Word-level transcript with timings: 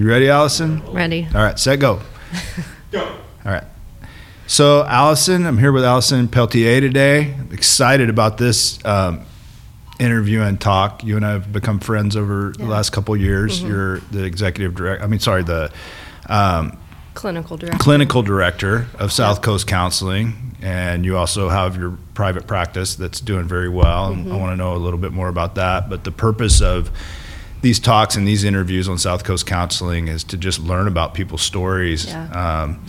You 0.00 0.08
ready, 0.08 0.30
Allyson? 0.30 0.82
Ready. 0.94 1.28
All 1.34 1.42
right, 1.42 1.58
set, 1.58 1.78
go. 1.78 2.00
Go. 2.90 3.04
All 3.04 3.52
right. 3.52 3.64
So, 4.46 4.82
Allyson, 4.86 5.44
I'm 5.44 5.58
here 5.58 5.72
with 5.72 5.84
Allyson 5.84 6.26
Pelletier 6.26 6.80
today. 6.80 7.34
Excited 7.52 8.08
about 8.08 8.38
this 8.38 8.82
um, 8.86 9.26
interview 9.98 10.40
and 10.40 10.58
talk. 10.58 11.04
You 11.04 11.16
and 11.16 11.26
I 11.26 11.32
have 11.32 11.52
become 11.52 11.80
friends 11.80 12.16
over 12.16 12.54
the 12.56 12.64
last 12.64 12.92
couple 12.92 13.12
of 13.12 13.20
years. 13.20 13.62
You're 13.62 13.98
the 14.10 14.24
executive 14.24 14.74
director. 14.74 15.04
I 15.04 15.06
mean, 15.06 15.20
sorry, 15.20 15.42
the 15.42 15.70
um, 16.30 16.78
Clinical 17.12 17.58
director. 17.58 17.78
clinical 17.78 18.22
director 18.22 18.86
of 18.98 19.12
South 19.12 19.42
Coast 19.42 19.66
Counseling, 19.66 20.56
and 20.62 21.04
you 21.04 21.18
also 21.18 21.50
have 21.50 21.76
your 21.76 21.98
private 22.14 22.46
practice 22.46 22.94
that's 22.94 23.20
doing 23.20 23.44
very 23.44 23.68
well. 23.68 24.12
And 24.12 24.32
I 24.32 24.36
want 24.36 24.52
to 24.52 24.56
know 24.56 24.74
a 24.74 24.78
little 24.78 24.98
bit 24.98 25.12
more 25.12 25.28
about 25.28 25.56
that. 25.56 25.90
But 25.90 26.04
the 26.04 26.10
purpose 26.10 26.62
of 26.62 26.90
these 27.62 27.78
talks 27.78 28.16
and 28.16 28.26
these 28.26 28.44
interviews 28.44 28.88
on 28.88 28.98
South 28.98 29.24
Coast 29.24 29.46
Counseling 29.46 30.08
is 30.08 30.24
to 30.24 30.36
just 30.36 30.58
learn 30.60 30.86
about 30.88 31.14
people's 31.14 31.42
stories. 31.42 32.06
Yeah. 32.06 32.62
Um, 32.62 32.84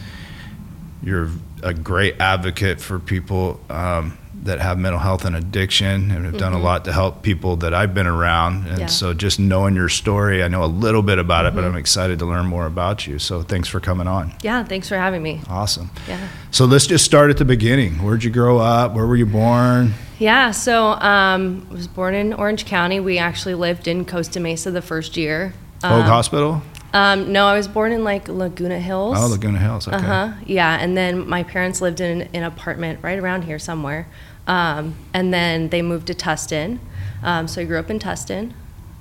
you're 1.03 1.29
a 1.63 1.73
great 1.73 2.19
advocate 2.19 2.79
for 2.79 2.99
people 2.99 3.59
um, 3.69 4.17
that 4.43 4.59
have 4.59 4.77
mental 4.79 4.99
health 4.99 5.25
and 5.25 5.35
addiction 5.35 6.09
and 6.11 6.25
have 6.25 6.37
done 6.37 6.53
a 6.53 6.59
lot 6.59 6.85
to 6.85 6.93
help 6.93 7.21
people 7.21 7.57
that 7.57 7.73
I've 7.73 7.93
been 7.93 8.07
around. 8.07 8.55
And 8.55 8.65
Mm-hmm. 8.67 8.79
Yeah. 8.81 8.85
so 8.87 9.13
just 9.13 9.39
knowing 9.39 9.75
your 9.75 9.89
story, 9.89 10.41
I 10.43 10.47
know 10.47 10.63
a 10.63 10.65
little 10.65 11.01
bit 11.03 11.19
about 11.19 11.45
it, 11.45 11.53
but 11.53 11.61
Mm-hmm. 11.63 11.73
I'm 11.73 11.77
excited 11.79 12.19
to 12.19 12.25
learn 12.25 12.45
more 12.47 12.65
about 12.65 13.05
you. 13.07 13.19
So 13.19 13.41
thanks 13.43 13.67
for 13.67 13.79
coming 13.79 14.07
on. 14.07 14.33
yeah, 14.41 14.63
thanks 14.63 14.87
for 14.89 14.95
having 14.97 15.21
me. 15.21 15.41
Awesome. 15.49 15.89
Yeah. 16.07 16.27
So 16.51 16.65
let's 16.65 16.87
just 16.87 17.05
start 17.05 17.29
at 17.29 17.37
the 17.37 17.45
beginning. 17.45 18.01
Where'd 18.03 18.23
you 18.23 18.31
grow 18.31 18.57
up? 18.59 18.93
Where 18.93 19.05
were 19.05 19.15
you 19.17 19.25
born? 19.27 19.93
Yeah, 20.21 20.51
so 20.51 20.89
um, 20.91 21.65
I 21.71 21.73
was 21.73 21.87
born 21.87 22.13
in 22.13 22.31
Orange 22.33 22.65
County. 22.65 22.99
We 22.99 23.17
actually 23.17 23.55
lived 23.55 23.87
in 23.87 24.05
Costa 24.05 24.39
Mesa 24.39 24.69
the 24.69 24.81
first 24.83 25.17
year. 25.17 25.55
Um, 25.81 26.03
Hospital? 26.03 26.61
Um, 26.93 27.33
no, 27.33 27.47
I 27.47 27.57
was 27.57 27.67
born 27.67 27.91
in 27.91 28.03
like 28.03 28.27
Laguna 28.27 28.79
Hills. 28.79 29.17
Oh, 29.19 29.25
Laguna 29.25 29.57
Hills. 29.57 29.87
Okay. 29.87 29.97
Uh 29.97 29.99
huh. 29.99 30.33
Yeah, 30.45 30.77
and 30.79 30.95
then 30.95 31.27
my 31.27 31.41
parents 31.41 31.81
lived 31.81 32.01
in 32.01 32.29
an 32.35 32.43
apartment 32.43 32.99
right 33.01 33.17
around 33.17 33.45
here 33.45 33.57
somewhere, 33.57 34.07
um, 34.45 34.93
and 35.11 35.33
then 35.33 35.69
they 35.69 35.81
moved 35.81 36.05
to 36.07 36.13
Tustin. 36.13 36.77
Um, 37.23 37.47
so 37.47 37.59
I 37.61 37.65
grew 37.65 37.79
up 37.79 37.89
in 37.89 37.97
Tustin. 37.97 38.53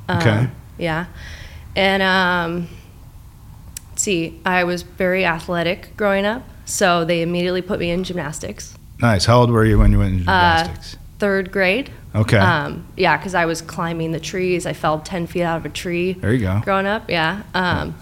Um, 0.09 0.19
Okay. 0.19 0.49
Yeah, 0.79 1.05
and 1.77 2.03
um, 2.03 2.69
let's 3.91 4.03
see, 4.03 4.41
I 4.47 4.65
was 4.65 4.81
very 4.81 5.27
athletic 5.27 5.95
growing 5.99 6.25
up, 6.25 6.49
so 6.65 7.05
they 7.05 7.21
immediately 7.21 7.61
put 7.61 7.79
me 7.79 7.91
in 7.91 8.05
gymnastics. 8.05 8.75
Nice. 9.01 9.27
How 9.27 9.41
old 9.41 9.51
were 9.51 9.65
you 9.67 9.79
when 9.79 9.93
you 9.93 9.99
went 9.99 10.13
into 10.21 10.31
Uh, 10.31 10.63
gymnastics? 10.65 10.97
Third 11.21 11.53
grade. 11.53 11.91
okay. 12.15 12.39
Um, 12.39 12.87
yeah, 12.97 13.17
because 13.17 13.35
I 13.35 13.45
was 13.45 13.63
climbing 13.63 14.11
the 14.13 14.19
trees. 14.21 14.67
I 14.67 14.73
fell 14.73 14.99
10 15.01 15.27
feet 15.29 15.43
out 15.45 15.59
of 15.59 15.67
a 15.67 15.69
tree 15.69 16.15
there 16.15 16.33
you 16.33 16.41
go. 16.41 16.61
growing 16.65 16.87
up. 16.87 17.09
Yeah. 17.09 17.43
Um, 17.55 17.95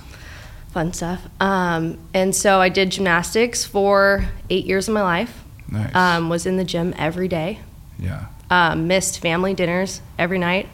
fun 0.72 0.92
stuff. 0.92 1.20
Um, 1.40 1.98
and 2.14 2.34
so 2.34 2.60
I 2.60 2.68
did 2.70 2.90
gymnastics 2.90 3.64
for 3.64 4.28
eight 4.48 4.64
years 4.66 4.88
of 4.88 4.94
my 4.94 5.02
life. 5.02 5.42
Nice. 5.70 5.94
Um, 5.94 6.28
was 6.30 6.46
in 6.46 6.56
the 6.56 6.64
gym 6.64 6.94
every 6.96 7.28
day. 7.28 7.58
yeah. 7.98 8.26
Um, 8.50 8.86
missed 8.86 9.20
family 9.20 9.52
dinners 9.52 10.00
every 10.18 10.38
night. 10.38 10.68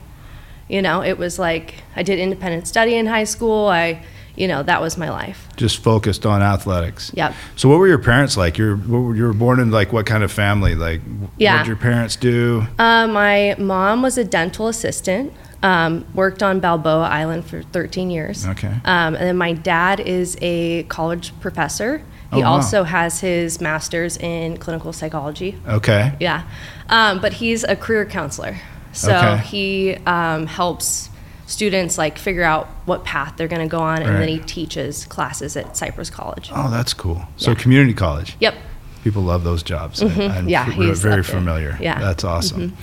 You 0.69 0.81
know, 0.81 1.03
it 1.03 1.19
was 1.19 1.41
like 1.41 1.75
I 1.97 2.05
did 2.05 2.21
independent 2.21 2.69
study 2.69 2.95
in 2.95 3.07
high 3.07 3.25
school. 3.25 3.67
I, 3.67 4.05
you 4.37 4.49
know, 4.49 4.63
that 4.63 4.81
was 4.81 4.97
my 4.97 5.11
life. 5.11 5.47
Just 5.57 5.79
focused 5.79 6.27
on 6.27 6.43
athletics. 6.43 7.11
Yep. 7.15 7.35
So 7.57 7.69
what 7.69 7.79
were 7.79 7.87
your 7.89 7.99
parents 7.99 8.37
like? 8.37 8.59
You're 8.59 8.77
you 8.77 9.23
were 9.25 9.33
born 9.33 9.61
in 9.61 9.71
like 9.71 9.93
what 9.93 10.07
kind 10.07 10.25
of 10.25 10.33
family? 10.33 10.75
Like 10.75 11.01
Yeah. 11.37 11.53
what 11.55 11.59
did 11.61 11.67
your 11.69 11.77
parents 11.77 12.17
do? 12.17 12.67
Uh, 12.79 13.07
my 13.07 13.55
mom 13.59 14.03
was 14.03 14.19
a 14.19 14.25
dental 14.25 14.69
assistant. 14.69 15.33
Um, 15.63 16.05
worked 16.15 16.43
on 16.43 16.61
Balboa 16.61 17.05
Island 17.09 17.47
for 17.47 17.63
13 17.63 18.11
years. 18.11 18.47
Okay. 18.47 18.69
Um, 18.85 19.15
and 19.15 19.17
then 19.17 19.39
my 19.39 19.55
dad 19.55 19.99
is 19.99 20.37
a 20.43 20.83
college 20.85 21.33
professor. 21.41 22.03
He 22.33 22.41
Oh, 22.41 22.41
wow. 22.41 22.53
also 22.57 22.83
has 22.83 23.21
his 23.21 23.63
master's 23.63 24.19
in 24.19 24.59
clinical 24.59 24.93
psychology. 24.93 25.57
Okay. 25.67 26.13
Yeah. 26.21 26.43
Um, 26.91 27.19
but 27.21 27.33
he's 27.35 27.65
a 27.65 27.77
career 27.77 28.05
counselor. 28.05 28.59
So 28.93 29.17
Okay. 29.17 29.37
he 29.45 29.95
um, 30.05 30.47
helps 30.47 31.09
students 31.47 31.99
like 31.99 32.19
figure 32.19 32.43
out 32.43 32.67
what 32.87 33.05
path 33.05 33.35
they're 33.37 33.49
going 33.49 33.63
to 33.63 33.69
go 33.69 33.81
on, 33.81 33.99
and 34.03 34.11
Right. 34.11 34.19
then 34.21 34.29
he 34.29 34.39
teaches 34.39 35.05
classes 35.07 35.57
at 35.57 35.77
Cypress 35.77 36.11
College. 36.11 36.51
Oh, 36.55 36.71
that's 36.71 36.95
cool. 36.95 37.23
So 37.37 37.51
Yeah. 37.51 37.57
community 37.57 37.95
college. 37.95 38.37
Yep. 38.41 38.55
People 39.03 39.23
love 39.23 39.45
those 39.45 39.63
jobs. 39.63 40.03
I- 40.03 40.07
I'm 40.07 40.49
Yeah, 40.49 40.67
f- 40.67 40.97
very 40.97 41.23
familiar. 41.23 41.77
Yeah. 41.81 41.95
Mm-hmm. 41.97 42.03
That's 42.05 42.25
awesome. 42.25 42.77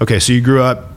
Okay, 0.00 0.18
so 0.20 0.32
you 0.32 0.40
grew 0.40 0.62
up. 0.62 0.92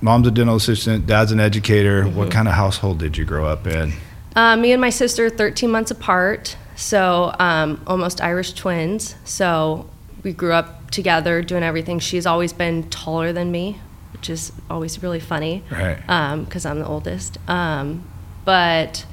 Mom's 0.00 0.26
a 0.26 0.30
dental 0.30 0.56
assistant. 0.56 1.06
Dad's 1.06 1.30
an 1.30 1.40
educator. 1.40 2.04
Mm-hmm. 2.04 2.16
What 2.16 2.30
kind 2.30 2.48
of 2.48 2.54
household 2.54 2.98
did 2.98 3.16
you 3.18 3.24
grow 3.24 3.46
up 3.46 3.66
in? 3.66 3.92
Uh, 4.34 4.56
me 4.56 4.72
and 4.72 4.80
my 4.80 4.90
sister, 4.90 5.28
13 5.28 5.70
months 5.70 5.90
apart, 5.90 6.56
so 6.76 7.34
um, 7.38 7.80
almost 7.86 8.20
Irish 8.22 8.52
twins. 8.54 9.14
So 9.24 9.86
we 10.22 10.32
grew 10.32 10.52
up 10.52 10.90
together 10.90 11.42
doing 11.42 11.62
everything. 11.62 11.98
She's 11.98 12.26
always 12.26 12.52
been 12.52 12.88
taller 12.90 13.32
than 13.32 13.50
me, 13.52 13.78
which 14.20 14.28
is 14.28 14.52
always 14.68 15.02
really 15.02 15.18
funny 15.18 15.62
Right. 15.70 15.96
because 16.44 16.66
I'm 16.66 16.78
the 16.78 16.86
oldest. 16.86 17.38
Um, 17.48 18.04
but 18.44 19.06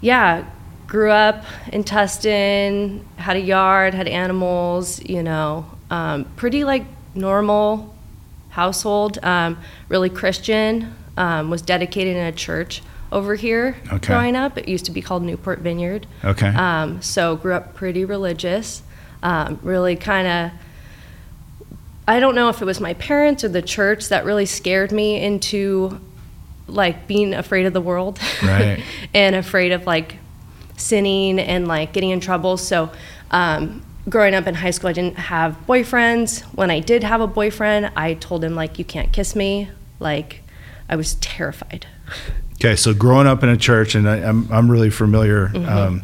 yeah, 0.00 0.44
grew 0.86 1.10
up 1.10 1.44
in 1.72 1.82
Tustin, 1.82 3.00
had 3.16 3.34
a 3.36 3.40
yard, 3.40 3.92
had 3.92 4.06
animals, 4.06 5.02
you 5.04 5.20
know, 5.24 5.66
um, 5.90 6.26
pretty 6.36 6.62
like 6.62 6.84
normal 7.12 7.92
household, 8.50 9.18
um, 9.24 9.58
really 9.88 10.08
Christian, 10.08 10.94
um, 11.16 11.50
was 11.50 11.60
dedicated 11.60 12.16
in 12.16 12.24
a 12.26 12.32
church 12.32 12.82
over 13.10 13.34
here 13.34 13.74
Okay. 13.92 14.06
growing 14.14 14.36
up. 14.36 14.56
It 14.56 14.68
used 14.68 14.84
to 14.84 14.92
be 14.92 15.02
called 15.02 15.24
Newport 15.24 15.58
Vineyard. 15.58 16.06
Okay. 16.24 16.46
Um, 16.54 17.02
so 17.02 17.34
grew 17.34 17.54
up 17.54 17.74
pretty 17.74 18.04
religious, 18.04 18.84
um, 19.24 19.58
really 19.64 19.96
kind 19.96 20.28
of. 20.28 20.50
I 22.10 22.18
don't 22.18 22.34
know 22.34 22.48
if 22.48 22.60
it 22.60 22.64
was 22.64 22.80
my 22.80 22.94
parents 22.94 23.44
or 23.44 23.48
the 23.48 23.62
church 23.62 24.08
that 24.08 24.24
really 24.24 24.46
scared 24.46 24.90
me 24.90 25.22
into 25.22 26.00
like 26.66 27.06
being 27.06 27.34
afraid 27.34 27.66
of 27.66 27.72
the 27.72 27.80
world 27.80 28.18
Right. 28.42 28.82
and 29.14 29.36
afraid 29.36 29.70
of 29.72 29.86
like 29.86 30.16
sinning 30.76 31.38
and 31.38 31.68
like 31.68 31.92
getting 31.92 32.10
in 32.10 32.18
trouble. 32.20 32.56
So, 32.56 32.90
um, 33.30 33.82
growing 34.08 34.34
up 34.34 34.46
in 34.48 34.54
high 34.54 34.72
school, 34.72 34.90
I 34.90 34.92
didn't 34.92 35.18
have 35.18 35.56
boyfriends. 35.68 36.40
When 36.54 36.70
I 36.70 36.80
did 36.80 37.04
have 37.04 37.20
a 37.20 37.26
boyfriend, 37.28 37.92
I 37.96 38.14
told 38.14 38.42
him 38.42 38.54
like, 38.56 38.78
"You 38.78 38.84
can't 38.84 39.12
kiss 39.12 39.36
me." 39.36 39.68
Like, 40.00 40.42
I 40.88 40.96
was 40.96 41.14
terrified. 41.16 41.86
Okay, 42.54 42.74
so 42.76 42.92
growing 42.92 43.26
up 43.28 43.42
in 43.44 43.48
a 43.48 43.56
church, 43.56 43.94
and 43.94 44.08
I, 44.08 44.16
I'm 44.16 44.50
I'm 44.50 44.68
really 44.70 44.90
familiar 44.90 45.48
Mm-hmm. 45.48 45.68
um, 45.68 46.02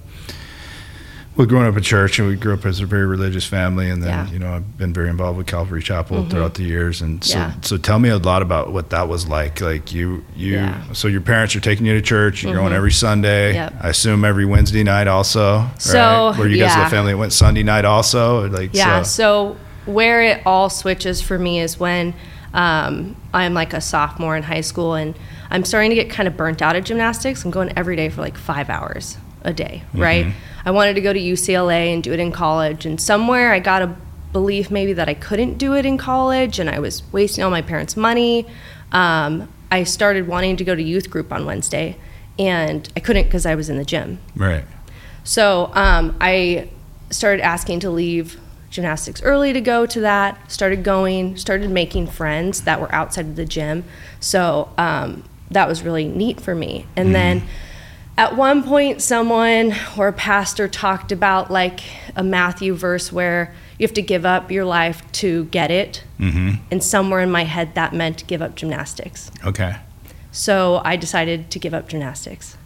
with 1.36 1.48
growing 1.50 1.66
up 1.66 1.76
in 1.76 1.82
church, 1.82 2.18
and 2.18 2.28
we 2.28 2.34
grew 2.34 2.54
up 2.54 2.64
as 2.64 2.80
a 2.80 2.86
very 2.86 3.04
religious 3.06 3.44
family, 3.44 3.90
and 3.90 4.02
then 4.02 4.08
Yeah. 4.10 4.24
Mm-hmm. 4.24 4.32
you 4.32 4.38
know 4.38 4.54
I've 4.54 4.78
been 4.78 4.92
very 4.92 5.08
involved 5.10 5.36
with 5.38 5.46
Calvary 5.46 5.82
Chapel 5.82 6.24
throughout 6.24 6.54
the 6.54 6.62
years, 6.62 7.02
and 7.02 7.22
so 7.22 7.38
Yeah. 7.38 7.52
so 7.60 7.76
tell 7.76 7.98
me 7.98 8.08
a 8.08 8.16
lot 8.18 8.42
about 8.42 8.72
what 8.72 8.90
that 8.90 9.08
was 9.08 9.28
like. 9.28 9.60
Like 9.60 9.92
you 9.92 10.24
you 10.34 10.54
Yeah. 10.54 10.68
Mm-hmm. 10.70 10.92
so 10.94 11.08
your 11.08 11.20
parents 11.20 11.54
are 11.54 11.60
taking 11.60 11.84
you 11.86 11.94
to 11.94 12.02
church, 12.02 12.42
you're 12.42 12.54
going 12.54 12.72
every 12.72 12.92
Sunday. 12.92 13.54
Yep. 13.54 13.74
I 13.82 13.88
assume 13.90 14.24
every 14.24 14.44
Wednesday 14.46 14.82
night 14.82 15.08
also. 15.08 15.66
So, 15.78 15.98
right? 16.30 16.38
were 16.38 16.48
you 16.48 16.58
guys 16.58 16.74
yeah. 16.74 16.84
the 16.84 16.90
family 16.90 17.14
went 17.14 17.32
Sunday 17.32 17.62
night 17.62 17.84
also? 17.84 18.48
Like 18.48 18.70
Yeah. 18.72 19.02
so, 19.02 19.56
So 19.56 19.56
where 19.92 20.22
it 20.22 20.42
all 20.46 20.68
switches 20.70 21.20
for 21.20 21.38
me 21.38 21.60
is 21.60 21.78
when 21.78 22.14
um, 22.54 23.14
I'm 23.34 23.52
like 23.54 23.72
a 23.74 23.80
sophomore 23.80 24.36
in 24.36 24.42
high 24.42 24.62
school 24.62 24.94
and 24.94 25.14
I'm 25.50 25.64
starting 25.64 25.90
to 25.90 25.94
get 25.94 26.08
kind 26.10 26.26
of 26.26 26.36
burnt 26.36 26.62
out 26.62 26.74
at 26.74 26.84
gymnastics. 26.84 27.44
I'm 27.44 27.50
going 27.50 27.72
every 27.76 27.96
day 27.96 28.08
for 28.08 28.20
like 28.22 28.36
five 28.36 28.70
hours 28.70 29.18
a 29.42 29.52
day, 29.52 29.82
right? 29.94 30.26
I 30.66 30.72
wanted 30.72 30.94
to 30.94 31.00
go 31.00 31.12
to 31.12 31.18
UCLA 31.18 31.94
and 31.94 32.02
do 32.02 32.12
it 32.12 32.18
in 32.18 32.32
college, 32.32 32.84
and 32.84 33.00
somewhere 33.00 33.52
I 33.52 33.60
got 33.60 33.82
a 33.82 33.96
belief 34.32 34.70
maybe 34.70 34.92
that 34.94 35.08
I 35.08 35.14
couldn't 35.14 35.58
do 35.58 35.74
it 35.74 35.86
in 35.86 35.96
college, 35.96 36.58
and 36.58 36.68
I 36.68 36.80
was 36.80 37.02
wasting 37.12 37.44
all 37.44 37.50
my 37.50 37.62
parents' 37.62 37.96
money. 37.96 38.46
Um, 38.90 39.48
I 39.70 39.84
started 39.84 40.26
wanting 40.26 40.56
to 40.56 40.64
go 40.64 40.74
to 40.74 40.82
youth 40.82 41.08
group 41.08 41.32
on 41.32 41.46
Wednesday, 41.46 41.96
and 42.36 42.88
I 42.96 43.00
couldn't 43.00 43.24
because 43.24 43.46
I 43.46 43.54
was 43.54 43.70
in 43.70 43.78
the 43.78 43.84
gym. 43.84 44.18
right. 44.34 44.64
So 45.22 45.70
um, 45.74 46.16
I 46.20 46.70
started 47.10 47.42
asking 47.42 47.80
to 47.80 47.90
leave 47.90 48.38
gymnastics 48.70 49.22
early 49.22 49.52
to 49.52 49.60
go 49.60 49.86
to 49.86 50.00
that. 50.00 50.50
Started 50.50 50.84
going, 50.84 51.36
started 51.36 51.70
making 51.70 52.08
friends 52.08 52.62
that 52.62 52.80
were 52.80 52.92
outside 52.94 53.26
of 53.26 53.36
the 53.36 53.44
gym. 53.44 53.84
So 54.20 54.68
um, 54.78 55.24
that 55.50 55.68
was 55.68 55.82
really 55.82 56.06
neat 56.06 56.40
for 56.40 56.54
me. 56.54 56.86
And 56.94 57.14
then 57.14 57.42
at 58.18 58.36
one 58.36 58.62
point, 58.62 59.02
someone 59.02 59.74
or 59.96 60.08
a 60.08 60.12
pastor 60.12 60.68
talked 60.68 61.12
about 61.12 61.50
like 61.50 61.80
a 62.14 62.22
Matthew 62.22 62.74
verse 62.74 63.12
where 63.12 63.54
you 63.78 63.86
have 63.86 63.94
to 63.94 64.02
give 64.02 64.24
up 64.24 64.50
your 64.50 64.64
life 64.64 65.02
to 65.12 65.44
get 65.46 65.70
it. 65.70 66.02
Mm-hmm. 66.18 66.62
And 66.70 66.82
somewhere 66.82 67.20
in 67.20 67.30
my 67.30 67.44
head, 67.44 67.74
that 67.74 67.92
meant 67.92 68.26
give 68.26 68.40
up 68.40 68.54
gymnastics. 68.54 69.30
Okay. 69.44 69.76
So 70.32 70.80
I 70.84 70.96
decided 70.96 71.50
to 71.50 71.58
give 71.58 71.74
up 71.74 71.88
gymnastics, 71.88 72.56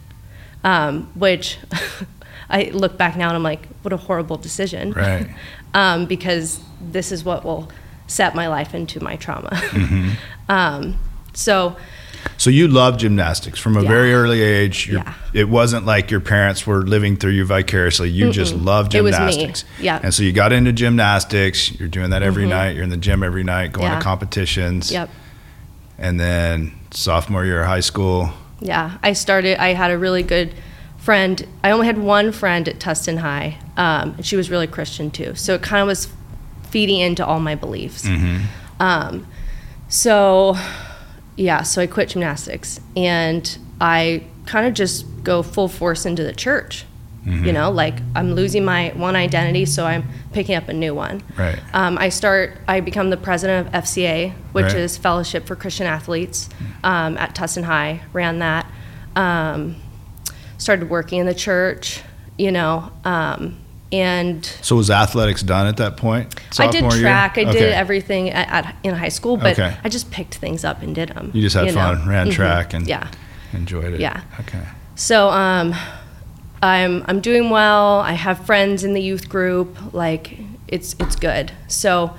um, 0.63 1.11
which 1.15 1.57
I 2.49 2.65
look 2.73 2.97
back 2.97 3.17
now 3.17 3.27
and 3.27 3.35
I'm 3.35 3.43
like, 3.43 3.65
what 3.81 3.93
a 3.93 3.97
horrible 3.97 4.37
decision. 4.37 4.91
Right. 4.93 5.29
um, 5.73 6.05
because 6.05 6.61
this 6.81 7.11
is 7.11 7.23
what 7.23 7.43
will 7.43 7.69
set 8.07 8.35
my 8.35 8.47
life 8.47 8.73
into 8.73 9.01
my 9.01 9.15
trauma. 9.15 9.49
Mm-hmm. 9.51 10.11
um, 10.49 10.99
so, 11.33 11.77
So 12.37 12.49
you 12.49 12.67
love 12.67 12.97
gymnastics 12.97 13.59
from 13.59 13.77
a 13.77 13.81
Yeah. 13.83 13.87
very 13.89 14.13
early 14.13 14.41
age. 14.41 14.87
Yeah. 14.91 15.13
It 15.33 15.49
wasn't 15.49 15.85
like 15.85 16.09
your 16.11 16.19
parents 16.19 16.65
were 16.67 16.81
living 16.83 17.17
through 17.17 17.31
you 17.31 17.45
vicariously. 17.45 18.09
You 18.09 18.31
just 18.31 18.53
loved 18.55 18.91
gymnastics. 18.91 19.35
It 19.43 19.47
was 19.49 19.63
me. 19.79 19.85
Yeah. 19.85 19.99
And 20.03 20.13
so 20.13 20.23
you 20.23 20.31
got 20.31 20.51
into 20.51 20.71
gymnastics. 20.71 21.71
You're 21.79 21.87
doing 21.89 22.09
that 22.11 22.23
every 22.23 22.45
night. 22.47 22.75
You're 22.75 22.83
in 22.83 22.89
the 22.89 22.97
gym 22.97 23.23
every 23.23 23.43
night, 23.43 23.71
going 23.71 23.87
Yeah. 23.91 23.97
to 23.99 24.03
competitions. 24.03 24.91
Yep. 24.91 25.09
And 25.99 26.19
then 26.19 26.71
sophomore 26.91 27.45
year 27.45 27.61
of 27.61 27.67
high 27.67 27.79
school. 27.81 28.33
Yeah, 28.59 28.97
I 29.03 29.13
started. 29.13 29.61
I 29.61 29.73
had 29.73 29.91
a 29.91 29.97
really 29.97 30.23
good 30.23 30.53
friend. 30.97 31.45
I 31.63 31.71
only 31.71 31.85
had 31.87 31.97
one 31.97 32.31
friend 32.31 32.67
at 32.67 32.79
Tustin 32.79 33.17
High, 33.19 33.57
um, 33.77 34.13
and 34.17 34.25
she 34.25 34.35
was 34.35 34.49
really 34.51 34.67
Christian 34.67 35.09
too. 35.11 35.33
So 35.35 35.55
it 35.55 35.61
kind 35.61 35.81
of 35.81 35.87
was 35.87 36.07
feeding 36.69 36.99
into 36.99 37.25
all 37.25 37.39
my 37.39 37.55
beliefs. 37.55 38.05
Hmm. 38.07 38.37
Um, 38.79 39.27
so, 39.89 40.55
yeah, 41.41 41.63
so 41.63 41.81
I 41.81 41.87
quit 41.87 42.09
gymnastics, 42.09 42.79
and 42.95 43.57
I 43.79 44.23
kind 44.45 44.67
of 44.67 44.73
just 44.73 45.05
go 45.23 45.41
full 45.43 45.67
force 45.67 46.05
into 46.05 46.23
the 46.23 46.33
church. 46.33 46.85
You 47.23 47.53
know, 47.53 47.69
like 47.69 47.99
I'm 48.15 48.33
losing 48.33 48.65
my 48.65 48.93
one 48.95 49.15
identity, 49.15 49.65
so 49.67 49.85
I'm 49.85 50.05
picking 50.33 50.55
up 50.55 50.69
a 50.69 50.73
new 50.73 50.95
one. 50.95 51.21
Right. 51.37 51.59
Um, 51.71 51.99
I 51.99 52.09
start. 52.09 52.57
I 52.67 52.79
become 52.79 53.11
the 53.11 53.17
president 53.17 53.67
of 53.67 53.73
FCA, 53.83 54.33
which 54.53 54.65
Right. 54.65 54.75
is 54.77 54.97
Fellowship 54.97 55.45
for 55.45 55.55
Christian 55.55 55.85
Athletes, 55.85 56.49
um, 56.83 57.19
at 57.19 57.35
Tustin 57.35 57.63
High. 57.65 58.01
Ran 58.11 58.39
that. 58.39 58.65
Um, 59.15 59.75
started 60.57 60.89
working 60.89 61.19
in 61.19 61.27
the 61.27 61.35
church. 61.35 62.01
You 62.39 62.51
know, 62.51 62.91
um, 63.05 63.57
and 63.91 64.45
So 64.61 64.75
was 64.75 64.89
athletics 64.89 65.43
done 65.43 65.67
at 65.67 65.77
that 65.77 65.97
point? 65.97 66.33
I 66.59 66.67
did 66.67 66.75
Sophomore 66.81 66.91
year? 66.93 67.01
track. 67.01 67.37
I 67.37 67.41
Okay. 67.41 67.51
did 67.51 67.73
everything 67.73 68.29
at, 68.29 68.65
at 68.65 68.75
in 68.83 68.95
high 68.95 69.09
school, 69.09 69.37
but 69.37 69.53
Okay. 69.59 69.75
I 69.83 69.89
just 69.89 70.11
picked 70.11 70.35
things 70.35 70.63
up 70.63 70.81
and 70.81 70.95
did 70.95 71.09
them. 71.09 71.31
You 71.33 71.41
just 71.41 71.55
had 71.55 71.65
know? 71.67 71.73
fun, 71.73 72.07
ran 72.07 72.27
Mhm. 72.29 72.33
track, 72.33 72.73
and 72.73 72.87
yeah. 72.87 73.07
enjoyed 73.53 73.93
it. 73.93 73.99
Yeah. 73.99 74.21
Okay. 74.39 74.61
So 74.95 75.29
um, 75.29 75.75
I'm 76.61 77.03
I'm 77.07 77.19
doing 77.21 77.49
well. 77.49 77.99
I 78.01 78.13
have 78.13 78.45
friends 78.45 78.83
in 78.83 78.93
the 78.93 79.01
youth 79.01 79.27
group. 79.29 79.93
Like 79.93 80.37
it's 80.67 80.95
it's 80.99 81.15
good. 81.15 81.51
So 81.67 82.11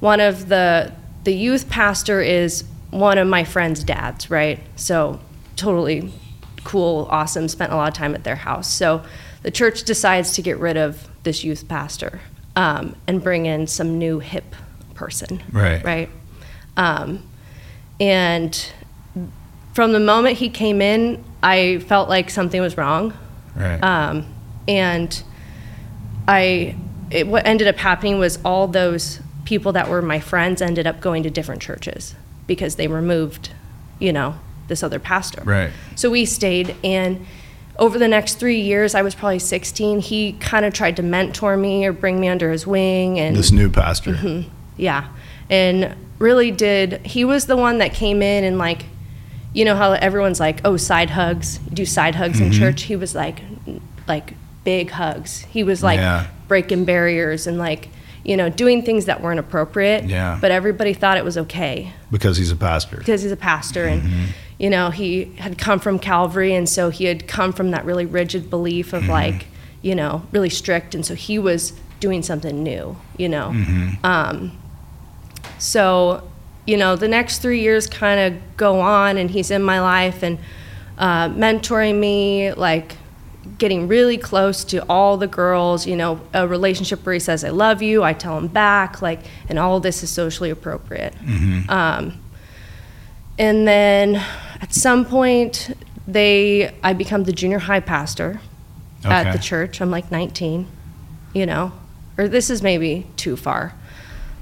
one 0.00 0.20
of 0.20 0.48
the 0.48 0.92
the 1.24 1.32
youth 1.34 1.68
pastor 1.68 2.20
is 2.20 2.64
one 2.90 3.16
of 3.18 3.28
my 3.28 3.44
friend's 3.44 3.84
dads, 3.84 4.30
right? 4.30 4.58
So 4.76 5.20
totally 5.56 6.12
cool, 6.64 7.06
awesome. 7.10 7.48
Spent 7.48 7.72
a 7.72 7.76
lot 7.76 7.88
of 7.88 7.94
time 7.94 8.14
at 8.14 8.24
their 8.24 8.36
house. 8.36 8.72
So 8.72 9.02
the 9.42 9.50
church 9.50 9.84
decides 9.84 10.32
to 10.32 10.42
get 10.42 10.58
rid 10.58 10.76
of 10.76 11.08
this 11.22 11.44
youth 11.44 11.68
pastor 11.68 12.20
um, 12.56 12.96
and 13.06 13.22
bring 13.22 13.46
in 13.46 13.66
some 13.66 13.98
new 13.98 14.18
hip 14.18 14.54
person. 14.94 15.42
Right. 15.52 15.84
Right. 15.84 16.10
Um, 16.76 17.22
and 18.00 18.72
from 19.74 19.92
the 19.92 20.00
moment 20.00 20.38
he 20.38 20.48
came 20.48 20.80
in, 20.80 21.24
I 21.42 21.78
felt 21.78 22.08
like 22.08 22.30
something 22.30 22.60
was 22.60 22.76
wrong. 22.76 23.14
Right. 23.56 23.82
Um, 23.82 24.26
and 24.68 25.22
I, 26.28 26.76
it, 27.10 27.26
what 27.26 27.46
ended 27.46 27.68
up 27.68 27.76
happening 27.76 28.18
was 28.18 28.38
all 28.44 28.68
those 28.68 29.20
people 29.44 29.72
that 29.72 29.88
were 29.88 30.02
my 30.02 30.20
friends 30.20 30.62
ended 30.62 30.86
up 30.86 31.00
going 31.00 31.22
to 31.24 31.30
different 31.30 31.60
churches 31.60 32.14
because 32.46 32.76
they 32.76 32.86
removed, 32.86 33.50
you 33.98 34.12
know, 34.12 34.38
this 34.68 34.82
other 34.82 34.98
pastor. 34.98 35.42
Right. 35.44 35.70
So 35.96 36.10
we 36.10 36.24
stayed, 36.24 36.76
and 36.84 37.26
over 37.78 37.98
the 37.98 38.08
next 38.08 38.34
three 38.38 38.60
years, 38.60 38.94
I 38.94 39.02
was 39.02 39.14
probably 39.14 39.38
16. 39.38 40.00
He 40.00 40.32
kind 40.34 40.64
of 40.64 40.72
tried 40.74 40.96
to 40.96 41.02
mentor 41.02 41.56
me 41.56 41.84
or 41.86 41.92
bring 41.92 42.20
me 42.20 42.28
under 42.28 42.50
his 42.50 42.66
wing, 42.66 43.18
and 43.18 43.34
this 43.36 43.50
new 43.52 43.70
pastor. 43.70 44.12
Mm-hmm. 44.12 44.48
yeah, 44.76 45.08
and 45.50 45.94
really 46.18 46.50
did. 46.50 47.04
He 47.06 47.24
was 47.24 47.46
the 47.46 47.56
one 47.56 47.78
that 47.78 47.94
came 47.94 48.22
in 48.22 48.44
and 48.44 48.58
like, 48.58 48.84
you 49.54 49.64
know 49.64 49.74
how 49.74 49.92
everyone's 49.92 50.38
like, 50.40 50.60
oh, 50.64 50.76
side 50.76 51.10
hugs. 51.10 51.58
You 51.64 51.70
do 51.72 51.86
side 51.86 52.14
hugs 52.14 52.36
Mm-hmm. 52.38 52.52
in 52.52 52.58
church. 52.58 52.82
He 52.82 52.96
was 52.96 53.14
like, 53.14 53.40
like 54.06 54.34
big 54.64 54.90
hugs. 54.90 55.40
He 55.42 55.64
was 55.64 55.82
like 55.82 55.98
Yeah. 55.98 56.26
breaking 56.48 56.84
barriers 56.84 57.46
and 57.46 57.58
like, 57.58 57.88
you 58.24 58.36
know, 58.36 58.48
doing 58.48 58.82
things 58.82 59.06
that 59.06 59.20
weren't 59.20 59.40
appropriate. 59.40 60.04
Yeah. 60.04 60.38
But 60.40 60.52
everybody 60.52 60.94
thought 60.94 61.16
it 61.18 61.24
was 61.24 61.36
okay 61.36 61.92
Because 62.12 62.36
he's 62.36 62.52
a 62.52 62.56
pastor. 62.56 62.96
because 62.98 63.22
he's 63.22 63.32
a 63.32 63.36
pastor 63.36 63.84
and 63.86 64.02
you 64.62 64.70
know 64.70 64.90
he 64.90 65.24
had 65.38 65.58
come 65.58 65.78
from 65.80 65.98
calvary 65.98 66.54
and 66.54 66.68
so 66.68 66.88
he 66.88 67.04
had 67.04 67.26
come 67.26 67.52
from 67.52 67.72
that 67.72 67.84
really 67.84 68.06
rigid 68.06 68.48
belief 68.48 68.92
of 68.94 69.06
like 69.08 69.46
you 69.82 69.94
know 69.94 70.22
really 70.30 70.48
strict 70.48 70.94
and 70.94 71.04
so 71.04 71.14
he 71.14 71.38
was 71.38 71.72
doing 72.00 72.22
something 72.22 72.62
new 72.62 72.96
you 73.18 73.28
know? 73.28 73.50
Um, 74.04 74.58
so 75.58 76.22
you 76.64 76.76
know 76.76 76.94
the 76.96 77.08
next 77.08 77.40
three 77.40 77.60
years 77.60 77.86
kind 77.88 78.20
of 78.20 78.56
go 78.56 78.80
on 78.80 79.16
and 79.18 79.30
he's 79.30 79.50
in 79.50 79.62
my 79.62 79.80
life 79.80 80.22
and 80.22 80.38
uh, 80.96 81.28
mentoring 81.28 81.98
me 81.98 82.52
like 82.52 82.96
getting 83.58 83.88
really 83.88 84.16
close 84.16 84.62
to 84.62 84.78
all 84.88 85.16
the 85.16 85.26
girls 85.26 85.84
you 85.84 85.96
know 85.96 86.20
a 86.32 86.46
relationship 86.46 87.04
where 87.04 87.14
he 87.14 87.18
says 87.18 87.42
i 87.42 87.48
love 87.48 87.82
you 87.82 88.04
i 88.04 88.12
tell 88.12 88.38
him 88.38 88.46
back 88.46 89.02
like 89.02 89.18
and 89.48 89.58
all 89.58 89.78
of 89.78 89.82
this 89.82 90.04
is 90.04 90.10
socially 90.10 90.50
appropriate. 90.50 91.12
Um, 91.68 92.22
and 93.38 93.66
then 93.66 94.24
at 94.62 94.72
some 94.72 95.04
point 95.04 95.70
they 96.06 96.74
i 96.82 96.92
become 96.92 97.24
the 97.24 97.32
junior 97.32 97.58
high 97.58 97.80
pastor 97.80 98.40
at 99.04 99.26
Okay. 99.26 99.36
the 99.36 99.42
church 99.42 99.80
i'm 99.80 99.90
like 99.90 100.10
19 100.10 100.66
you 101.34 101.44
know 101.46 101.72
or 102.16 102.28
this 102.28 102.48
is 102.48 102.62
maybe 102.62 103.06
too 103.16 103.36
far 103.36 103.74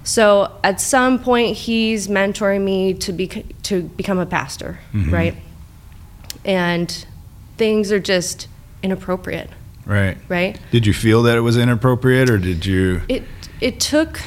so 0.04 0.58
at 0.62 0.80
some 0.80 1.18
point 1.18 1.56
he's 1.56 2.08
mentoring 2.08 2.62
me 2.62 2.94
to 2.94 3.12
be 3.12 3.26
to 3.62 3.82
become 3.82 4.18
a 4.18 4.26
pastor 4.26 4.78
mm-hmm. 4.92 5.12
right 5.12 5.34
and 6.44 7.06
things 7.56 7.90
are 7.92 8.00
just 8.00 8.48
inappropriate 8.82 9.50
Right. 9.86 10.16
right 10.28 10.58
Did 10.70 10.86
you 10.86 10.92
feel 10.92 11.24
that 11.24 11.36
it 11.36 11.40
was 11.40 11.56
inappropriate, 11.56 12.30
or 12.30 12.38
did 12.38 12.64
you? 12.64 13.00
it 13.08 13.24
it 13.60 13.80
took 13.80 14.20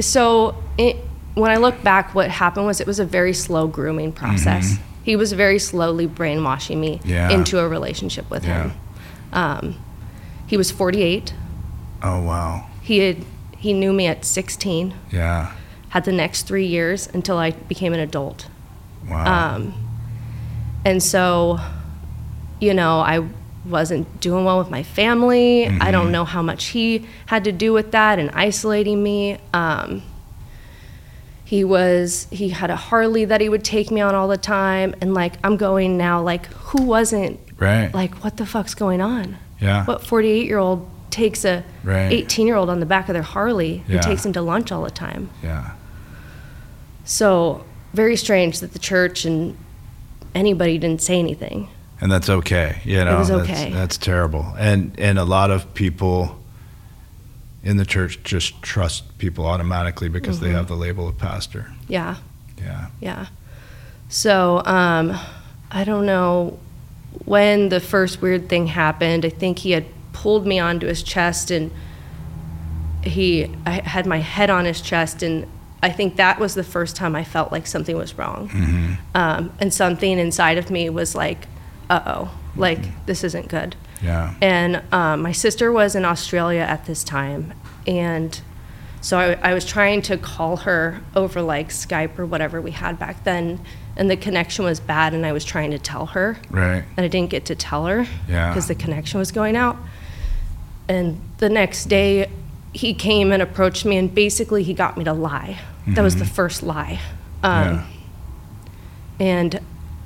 so 0.00 0.54
it, 0.78 0.96
when 1.34 1.50
I 1.50 1.56
look 1.56 1.82
back, 1.82 2.14
what 2.14 2.30
happened 2.30 2.66
was 2.66 2.80
it 2.80 2.86
was 2.86 3.00
a 3.00 3.04
very 3.04 3.32
slow 3.32 3.66
grooming 3.66 4.12
process. 4.12 4.74
Mm-hmm. 4.74 4.82
He 5.02 5.16
was 5.16 5.32
very 5.32 5.58
slowly 5.58 6.06
brainwashing 6.06 6.80
me 6.80 6.98
Mm-hmm. 6.98 7.08
Yeah. 7.08 7.30
into 7.30 7.58
a 7.58 7.68
relationship 7.68 8.28
with 8.30 8.44
him. 8.44 8.72
Um, 9.32 9.76
he 10.46 10.56
was 10.56 10.70
48. 10.70 11.32
Oh 12.02 12.22
wow. 12.22 12.66
He 12.82 12.98
had 12.98 13.18
he 13.56 13.72
knew 13.72 13.92
me 13.92 14.06
at 14.06 14.24
16. 14.24 14.94
Yeah. 15.12 15.52
Had 15.90 16.04
the 16.04 16.12
next 16.12 16.42
three 16.46 16.66
years 16.66 17.08
until 17.12 17.36
I 17.38 17.50
became 17.50 17.92
an 17.92 18.00
adult. 18.00 18.48
Wow. 19.08 19.54
Um, 19.56 19.74
and 20.84 21.02
so, 21.02 21.58
you 22.60 22.72
know, 22.74 23.00
I 23.00 23.26
wasn't 23.66 24.20
doing 24.20 24.44
well 24.46 24.58
with 24.58 24.70
my 24.70 24.82
family. 24.82 25.66
I 25.66 25.90
don't 25.90 26.10
know 26.10 26.24
how 26.24 26.40
much 26.42 26.66
he 26.66 27.06
had 27.26 27.44
to 27.44 27.52
do 27.52 27.72
with 27.74 27.90
that 27.92 28.18
and 28.18 28.30
isolating 28.30 29.02
me. 29.02 29.36
Um, 29.52 30.02
he 31.50 31.64
was 31.64 32.28
he 32.30 32.50
had 32.50 32.70
a 32.70 32.76
Harley 32.76 33.24
that 33.24 33.40
he 33.40 33.48
would 33.48 33.64
take 33.64 33.90
me 33.90 34.00
on 34.00 34.14
all 34.14 34.28
the 34.28 34.38
time, 34.38 34.94
and 35.00 35.14
like 35.14 35.32
I'm 35.42 35.56
going 35.56 35.96
now, 35.98 36.22
like 36.22 36.46
who 36.46 36.84
wasn't 36.84 37.40
right. 37.58 37.92
like 37.92 38.22
what 38.22 38.36
the 38.36 38.46
fuck's 38.46 38.74
going 38.76 39.00
on? 39.00 39.36
yeah. 39.60 39.84
What 39.84 40.06
48 40.06 40.46
year 40.46 40.58
old 40.58 40.88
takes 41.10 41.44
a 41.44 41.64
Right. 41.82 42.12
18 42.12 42.46
year 42.46 42.54
old 42.54 42.70
on 42.70 42.78
the 42.78 42.86
back 42.86 43.08
of 43.08 43.14
their 43.14 43.22
Harley 43.24 43.82
Yeah. 43.88 43.96
and 43.96 44.02
takes 44.04 44.24
him 44.24 44.32
to 44.34 44.40
lunch 44.42 44.70
all 44.70 44.84
the 44.84 44.92
time? 44.92 45.28
Yeah. 45.42 45.72
So 47.04 47.64
very 47.94 48.14
strange 48.16 48.60
that 48.60 48.72
the 48.72 48.78
church 48.78 49.24
and 49.24 49.56
anybody 50.36 50.78
didn't 50.78 51.02
say 51.02 51.18
anything. 51.18 51.68
And 52.00 52.12
that's 52.12 52.30
okay. 52.30 52.80
You 52.84 53.04
know, 53.04 53.16
it 53.16 53.18
was 53.18 53.28
that's, 53.28 53.50
okay. 53.50 53.70
that's 53.72 53.98
terrible. 53.98 54.54
And 54.56 54.94
and 54.98 55.18
a 55.18 55.24
lot 55.24 55.50
of 55.50 55.74
people 55.74 56.39
in 57.62 57.76
the 57.76 57.84
church 57.84 58.22
just 58.24 58.60
trust 58.62 59.18
people 59.18 59.46
automatically 59.46 60.08
because 60.08 60.36
Mm-hmm. 60.36 60.44
they 60.46 60.52
have 60.52 60.68
the 60.68 60.76
label 60.76 61.06
of 61.08 61.18
pastor. 61.18 61.72
Yeah, 61.88 62.16
Yeah. 62.58 62.86
yeah. 63.00 63.26
So 64.08 64.62
um, 64.64 65.16
I 65.70 65.84
don't 65.84 66.06
know 66.06 66.58
when 67.24 67.68
the 67.68 67.80
first 67.80 68.22
weird 68.22 68.48
thing 68.48 68.66
happened. 68.68 69.24
I 69.24 69.28
think 69.30 69.58
he 69.60 69.72
had 69.72 69.84
pulled 70.12 70.46
me 70.46 70.58
onto 70.58 70.86
his 70.86 71.02
chest 71.02 71.50
and 71.50 71.70
he 73.02 73.50
I 73.64 73.70
had 73.80 74.06
my 74.06 74.18
head 74.18 74.50
on 74.50 74.64
his 74.64 74.80
chest 74.80 75.22
and 75.22 75.46
I 75.82 75.90
think 75.90 76.16
that 76.16 76.38
was 76.38 76.54
the 76.54 76.64
first 76.64 76.94
time 76.96 77.16
I 77.16 77.24
felt 77.24 77.52
like 77.52 77.66
something 77.66 77.96
was 77.96 78.18
wrong. 78.18 78.50
Um, 79.14 79.50
and 79.60 79.72
something 79.72 80.18
inside 80.18 80.58
of 80.58 80.70
me 80.70 80.90
was 80.90 81.14
like, 81.14 81.46
uh 81.88 82.00
oh, 82.06 82.34
like 82.56 83.06
this 83.06 83.24
isn't 83.24 83.48
good. 83.48 83.76
Yeah. 84.02 84.34
And 84.40 84.82
um, 84.92 85.22
my 85.22 85.32
sister 85.32 85.70
was 85.72 85.94
in 85.94 86.04
Australia 86.04 86.60
at 86.60 86.86
this 86.86 87.04
time. 87.04 87.52
And 87.86 88.40
so 89.00 89.18
I, 89.18 89.50
I 89.50 89.54
was 89.54 89.64
trying 89.64 90.02
to 90.02 90.16
call 90.16 90.58
her 90.58 91.00
over 91.16 91.40
like 91.42 91.68
Skype 91.68 92.18
or 92.18 92.26
whatever 92.26 92.60
we 92.60 92.70
had 92.70 92.98
back 92.98 93.24
then. 93.24 93.60
And 93.96 94.10
the 94.10 94.16
connection 94.16 94.64
was 94.64 94.80
bad. 94.80 95.14
And 95.14 95.26
I 95.26 95.32
was 95.32 95.44
trying 95.44 95.70
to 95.72 95.78
tell 95.78 96.06
her. 96.06 96.38
Right. 96.50 96.84
And 96.96 97.04
I 97.04 97.08
didn't 97.08 97.30
get 97.30 97.44
to 97.46 97.54
tell 97.54 97.86
her 97.86 98.06
Yeah. 98.28 98.48
because 98.48 98.68
the 98.68 98.74
connection 98.74 99.18
was 99.18 99.32
going 99.32 99.56
out. 99.56 99.76
And 100.88 101.20
the 101.38 101.48
next 101.48 101.86
day, 101.86 102.30
he 102.72 102.94
came 102.94 103.32
and 103.32 103.42
approached 103.42 103.84
me. 103.84 103.96
And 103.96 104.14
basically, 104.14 104.62
he 104.62 104.74
got 104.74 104.96
me 104.96 105.04
to 105.04 105.12
lie. 105.12 105.58
That 105.88 106.02
was 106.02 106.16
the 106.16 106.24
first 106.26 106.62
lie. 106.62 107.00
Um, 107.42 107.64
yeah. 107.74 107.86
and 109.18 109.60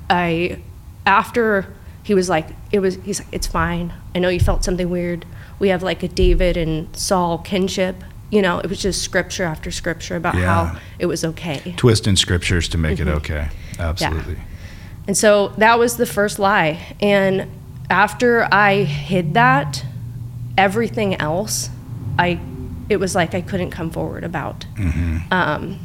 I, 0.09 0.59
after 1.05 1.73
he 2.05 2.13
was 2.13 2.29
like, 2.29 2.47
it 2.71 2.79
was, 2.79 2.95
he's 3.03 3.19
like, 3.19 3.27
it's 3.33 3.47
fine. 3.47 3.91
I 4.13 4.19
know 4.19 4.29
you 4.29 4.39
felt 4.39 4.63
something 4.63 4.89
weird. 4.89 5.25
We 5.59 5.69
have 5.69 5.81
like 5.83 6.03
a 6.03 6.07
David 6.07 6.55
and 6.55 6.95
Saul 6.95 7.39
kinship. 7.39 7.95
You 8.29 8.41
know, 8.43 8.59
it 8.59 8.67
was 8.69 8.79
just 8.79 9.01
scripture 9.01 9.43
after 9.43 9.71
scripture 9.71 10.15
about 10.15 10.35
Yeah. 10.35 10.67
how 10.67 10.79
it 10.99 11.07
was 11.07 11.25
okay. 11.25 11.73
Twisting 11.77 12.15
scriptures 12.15 12.67
to 12.69 12.77
make 12.77 12.99
it 12.99 13.07
Mm-hmm. 13.07 13.17
okay. 13.17 13.47
Absolutely. 13.79 14.37
And 15.07 15.17
so 15.17 15.49
that 15.57 15.79
was 15.79 15.97
the 15.97 16.05
first 16.05 16.37
lie. 16.39 16.95
And 17.01 17.47
after 17.89 18.47
I 18.53 18.83
hid 18.83 19.33
that, 19.33 19.83
everything 20.57 21.15
else, 21.19 21.69
I, 22.19 22.39
it 22.87 22.97
was 22.97 23.15
like 23.15 23.33
I 23.33 23.41
couldn't 23.41 23.71
come 23.71 23.89
forward 23.89 24.23
about. 24.23 24.65
Um, 25.31 25.79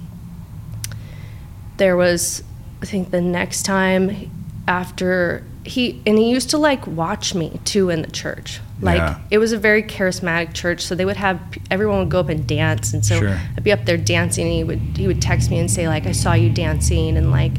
there 1.79 1.97
was, 1.97 2.43
I 2.83 2.87
think 2.87 3.11
the 3.11 3.21
next 3.23 3.63
time 3.63 4.31
after 4.69 5.45
he, 5.71 6.01
and 6.07 6.19
he 6.19 6.31
used 6.31 6.51
to 6.51 6.59
like 6.59 6.87
watch 6.87 7.35
me 7.35 7.61
too 7.65 7.91
in 7.91 8.03
the 8.03 8.11
church. 8.11 8.61
Like 8.81 8.99
Yeah. 8.99 9.19
it 9.31 9.39
was 9.39 9.53
a 9.53 9.59
very 9.59 9.83
charismatic 9.83 10.53
church, 10.55 10.81
so 10.83 10.95
they 10.95 11.05
would 11.05 11.17
have 11.17 11.39
everyone 11.71 11.99
would 12.01 12.09
go 12.11 12.21
up 12.21 12.29
and 12.29 12.47
dance, 12.47 12.93
and 12.95 13.05
so 13.05 13.19
Sure. 13.19 13.39
I'd 13.57 13.63
be 13.65 13.73
up 13.73 13.85
there 13.85 13.97
dancing, 13.99 14.47
and 14.47 14.55
he 14.55 14.65
would 14.65 14.81
he 14.97 15.07
would 15.07 15.21
text 15.23 15.51
me 15.51 15.59
and 15.59 15.71
say 15.71 15.87
like 15.89 16.07
I 16.07 16.13
saw 16.13 16.33
you 16.33 16.51
dancing, 16.51 17.17
and 17.17 17.31
like, 17.31 17.53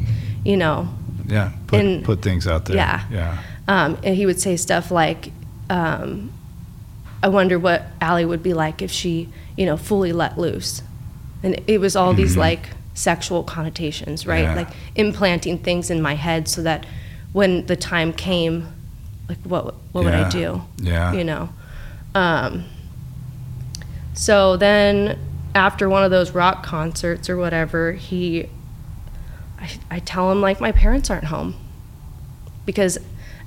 you 0.44 0.56
know, 0.56 0.88
Yeah. 1.28 1.52
Put, 1.68 1.80
And- 1.80 2.04
put 2.04 2.20
things 2.22 2.46
out 2.46 2.64
there. 2.66 2.76
Yeah. 2.76 3.00
Yeah. 3.10 3.38
um, 3.68 3.96
and 4.02 4.14
he 4.16 4.26
would 4.26 4.40
say 4.40 4.56
stuff 4.56 4.90
like, 4.90 5.30
um, 5.70 6.30
"I 7.22 7.28
wonder 7.28 7.58
what 7.58 7.86
Allie 8.00 8.24
would 8.26 8.42
be 8.42 8.52
like 8.54 8.82
if 8.82 8.90
she, 8.90 9.28
you 9.56 9.64
know, 9.64 9.76
fully 9.76 10.12
let 10.12 10.36
loose." 10.38 10.82
And 11.44 11.60
it 11.66 11.80
was 11.80 11.94
all 11.96 12.12
these 12.14 12.36
like 12.36 12.70
sexual 12.94 13.42
connotations, 13.44 14.26
right? 14.26 14.44
Mm-hmm. 14.44 14.58
Yeah. 14.58 14.64
Like 14.66 14.74
implanting 14.96 15.58
things 15.58 15.88
in 15.90 16.02
my 16.02 16.14
head 16.14 16.48
so 16.48 16.62
that 16.62 16.84
when 17.32 17.66
the 17.66 17.76
time 17.76 18.12
came, 18.12 18.66
like 19.28 19.38
what 19.44 19.74
what 19.92 20.04
would 20.04 20.14
I 20.14 20.28
do? 20.28 20.62
Yeah. 20.78 21.12
You 21.12 21.24
know. 21.24 21.48
Um, 22.14 22.64
so 24.14 24.56
then, 24.56 25.18
after 25.54 25.88
one 25.88 26.04
of 26.04 26.10
those 26.10 26.32
rock 26.32 26.62
concerts 26.62 27.30
or 27.30 27.36
whatever, 27.36 27.92
he, 27.92 28.48
I, 29.58 29.70
I 29.90 29.98
tell 30.00 30.30
him 30.30 30.40
like 30.40 30.60
my 30.60 30.72
parents 30.72 31.08
aren't 31.10 31.24
home, 31.24 31.54
because 32.66 32.98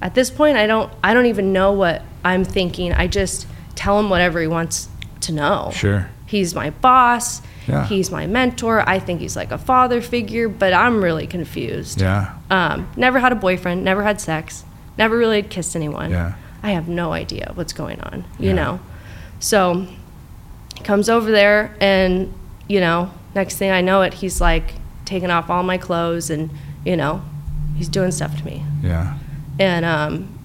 at 0.02 0.16
this 0.16 0.30
point 0.30 0.58
I 0.58 0.66
don't 0.66 0.92
I 1.04 1.14
don't 1.14 1.28
even 1.28 1.54
know 1.54 1.72
what 1.72 2.02
I'm 2.24 2.44
thinking. 2.44 2.92
I 2.94 3.08
just 3.08 3.48
tell 3.76 4.00
him 4.00 4.10
whatever 4.10 4.42
he 4.42 4.48
wants 4.48 4.90
to 5.22 5.32
know. 5.32 5.72
Sure. 5.74 6.10
He's 6.26 6.56
my 6.56 6.72
boss. 6.72 7.42
Yeah. 7.68 7.86
He's 7.86 8.12
my 8.12 8.28
mentor. 8.28 8.88
I 8.88 9.00
think 9.00 9.22
he's 9.22 9.36
like 9.36 9.52
a 9.52 9.58
father 9.58 10.02
figure, 10.02 10.48
but 10.50 10.74
I'm 10.74 11.04
really 11.04 11.28
confused. 11.28 12.02
Yeah. 12.02 12.36
Um, 12.50 12.90
never 12.96 13.20
had 13.20 13.32
a 13.32 13.36
boyfriend, 13.36 13.84
never 13.84 14.04
had 14.04 14.22
sex, 14.22 14.64
never 14.98 15.18
really 15.18 15.38
had 15.42 15.50
kissed 15.50 15.76
anyone. 15.76 16.12
Yeah. 16.12 16.36
I 16.64 16.72
have 16.72 16.88
no 16.88 17.12
idea 17.14 17.52
what's 17.56 17.74
going 17.74 18.00
on, 18.02 18.26
you 18.40 18.50
Yeah. 18.50 18.54
know? 18.56 18.80
So 19.40 19.88
he 20.76 20.84
comes 20.84 21.10
over 21.10 21.32
there, 21.32 21.76
and, 21.80 22.34
you 22.68 22.80
know, 22.80 23.12
next 23.34 23.58
thing 23.58 23.72
I 23.72 23.82
know 23.82 24.02
it, 24.04 24.16
he's 24.16 24.40
like 24.42 24.76
taking 25.06 25.30
off 25.32 25.50
all 25.50 25.64
my 25.64 25.78
clothes 25.78 26.30
and, 26.30 26.50
you 26.84 26.96
know, 26.96 27.22
he's 27.78 27.90
doing 27.90 28.12
stuff 28.12 28.38
to 28.38 28.46
me. 28.46 28.64
Yeah. 28.82 29.18
And 29.60 29.86
um, 29.86 30.40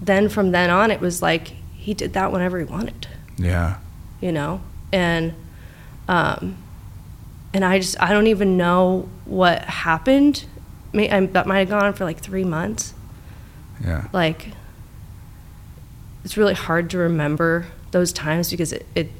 then 0.00 0.28
from 0.28 0.50
then 0.52 0.70
on, 0.70 0.90
it 0.90 1.00
was 1.00 1.22
like 1.22 1.52
he 1.74 1.94
did 1.94 2.12
that 2.14 2.30
whenever 2.32 2.58
he 2.58 2.64
wanted 2.64 3.06
Yeah. 3.38 3.76
you 4.20 4.30
know 4.32 4.60
and 4.92 5.32
um 6.08 6.56
and 7.54 7.64
i 7.64 7.78
just 7.78 8.00
i 8.00 8.12
don't 8.12 8.26
even 8.26 8.56
know 8.56 9.08
what 9.24 9.62
happened 9.64 10.44
May, 10.92 11.10
I, 11.10 11.26
that 11.26 11.46
might 11.46 11.58
have 11.60 11.68
gone 11.68 11.84
on 11.84 11.92
for 11.92 12.04
like 12.04 12.18
three 12.18 12.44
months 12.44 12.94
Yeah. 13.84 14.08
like 14.12 14.48
it's 16.24 16.36
really 16.36 16.54
hard 16.54 16.90
to 16.90 16.98
remember 16.98 17.66
those 17.90 18.12
times 18.12 18.50
because 18.50 18.72
it, 18.72 18.86
it 18.94 19.10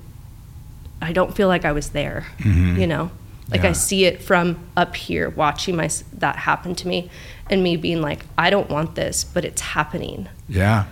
i 1.00 1.12
don't 1.12 1.34
feel 1.34 1.48
like 1.48 1.64
i 1.64 1.72
was 1.72 1.90
there 1.90 2.26
Mhm. 2.38 2.78
you 2.80 2.86
know 2.86 3.10
like 3.50 3.62
Yeah. 3.62 3.70
i 3.70 3.72
see 3.72 4.04
it 4.04 4.22
from 4.22 4.58
up 4.76 4.96
here 4.96 5.28
watching 5.30 5.76
my 5.76 5.88
that 6.14 6.36
happen 6.36 6.74
to 6.76 6.88
me 6.88 7.10
and 7.50 7.62
me 7.62 7.76
being 7.76 8.00
like 8.02 8.24
i 8.36 8.50
don't 8.50 8.68
want 8.68 8.94
this 8.94 9.24
but 9.24 9.44
it's 9.44 9.60
happening 9.60 10.28
Yeah. 10.48 10.84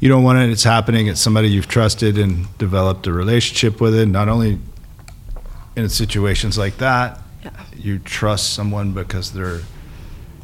You 0.00 0.08
don't 0.08 0.24
want 0.24 0.38
it, 0.40 0.50
it's 0.50 0.64
happening. 0.64 1.06
It's 1.06 1.20
somebody 1.20 1.48
you've 1.48 1.68
trusted 1.68 2.18
and 2.18 2.46
developed 2.58 3.06
a 3.06 3.12
relationship 3.12 3.80
with 3.80 3.94
it. 3.94 4.06
Not 4.06 4.28
only 4.28 4.58
in 5.76 5.88
situations 5.88 6.56
like 6.58 6.76
that, 6.78 7.18
yeah 7.44 7.50
you 7.76 7.98
trust 7.98 8.52
someone 8.54 8.92
because 8.92 9.32
they're 9.32 9.60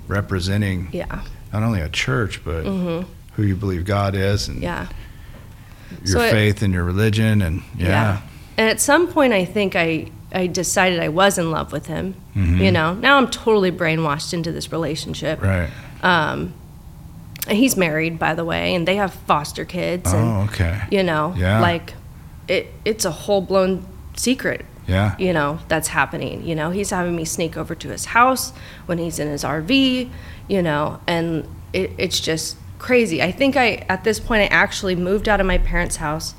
representing 0.06 0.88
yeah 0.92 1.23
not 1.52 1.62
only 1.62 1.80
a 1.80 1.88
church, 1.88 2.44
but 2.44 2.62
hmm 2.64 3.02
who 3.35 3.44
you 3.44 3.54
believe 3.54 3.85
God 3.85 4.16
is 4.16 4.49
and 4.49 4.61
yeah 4.62 4.88
your 6.04 6.06
So 6.06 6.20
it- 6.23 6.30
faith 6.32 6.62
and 6.62 6.75
your 6.75 6.85
religion. 6.85 7.40
And 7.42 7.62
yeah. 7.76 8.20
And 8.58 8.68
at 8.68 8.80
some 8.80 9.06
point, 9.06 9.32
I 9.32 9.44
think 9.44 9.76
I, 9.76 10.11
I 10.32 10.49
decided 10.49 10.99
I 11.00 11.08
was 11.08 11.38
in 11.38 11.50
love 11.52 11.70
with 11.73 11.87
him. 11.87 12.14
Mhm. 12.37 12.58
You 12.58 12.73
know, 12.73 12.92
now 12.94 13.16
I'm 13.16 13.28
totally 13.30 13.70
brainwashed 13.70 14.35
into 14.35 14.50
this 14.52 14.70
relationship. 14.73 15.40
Right. 15.40 15.70
Um, 16.02 16.52
and 17.47 17.56
he's 17.56 17.76
married, 17.76 18.18
by 18.18 18.35
the 18.35 18.44
way, 18.44 18.75
and 18.75 18.87
they 18.87 18.97
have 18.97 19.14
foster 19.14 19.64
kids. 19.64 20.12
And, 20.12 20.23
Oh, 20.28 20.40
okay. 20.52 20.82
you 20.90 21.02
know, 21.04 21.32
Yeah. 21.38 21.61
like 21.61 21.94
it, 22.49 22.73
it's 22.85 23.04
a 23.04 23.11
whole 23.12 23.40
blown 23.40 23.87
secret, 24.16 24.66
Yeah. 24.88 25.14
you 25.18 25.33
know, 25.35 25.59
that's 25.68 25.88
happening. 25.88 26.45
You 26.47 26.54
know, 26.57 26.71
he's 26.71 26.90
having 26.90 27.14
me 27.14 27.25
sneak 27.26 27.57
over 27.57 27.75
to 27.76 27.88
his 27.90 28.07
house 28.07 28.52
when 28.87 28.97
he's 28.99 29.18
in 29.18 29.28
his 29.28 29.45
RV, 29.45 30.11
you 30.49 30.62
know, 30.62 30.99
and 31.07 31.47
it, 31.75 31.92
it's 31.99 32.18
just 32.18 32.57
crazy. 32.78 33.23
I 33.23 33.30
think 33.30 33.54
I, 33.57 33.85
at 33.88 34.02
this 34.04 34.18
point, 34.18 34.42
I 34.42 34.47
actually 34.47 34.97
moved 34.97 35.28
out 35.28 35.40
of 35.40 35.47
my 35.47 35.59
parents' 35.59 35.97
house 35.97 36.35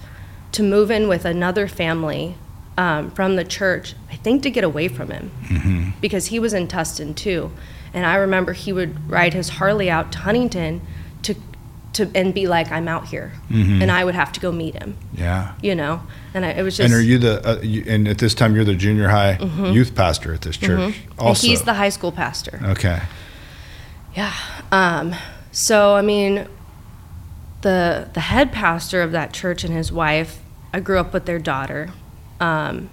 to 0.53 0.63
move 0.63 0.89
in 0.89 1.07
with 1.07 1.25
another 1.25 1.67
family 1.67 2.35
um, 2.75 3.11
from 3.11 3.35
the 3.35 3.43
church, 3.43 3.93
I 4.11 4.15
think 4.15 4.41
to 4.43 4.49
get 4.49 4.63
away 4.63 4.87
from 4.87 5.11
him 5.11 5.29
hmm 5.47 5.89
because 6.01 6.27
he 6.27 6.39
was 6.39 6.53
in 6.53 6.67
Tustin 6.67 7.13
too. 7.13 7.51
And 7.93 8.05
I 8.05 8.15
remember 8.15 8.53
he 8.53 8.71
would 8.71 9.09
ride 9.09 9.33
his 9.33 9.49
Harley 9.49 9.89
out 9.91 10.11
to 10.13 10.19
Huntington 10.19 10.81
to, 11.23 11.35
to 11.93 12.09
and 12.15 12.33
be 12.33 12.47
like, 12.47 12.71
I'm 12.71 12.87
out 12.87 13.07
here. 13.09 13.33
Mhm. 13.51 13.81
And 13.81 13.91
I 13.91 14.05
would 14.05 14.15
have 14.15 14.31
to 14.31 14.39
go 14.39 14.51
meet 14.51 14.75
him, 14.75 14.95
Yeah. 15.13 15.53
you 15.61 15.75
know? 15.75 16.01
And 16.33 16.45
I, 16.45 16.51
it 16.51 16.61
was 16.63 16.77
just. 16.77 16.85
And 16.85 16.93
are 16.93 17.01
you 17.01 17.17
the, 17.17 17.47
uh, 17.47 17.59
you, 17.61 17.83
and 17.87 18.07
at 18.07 18.19
this 18.19 18.33
time 18.35 18.55
you're 18.55 18.63
the 18.65 18.75
junior 18.75 19.07
high 19.09 19.37
youth 19.71 19.95
pastor 19.95 20.33
at 20.33 20.41
this 20.41 20.57
church 20.57 20.93
Mhm. 20.93 21.27
And 21.27 21.37
he's 21.37 21.63
the 21.63 21.73
high 21.73 21.89
school 21.89 22.11
pastor. 22.11 22.59
Okay. 22.63 23.01
Yeah. 24.15 24.33
Um, 24.71 25.15
so 25.51 25.95
I 25.95 26.01
mean, 26.01 26.47
the 27.61 28.09
the 28.13 28.19
head 28.21 28.51
pastor 28.51 29.01
of 29.01 29.11
that 29.11 29.33
church 29.33 29.63
and 29.63 29.73
his 29.73 29.91
wife, 29.91 30.39
I 30.73 30.79
grew 30.79 30.99
up 30.99 31.13
with 31.13 31.25
their 31.25 31.39
daughter. 31.39 31.89
Um, 32.39 32.89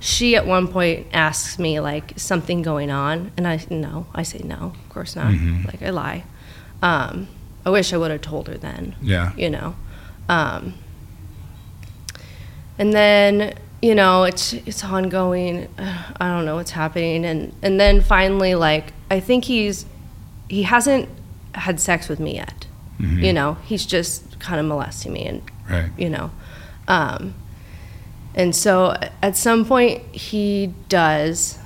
she 0.00 0.36
at 0.36 0.46
one 0.46 0.68
point 0.68 1.06
asks 1.12 1.58
me 1.58 1.80
like 1.80 2.12
something 2.16 2.62
going 2.62 2.90
on, 2.90 3.32
and 3.36 3.46
I 3.48 3.60
no, 3.70 4.06
I 4.14 4.22
say 4.22 4.38
no, 4.44 4.72
of 4.84 4.88
course 4.88 5.16
not. 5.16 5.32
Mhm. 5.32 5.66
Like 5.66 5.82
I 5.82 5.90
lie. 5.90 6.24
Um, 6.82 7.28
I 7.66 7.70
wish 7.70 7.92
I 7.92 7.96
would 7.96 8.10
have 8.10 8.20
told 8.20 8.48
her 8.48 8.56
then. 8.58 8.94
Yeah. 9.02 9.32
You 9.36 9.50
know. 9.50 9.76
Um, 10.28 10.74
and 12.78 12.92
then 12.92 13.54
you 13.82 13.94
know 13.94 14.24
it's 14.24 14.52
it's 14.52 14.84
ongoing. 14.84 15.68
I 15.78 16.28
don't 16.28 16.44
know 16.44 16.56
what's 16.56 16.72
happening, 16.72 17.24
and 17.24 17.52
and 17.62 17.78
then 17.80 18.00
finally 18.00 18.54
like 18.54 18.92
I 19.10 19.20
think 19.20 19.44
he's 19.44 19.86
he 20.48 20.62
hasn't 20.64 21.08
had 21.54 21.80
sex 21.80 22.08
with 22.08 22.20
me 22.20 22.34
yet. 22.36 22.66
Mhm. 23.00 23.22
You 23.22 23.32
know, 23.32 23.54
he's 23.64 23.84
just 23.86 24.38
kind 24.40 24.60
of 24.60 24.66
molesting 24.66 25.12
me, 25.12 25.26
and 25.26 25.42
Right. 25.68 25.90
you 25.96 26.08
know, 26.10 26.30
um, 26.88 27.34
and 28.34 28.54
so 28.54 28.96
at 29.22 29.36
some 29.36 29.64
point 29.64 30.02
he 30.14 30.74
does, 30.88 31.58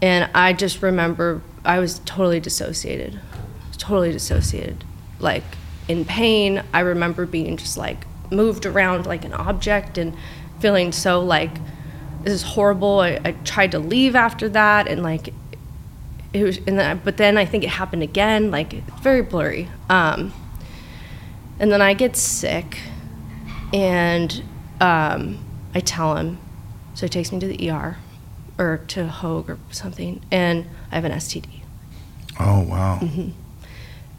and 0.00 0.30
I 0.34 0.52
just 0.52 0.82
remember 0.82 1.42
I 1.64 1.78
was 1.78 2.00
totally 2.06 2.40
dissociated, 2.40 3.20
totally 3.78 4.12
dissociated, 4.12 4.84
like 5.18 5.44
in 5.88 6.04
pain. 6.04 6.62
I 6.72 6.80
remember 6.80 7.26
being 7.26 7.56
just 7.56 7.76
like 7.76 8.06
moved 8.30 8.66
around 8.66 9.06
like 9.06 9.24
an 9.24 9.32
object 9.32 9.98
and 9.98 10.16
feeling 10.60 10.92
so 10.92 11.20
like 11.20 11.52
this 12.22 12.34
is 12.34 12.42
horrible. 12.42 13.00
I, 13.00 13.18
I 13.24 13.32
tried 13.44 13.72
to 13.72 13.78
leave 13.78 14.14
after 14.14 14.48
that, 14.50 14.88
and 14.88 15.02
like 15.02 15.32
it 16.32 16.42
was, 16.42 16.58
and 16.58 16.78
then, 16.78 17.00
but 17.02 17.16
then 17.16 17.38
I 17.38 17.44
think 17.44 17.64
it 17.64 17.70
happened 17.70 18.02
again. 18.02 18.50
Like 18.50 18.74
it's 18.74 19.00
very 19.00 19.22
blurry. 19.22 19.68
Um, 19.88 20.32
and 21.58 21.72
then 21.72 21.82
I 21.82 21.94
get 21.94 22.16
sick, 22.16 22.78
and 23.72 24.42
um, 24.80 25.38
I 25.74 25.80
tell 25.80 26.16
him. 26.16 26.38
So 26.94 27.06
he 27.06 27.10
takes 27.10 27.32
me 27.32 27.40
to 27.40 27.46
the 27.46 27.70
ER, 27.70 27.96
or 28.58 28.80
to 28.88 29.06
Hoag 29.06 29.48
or 29.48 29.58
something, 29.70 30.20
and 30.30 30.66
I 30.92 30.96
have 30.96 31.04
an 31.04 31.12
STD. 31.12 31.60
Oh, 32.38 32.60
wow. 32.60 32.98
Mm-hmm. 33.00 33.30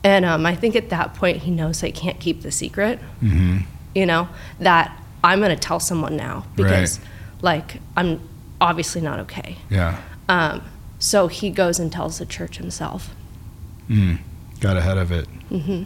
And 0.03 0.25
um, 0.25 0.45
I 0.45 0.55
think 0.55 0.75
at 0.75 0.89
that 0.89 1.13
point 1.13 1.37
he 1.37 1.51
knows 1.51 1.83
I 1.83 1.91
can't 1.91 2.19
keep 2.19 2.41
the 2.41 2.51
secret. 2.51 2.99
hmm 3.19 3.59
You 3.95 4.05
know 4.05 4.27
that 4.59 4.97
I'm 5.23 5.39
gonna 5.41 5.55
tell 5.55 5.79
someone 5.79 6.15
now 6.15 6.45
because, 6.55 6.99
Right. 6.99 7.07
like, 7.41 7.77
I'm 7.97 8.19
obviously 8.59 9.01
not 9.01 9.19
okay. 9.21 9.57
Yeah. 9.69 9.97
Um, 10.29 10.61
so 10.99 11.27
he 11.27 11.49
goes 11.49 11.79
and 11.79 11.91
tells 11.91 12.19
the 12.19 12.25
church 12.25 12.57
himself. 12.57 13.13
Mm. 13.89 14.19
Got 14.59 14.77
ahead 14.77 14.97
of 14.97 15.11
it. 15.11 15.27
Mm-hmm. 15.49 15.83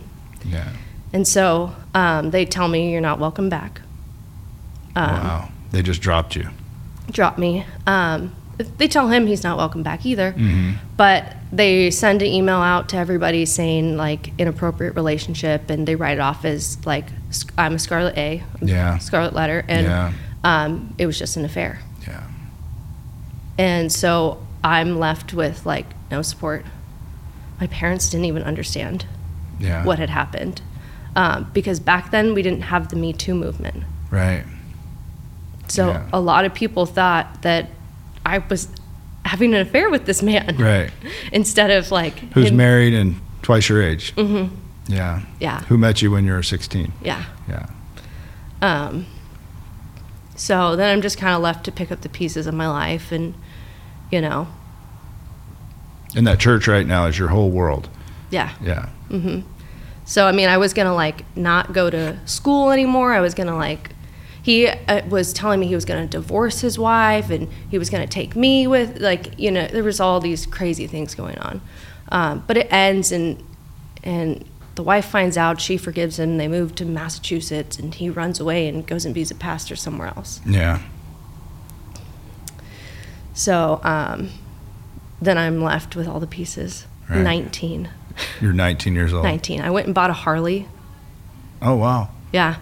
Yeah. 0.52 0.70
And 1.14 1.28
so 1.28 1.74
um, 1.94 2.32
they 2.32 2.46
tell 2.46 2.68
me 2.68 2.92
you're 2.92 3.02
not 3.02 3.20
welcome 3.20 3.50
back. 3.50 3.82
Um, 4.96 5.10
wow. 5.10 5.50
They 5.72 5.82
just 5.82 6.02
dropped 6.02 6.36
you. 6.36 6.50
Drop 7.12 7.38
me. 7.38 7.66
Um, 7.88 8.36
they 8.78 8.88
tell 8.88 9.08
him 9.10 9.28
he's 9.28 9.44
not 9.44 9.58
welcome 9.58 9.84
back 9.84 10.06
either. 10.06 10.32
Mm-hmm. 10.34 10.74
But 10.98 11.36
they 11.52 11.92
send 11.92 12.22
an 12.22 12.28
email 12.30 12.58
out 12.58 12.90
to 12.90 12.98
everybody 12.98 13.46
saying 13.46 13.98
like 13.98 14.32
inappropriate 14.38 14.96
relationship, 14.96 15.70
and 15.70 15.88
they 15.88 15.96
write 15.96 16.18
it 16.18 16.22
off 16.22 16.46
as 16.46 16.84
like 16.86 17.06
I'm 17.58 17.76
a 17.76 17.80
Scarlet 17.80 18.18
A, 18.18 18.44
Yeah. 18.62 18.98
Scarlet 19.00 19.34
Letter, 19.34 19.64
and 19.68 19.86
Yeah. 19.88 20.14
um, 20.44 20.94
it 20.98 21.06
was 21.06 21.18
just 21.18 21.38
an 21.38 21.46
affair. 21.46 21.80
Yeah. 22.08 22.22
And 23.58 23.92
so 23.92 24.46
I'm 24.64 25.00
left 25.00 25.34
with 25.34 25.66
like 25.66 25.86
no 26.12 26.22
support. 26.22 26.66
My 27.60 27.68
parents 27.68 28.10
didn't 28.10 28.26
even 28.26 28.44
understand 28.44 29.06
Yeah. 29.60 29.84
what 29.86 30.00
had 30.00 30.10
happened 30.10 30.62
um, 31.16 31.50
because 31.54 31.80
back 31.80 32.12
then 32.12 32.34
we 32.34 32.42
didn't 32.42 32.64
have 32.64 32.90
the 32.90 32.96
Me 32.98 33.14
Too 33.14 33.34
movement. 33.36 33.84
Right. 34.12 34.44
So 35.68 35.90
Yeah. 35.90 36.04
a 36.12 36.20
lot 36.20 36.46
of 36.46 36.54
people 36.54 36.86
thought 36.86 37.42
that 37.44 37.70
I 38.26 38.40
was 38.40 38.68
having 39.24 39.54
an 39.56 39.62
affair 39.62 39.90
with 39.90 40.06
this 40.06 40.22
man. 40.22 40.56
Right. 40.60 40.92
Instead 41.32 41.72
of 41.72 41.90
like 41.92 42.20
Who's 42.34 42.50
him- 42.50 42.58
married 42.58 42.94
and 42.94 43.16
twice 43.42 43.70
your 43.70 43.82
age. 43.82 44.14
Mm-hmm. 44.16 44.54
Yeah. 44.88 45.22
Yeah. 45.40 45.62
Who 45.64 45.78
met 45.78 46.02
you 46.02 46.12
when 46.12 46.26
you 46.26 46.34
were 46.34 46.44
16? 46.44 46.92
Yeah. 47.02 47.26
Yeah. 47.50 47.68
Um, 48.62 49.06
so 50.36 50.76
then 50.76 50.92
I'm 50.92 51.02
just 51.02 51.18
kind 51.18 51.36
of 51.36 51.42
left 51.42 51.66
to 51.66 51.72
pick 51.72 51.92
up 51.92 52.02
the 52.02 52.10
pieces 52.10 52.46
of 52.48 52.54
my 52.54 52.68
life, 52.68 53.12
and 53.12 53.34
you 54.12 54.22
know, 54.22 54.48
And 56.16 56.26
that 56.28 56.40
church 56.40 56.68
right 56.68 56.86
now 56.86 57.08
is 57.08 57.18
your 57.18 57.30
whole 57.30 57.52
world. 57.52 57.90
yeah. 58.32 58.54
Yeah. 58.62 58.90
Mm 59.10 59.22
hmm. 59.22 59.40
So 60.06 60.28
I 60.28 60.32
mean, 60.32 60.50
I 60.50 60.58
was 60.58 60.74
gonna 60.74 60.94
like 60.94 61.26
not 61.36 61.74
go 61.74 61.90
to 61.90 62.20
school 62.26 62.72
anymore. 62.72 63.14
I 63.14 63.22
was 63.22 63.34
gonna 63.34 63.58
like. 63.58 63.92
He 64.44 64.68
uh, 64.68 65.04
was 65.08 65.34
telling 65.34 65.60
me 65.60 65.66
he 65.66 65.74
was 65.74 65.86
going 65.86 66.08
to 66.08 66.18
divorce 66.18 66.62
his 66.62 66.78
wife 66.78 67.32
and 67.32 67.52
he 67.72 67.80
was 67.80 67.90
going 67.90 68.08
to 68.08 68.14
take 68.14 68.36
me 68.36 68.68
with 68.68 69.02
like 69.02 69.40
you 69.40 69.50
know 69.50 69.66
there 69.66 69.84
was 69.84 70.00
all 70.00 70.20
these 70.20 70.46
crazy 70.46 70.86
things 70.86 71.16
going 71.16 71.40
on, 71.40 71.62
um, 72.12 72.44
but 72.46 72.56
it 72.56 72.72
ends 72.72 73.12
and 73.12 73.44
and 74.04 74.46
the 74.76 74.84
wife 74.84 75.06
finds 75.06 75.38
out 75.38 75.62
she 75.62 75.78
forgives 75.78 76.20
him. 76.20 76.38
They 76.38 76.48
move 76.48 76.76
to 76.76 76.86
Massachusetts 76.86 77.80
and 77.80 77.94
he 77.96 78.10
runs 78.10 78.40
away 78.40 78.68
and 78.68 78.86
goes 78.86 79.06
and 79.06 79.16
be 79.16 79.24
a 79.24 79.36
pastor 79.36 79.76
somewhere 79.76 80.10
else. 80.10 80.42
Yeah. 80.46 80.82
So 83.34 83.80
um, 83.84 84.30
then 85.22 85.38
I'm 85.38 85.64
left 85.64 85.96
with 85.96 86.08
all 86.08 86.20
the 86.20 86.28
pieces. 86.28 86.86
Right. 87.10 87.22
19. 87.22 87.90
You're 88.42 88.54
19 88.54 88.96
years 88.96 89.14
old. 89.14 89.24
19. 89.24 89.62
I 89.62 89.70
went 89.70 89.86
and 89.88 89.96
bought 89.96 90.10
a 90.10 90.14
Harley. 90.14 90.68
Oh, 91.62 91.76
wow. 91.76 92.10
Yeah. 92.32 92.58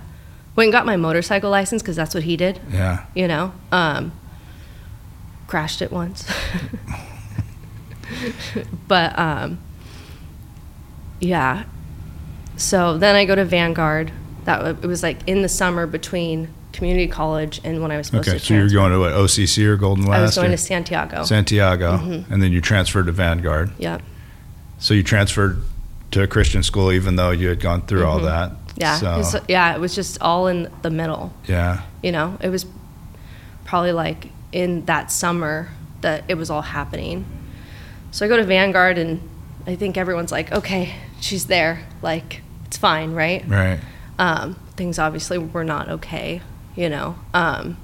Went 0.55 0.67
and 0.67 0.71
got 0.71 0.85
my 0.85 0.97
motorcycle 0.97 1.49
license 1.49 1.81
because 1.81 1.95
that's 1.95 2.13
what 2.13 2.23
he 2.23 2.37
did, 2.37 2.59
Yeah. 2.71 3.05
you 3.15 3.27
know. 3.27 3.53
Um, 3.71 4.11
crashed 5.47 5.81
it 5.81 5.91
once. 5.91 6.27
but 8.87 9.17
um, 9.17 9.59
yeah. 11.19 11.63
So 12.57 12.97
then 12.97 13.15
I 13.15 13.25
go 13.25 13.35
to 13.35 13.45
Vanguard. 13.45 14.11
That 14.45 14.61
wa- 14.61 14.69
it 14.81 14.85
was 14.87 15.03
like 15.03 15.17
in 15.27 15.41
the 15.41 15.49
summer 15.49 15.87
between 15.87 16.49
community 16.73 17.07
college 17.07 17.61
and 17.63 17.81
when 17.81 17.91
I 17.91 17.97
was 17.97 18.07
supposed 18.07 18.27
Okay. 18.27 18.37
to 18.39 18.43
Okay, 18.43 18.47
So 18.47 18.53
you're 18.55 18.69
going 18.69 18.91
to 18.91 18.99
what, 18.99 19.13
OCC 19.13 19.63
or 19.65 19.77
Golden 19.77 20.05
West? 20.05 20.17
I 20.19 20.21
was 20.21 20.35
going 20.35 20.47
or 20.49 20.51
to 20.51 20.57
Santiago. 20.57 21.23
Santiago. 21.23 21.97
Mm-hmm. 21.97 22.33
And 22.33 22.41
then 22.43 22.51
you 22.51 22.61
transferred 22.61 23.05
to 23.05 23.11
Vanguard. 23.11 23.71
yeah. 23.77 23.99
So 24.79 24.93
you 24.93 25.03
transferred 25.03 25.61
to 26.11 26.23
a 26.23 26.27
Christian 26.27 26.61
school 26.61 26.91
even 26.91 27.15
though 27.15 27.31
you 27.31 27.47
had 27.47 27.59
gone 27.61 27.83
through 27.83 28.05
all 28.05 28.19
that. 28.19 28.49
Mm-hmm. 28.51 28.59
Yeah. 28.81 28.97
So, 28.97 29.13
it 29.13 29.17
was- 29.17 29.35
yeah. 29.47 29.75
It 29.75 29.79
was 29.79 29.95
just 29.95 30.19
all 30.21 30.47
in 30.47 30.69
the 30.81 30.89
middle. 30.89 31.31
yeah. 31.47 31.81
you 32.01 32.11
know 32.11 32.37
it 32.41 32.49
was 32.49 32.65
probably 33.65 33.91
like 33.93 34.27
in 34.51 34.83
that 34.85 35.11
summer 35.11 35.69
that 36.01 36.23
it 36.27 36.35
was 36.35 36.49
all 36.49 36.61
happening 36.61 37.25
so 38.11 38.25
i 38.25 38.27
go 38.29 38.35
to 38.37 38.43
vanguard 38.43 38.97
and 38.99 39.19
i 39.65 39.73
think 39.75 39.97
everyone's 39.97 40.31
like 40.31 40.51
okay 40.51 40.93
she's 41.21 41.45
there 41.47 41.87
like 42.03 42.41
it's 42.73 42.79
fine 42.79 43.13
right? 43.13 43.47
Right. 43.47 43.79
um, 44.17 44.55
things 44.75 44.97
obviously 44.97 45.37
were 45.37 45.63
not 45.63 45.89
okay 45.89 46.41
you 46.75 46.89
know? 46.89 47.15
Um, 47.33 47.77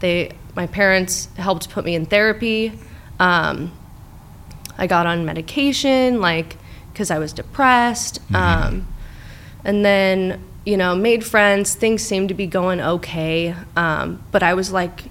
they 0.00 0.32
my 0.54 0.66
parents 0.66 1.28
helped 1.36 1.70
put 1.70 1.84
me 1.84 1.94
in 1.94 2.06
therapy. 2.06 2.72
Um, 3.18 3.72
i 4.78 4.86
got 4.86 5.06
on 5.06 5.24
medication 5.26 6.20
like 6.20 6.56
because 6.92 7.10
i 7.10 7.18
was 7.18 7.32
depressed. 7.32 8.20
Um, 8.34 8.88
and 9.64 9.84
then 9.84 10.42
you 10.64 10.76
know 10.76 10.96
made 10.96 11.24
friends 11.24 11.74
things 11.74 12.02
seemed 12.02 12.28
to 12.28 12.34
be 12.34 12.46
going 12.46 12.80
okay. 12.80 13.54
Um, 13.76 14.22
but 14.30 14.42
i 14.42 14.54
was 14.54 14.72
like 14.72 15.04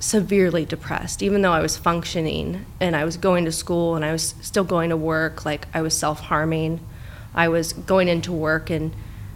severely 0.00 0.64
depressed 0.64 1.24
even 1.24 1.42
though 1.42 1.52
i 1.52 1.60
was 1.60 1.76
functioning 1.76 2.64
and 2.78 2.94
i 2.94 3.04
was 3.04 3.16
going 3.16 3.44
to 3.44 3.50
school 3.50 3.96
and 3.96 4.04
i 4.04 4.12
was 4.12 4.36
still 4.40 4.62
going 4.62 4.90
to 4.90 4.96
work 4.96 5.44
like 5.44 5.66
i 5.74 5.82
was 5.82 5.92
self-harming 5.92 6.78
i 7.34 7.46
was 7.48 7.72
going 7.72 8.08
into 8.08 8.32
work 8.32 8.70
and 8.70 8.92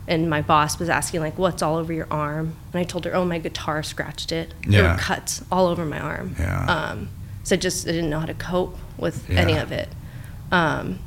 and 0.09 0.29
my 0.29 0.43
boss 0.43 0.79
was 0.79 0.89
asking 0.89 1.21
like 1.21 1.39
what's 1.39 1.63
all 1.63 1.77
over 1.77 1.93
your 1.93 2.09
arm 2.11 2.55
and 2.73 2.81
i 2.81 2.85
told 2.85 3.05
her 3.05 3.15
oh 3.15 3.25
my 3.25 3.39
guitar 3.39 3.83
scratched 3.83 4.33
it 4.33 4.53
there 4.67 4.83
Yeah. 4.83 4.93
were 4.95 4.99
cuts 4.99 5.45
all 5.53 5.67
over 5.67 5.85
my 5.85 5.99
arm 6.01 6.35
Yeah. 6.39 6.67
um, 6.67 7.09
so 7.45 7.55
I 7.55 7.59
just 7.59 7.87
I 7.89 7.93
didn't 7.93 8.11
know 8.11 8.21
how 8.21 8.27
to 8.27 8.35
cope 8.35 8.77
with 8.99 9.29
any 9.31 9.57
of 9.57 9.73
it 9.73 9.89
um, 10.51 10.99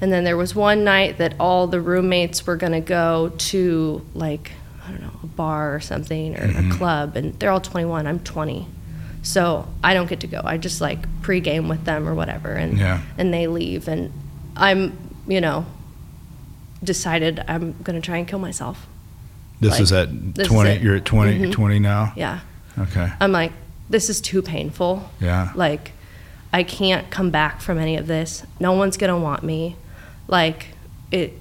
and 0.00 0.12
then 0.12 0.24
there 0.24 0.36
was 0.36 0.54
one 0.54 0.84
night 0.84 1.18
that 1.18 1.34
all 1.40 1.66
the 1.66 1.80
roommates 1.80 2.46
were 2.46 2.56
going 2.56 2.72
to 2.72 2.80
go 2.80 3.32
to 3.36 4.04
like 4.14 4.52
I 4.86 4.90
don't 4.90 5.00
know 5.02 5.18
a 5.22 5.26
bar 5.26 5.74
or 5.74 5.80
something 5.80 6.36
or 6.36 6.46
Mm-hmm. 6.46 6.72
a 6.72 6.74
club, 6.74 7.16
and 7.16 7.32
they're 7.40 7.50
all 7.50 7.60
21. 7.60 8.06
I'm 8.06 8.18
20, 8.20 8.66
so 9.22 9.66
I 9.82 9.94
don't 9.94 10.08
get 10.10 10.20
to 10.20 10.26
go. 10.26 10.42
I 10.44 10.58
just 10.58 10.82
like 10.82 11.08
pregame 11.22 11.70
with 11.70 11.84
them 11.86 12.06
or 12.06 12.14
whatever, 12.14 12.52
and 12.52 12.76
Yeah. 12.76 13.00
and 13.16 13.32
they 13.32 13.46
leave, 13.46 13.88
and 13.88 14.12
I'm 14.56 14.96
you 15.26 15.40
know 15.40 15.64
decided 16.84 17.42
I'm 17.48 17.74
going 17.82 18.00
to 18.00 18.04
try 18.04 18.18
and 18.18 18.26
kill 18.28 18.38
myself. 18.38 18.86
This 19.60 19.72
Like, 19.72 19.80
is 19.80 19.92
at 19.92 20.34
this 20.34 20.46
is 20.46 20.52
20. 20.52 20.70
it. 20.70 20.82
You're 20.82 20.96
at 20.96 21.04
20, 21.04 21.38
Mhm. 21.38 21.52
20 21.52 21.78
now? 21.78 22.12
Yeah, 22.16 22.40
Okay. 22.78 23.10
I'm 23.20 23.32
like 23.32 23.52
this 23.90 24.08
is 24.08 24.20
too 24.20 24.40
painful. 24.40 25.10
Yeah. 25.20 25.50
Like, 25.54 25.92
I 26.52 26.62
can't 26.62 27.10
come 27.10 27.30
back 27.30 27.60
from 27.60 27.78
any 27.78 27.96
of 27.96 28.06
this. 28.06 28.42
No 28.58 28.72
one's 28.72 28.96
gonna 28.96 29.18
want 29.18 29.42
me. 29.42 29.76
Like, 30.26 30.68
it, 31.12 31.38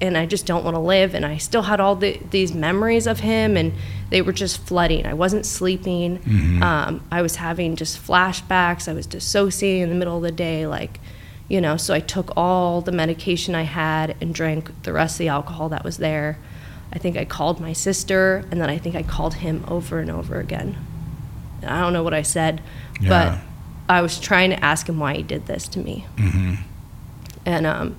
and 0.00 0.16
I 0.16 0.24
just 0.26 0.46
don't 0.46 0.64
want 0.64 0.74
to 0.74 0.80
live. 0.80 1.14
And 1.14 1.24
I 1.26 1.36
still 1.36 1.62
had 1.62 1.78
all 1.78 1.94
the, 1.94 2.18
these 2.30 2.54
memories 2.54 3.06
of 3.06 3.20
him, 3.20 3.56
and 3.56 3.72
they 4.10 4.22
were 4.22 4.32
just 4.32 4.60
flooding. 4.66 5.06
I 5.06 5.12
wasn't 5.14 5.44
sleeping. 5.46 6.18
Mm-hmm. 6.18 6.62
Um, 6.62 7.02
I 7.12 7.20
was 7.22 7.36
having 7.36 7.76
just 7.76 8.04
flashbacks. 8.04 8.88
I 8.88 8.94
was 8.94 9.06
dissociating 9.06 9.82
in 9.82 9.88
the 9.90 9.94
middle 9.94 10.16
of 10.16 10.22
the 10.22 10.32
day, 10.32 10.66
like, 10.66 10.98
you 11.52 11.60
know. 11.60 11.76
So 11.76 11.92
I 11.92 12.00
took 12.00 12.32
all 12.34 12.80
the 12.80 12.90
medication 12.90 13.54
I 13.54 13.62
had 13.62 14.16
and 14.22 14.34
drank 14.34 14.82
the 14.84 14.92
rest 14.92 15.16
of 15.16 15.18
the 15.18 15.28
alcohol 15.28 15.68
that 15.68 15.84
was 15.84 15.98
there. 15.98 16.38
I 16.94 16.98
think 16.98 17.16
I 17.16 17.26
called 17.26 17.60
my 17.60 17.74
sister, 17.74 18.44
and 18.50 18.60
then 18.60 18.70
I 18.70 18.78
think 18.78 18.96
I 18.96 19.02
called 19.02 19.34
him 19.34 19.64
over 19.68 20.00
and 20.00 20.10
over 20.10 20.40
again. 20.40 20.76
I 21.62 21.80
don't 21.80 21.92
know 21.92 22.02
what 22.02 22.14
I 22.14 22.22
said, 22.22 22.62
Yeah. 23.00 23.08
but 23.88 23.94
I 23.94 24.00
was 24.00 24.18
trying 24.18 24.50
to 24.50 24.64
ask 24.64 24.88
him 24.88 24.98
why 24.98 25.14
he 25.14 25.22
did 25.22 25.46
this 25.46 25.68
to 25.68 25.78
me. 25.78 26.06
Mm-hmm. 26.16 26.54
And 27.44 27.66
um, 27.66 27.96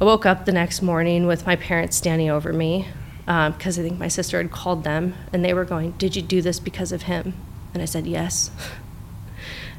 I 0.00 0.04
woke 0.04 0.26
up 0.26 0.44
the 0.44 0.52
next 0.52 0.82
morning 0.82 1.26
with 1.26 1.44
my 1.44 1.56
parents 1.56 1.96
standing 1.96 2.30
over 2.30 2.52
me 2.52 2.86
because 3.26 3.78
I 3.78 3.82
think 3.82 3.98
my 3.98 4.08
sister 4.08 4.38
had 4.38 4.52
called 4.52 4.84
them 4.84 5.14
and 5.32 5.44
they 5.44 5.52
were 5.52 5.64
going, 5.64 5.92
Did 5.92 6.14
you 6.14 6.22
do 6.22 6.40
this 6.40 6.60
because 6.60 6.92
of 6.92 7.02
him? 7.02 7.34
And 7.74 7.82
I 7.82 7.86
said, 7.86 8.06
Yes. 8.06 8.50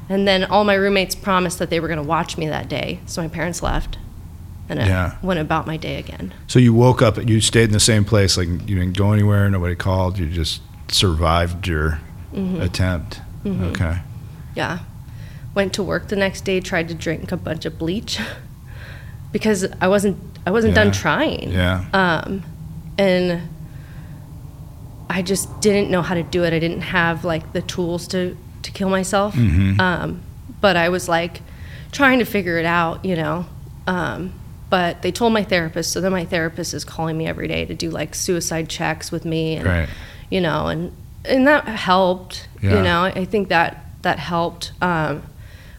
And 0.08 0.26
then 0.26 0.44
all 0.44 0.64
my 0.64 0.74
roommates 0.74 1.14
promised 1.14 1.58
that 1.58 1.68
they 1.70 1.80
were 1.80 1.88
going 1.88 1.98
to 2.00 2.06
watch 2.08 2.38
me 2.38 2.48
that 2.48 2.68
day. 2.68 3.00
So 3.06 3.20
my 3.22 3.28
parents 3.28 3.62
left 3.62 3.98
and 4.68 4.78
Yeah. 4.80 5.16
I 5.22 5.26
went 5.26 5.40
about 5.40 5.66
my 5.66 5.76
day 5.76 5.96
again. 5.96 6.32
So 6.46 6.58
you 6.58 6.72
woke 6.74 7.02
up, 7.02 7.16
you 7.28 7.40
stayed 7.40 7.64
in 7.64 7.72
the 7.72 7.80
same 7.80 8.04
place, 8.04 8.36
like 8.36 8.48
you 8.48 8.76
didn't 8.78 8.96
go 8.96 9.12
anywhere, 9.12 9.48
nobody 9.50 9.74
called, 9.76 10.18
you 10.18 10.26
just 10.28 10.60
survived 10.88 11.66
your 11.66 12.00
Mm-hmm. 12.34 12.60
attempt. 12.60 13.20
Okay. 13.46 14.00
Yeah. 14.54 14.80
Went 15.54 15.72
to 15.74 15.82
work 15.82 16.08
the 16.08 16.16
next 16.16 16.42
day, 16.42 16.60
tried 16.60 16.88
to 16.88 16.94
drink 16.94 17.32
a 17.32 17.38
bunch 17.38 17.64
of 17.64 17.78
bleach 17.78 18.20
because 19.32 19.66
I 19.80 19.88
wasn't 19.88 20.18
I 20.46 20.50
wasn't 20.50 20.74
Yeah. 20.76 20.84
done 20.84 20.92
trying. 20.92 21.50
Yeah. 21.52 21.84
Um, 21.94 22.42
and 22.98 23.48
I 25.08 25.22
just 25.22 25.60
didn't 25.62 25.90
know 25.90 26.02
how 26.02 26.14
to 26.14 26.22
do 26.22 26.44
it. 26.44 26.52
I 26.52 26.58
didn't 26.58 26.82
have 26.82 27.24
like 27.24 27.52
the 27.54 27.62
tools 27.62 28.06
to 28.08 28.36
to 28.62 28.70
kill 28.70 28.88
myself. 28.90 29.34
Mhm. 29.34 29.78
Um, 29.80 30.20
but 30.60 30.76
I 30.76 30.88
was 30.88 31.08
like 31.08 31.40
trying 31.92 32.18
to 32.18 32.24
figure 32.24 32.58
it 32.58 32.66
out, 32.66 33.04
you 33.04 33.16
know. 33.16 33.46
Um, 33.86 34.32
but 34.70 35.00
they 35.02 35.10
told 35.12 35.32
my 35.32 35.42
therapist, 35.44 35.92
so 35.92 36.00
then 36.00 36.12
my 36.12 36.24
therapist 36.24 36.74
is 36.74 36.84
calling 36.84 37.16
me 37.16 37.26
every 37.26 37.48
day 37.48 37.64
to 37.64 37.74
do 37.74 37.90
like 37.90 38.14
suicide 38.14 38.68
checks 38.68 39.10
with 39.10 39.24
me, 39.24 39.56
and 39.56 39.66
Right. 39.66 39.88
you 40.30 40.40
know, 40.40 40.66
and 40.66 40.92
and 41.24 41.46
that 41.46 41.66
helped. 41.66 42.48
Yeah. 42.62 42.76
You 42.76 42.82
know, 42.82 43.02
I 43.04 43.24
think 43.24 43.48
that 43.48 43.84
that 44.02 44.18
helped. 44.18 44.72
Um, 44.82 45.22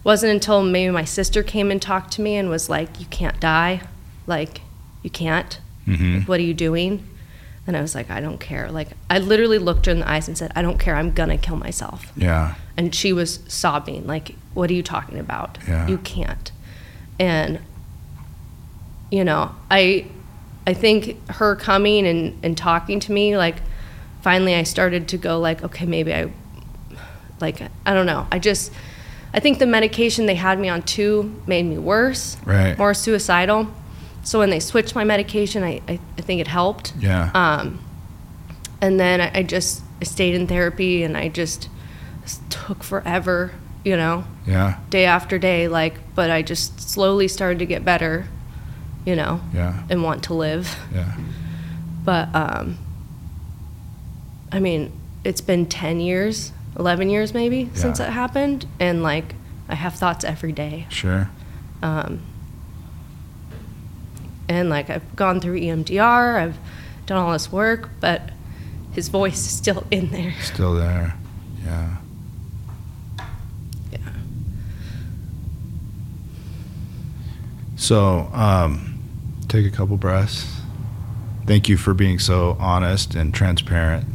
wasn't 0.04 0.32
until 0.32 0.64
maybe 0.64 0.92
my 0.92 1.04
sister 1.06 1.44
came 1.44 1.70
and 1.72 1.82
talked 1.82 2.12
to 2.14 2.22
me 2.22 2.36
and 2.38 2.50
was 2.50 2.70
like, 2.70 3.00
"You 3.00 3.06
can't 3.08 3.40
die, 3.40 3.82
like 4.28 4.62
you 5.04 5.10
can't. 5.10 5.60
hmm 5.86 6.20
What 6.22 6.40
are 6.40 6.44
you 6.44 6.54
doing?" 6.54 7.06
And 7.68 7.78
I 7.78 7.82
was 7.82 7.94
like, 7.94 8.10
"I 8.10 8.20
don't 8.22 8.40
care." 8.40 8.72
Like 8.72 8.88
I 9.10 9.20
literally 9.20 9.60
looked 9.60 9.86
her 9.86 9.92
in 9.92 10.00
the 10.00 10.10
eyes 10.10 10.28
and 10.28 10.36
said, 10.38 10.52
"I 10.56 10.62
don't 10.64 10.80
care. 10.80 10.96
I'm 10.96 11.12
gonna 11.12 11.38
kill 11.38 11.58
myself." 11.58 12.12
Yeah. 12.16 12.56
And 12.80 12.96
she 12.96 13.12
was 13.12 13.42
sobbing, 13.50 14.08
like, 14.08 14.36
"What 14.54 14.70
are 14.70 14.74
you 14.74 14.82
talking 14.84 15.20
about? 15.20 15.58
Yeah. 15.68 15.86
You 15.90 15.98
can't." 15.98 16.50
And 17.20 17.60
you 19.12 19.26
know, 19.26 19.54
I 19.70 20.06
I 20.66 20.74
think 20.74 21.18
her 21.32 21.58
coming 21.58 22.08
and, 22.08 22.40
and 22.42 22.58
talking 22.58 23.02
to 23.02 23.12
me, 23.12 23.36
like 23.36 23.58
finally 24.22 24.56
I 24.56 24.64
started 24.64 25.10
to 25.10 25.18
go 25.18 25.40
like, 25.42 25.62
okay, 25.62 25.86
maybe 25.86 26.14
I 26.14 26.32
like 27.42 27.62
I 27.86 27.94
don't 27.94 28.06
know. 28.06 28.28
I 28.32 28.40
just 28.40 28.72
I 29.34 29.42
think 29.42 29.60
the 29.60 29.66
medication 29.66 30.26
they 30.26 30.36
had 30.36 30.58
me 30.58 30.70
on 30.70 30.82
too 30.84 31.36
made 31.48 31.64
me 31.66 31.78
worse, 31.78 32.38
Right. 32.46 32.78
more 32.78 32.94
suicidal. 32.94 33.68
So 34.24 34.40
when 34.40 34.52
they 34.52 34.60
switched 34.62 34.96
my 34.96 35.04
medication, 35.04 35.64
I, 35.64 35.82
I, 35.88 36.00
I 36.18 36.22
think 36.22 36.40
it 36.40 36.48
helped. 36.48 36.94
Yeah. 37.00 37.30
Um, 37.34 37.80
and 38.80 38.98
then 39.00 39.20
I, 39.20 39.40
I 39.40 39.44
just 39.44 39.82
I 40.02 40.06
stayed 40.06 40.34
in 40.34 40.48
therapy 40.48 41.04
and 41.04 41.18
I 41.18 41.28
just 41.28 41.68
took 42.50 42.84
forever, 42.84 43.52
you 43.84 43.96
know, 43.98 44.24
yeah. 44.46 44.78
day 44.90 45.06
after 45.06 45.38
day. 45.40 45.68
Like, 45.68 45.96
but 46.16 46.30
I 46.30 46.42
just 46.42 46.80
slowly 46.90 47.28
started 47.28 47.60
to 47.60 47.66
get 47.66 47.84
better, 47.86 48.28
you 49.06 49.16
know, 49.16 49.42
Yeah. 49.54 49.84
and 49.90 50.04
want 50.04 50.24
to 50.26 50.34
live. 50.34 50.76
Yeah. 50.94 51.16
But 52.04 52.34
um, 52.36 52.78
I 54.52 54.60
mean, 54.60 54.92
it's 55.24 55.42
been 55.42 55.66
ten 55.66 56.00
years, 56.00 56.52
eleven 56.78 57.10
years 57.10 57.34
maybe 57.34 57.70
since 57.74 58.00
it 58.00 58.10
happened, 58.10 58.66
and 58.80 59.04
like 59.04 59.36
I 59.68 59.76
have 59.76 59.96
thoughts 59.96 60.24
every 60.24 60.52
day. 60.52 60.88
Sure. 60.90 61.30
Um, 61.82 62.22
and 64.48 64.70
like 64.70 64.90
I've 64.90 65.16
gone 65.16 65.40
through 65.40 65.60
EMDR, 65.60 66.40
I've 66.42 66.58
done 67.06 67.18
all 67.18 67.32
this 67.34 67.52
work, 67.52 67.90
but 68.00 68.32
his 68.94 69.08
voice 69.10 69.38
is 69.38 69.52
still 69.52 69.86
in 69.92 70.10
there. 70.10 70.34
Still 70.42 70.74
there. 70.74 71.16
Yeah. 71.64 71.98
Yeah. 73.92 74.00
So, 77.90 78.30
um, 78.34 79.00
take 79.48 79.66
a 79.66 79.72
couple 79.72 79.98
breaths. 79.98 80.46
Thank 81.48 81.68
you 81.70 81.76
for 81.76 81.96
being 81.96 82.20
so 82.20 82.56
honest 82.60 83.16
and 83.16 83.34
transparent 83.34 84.06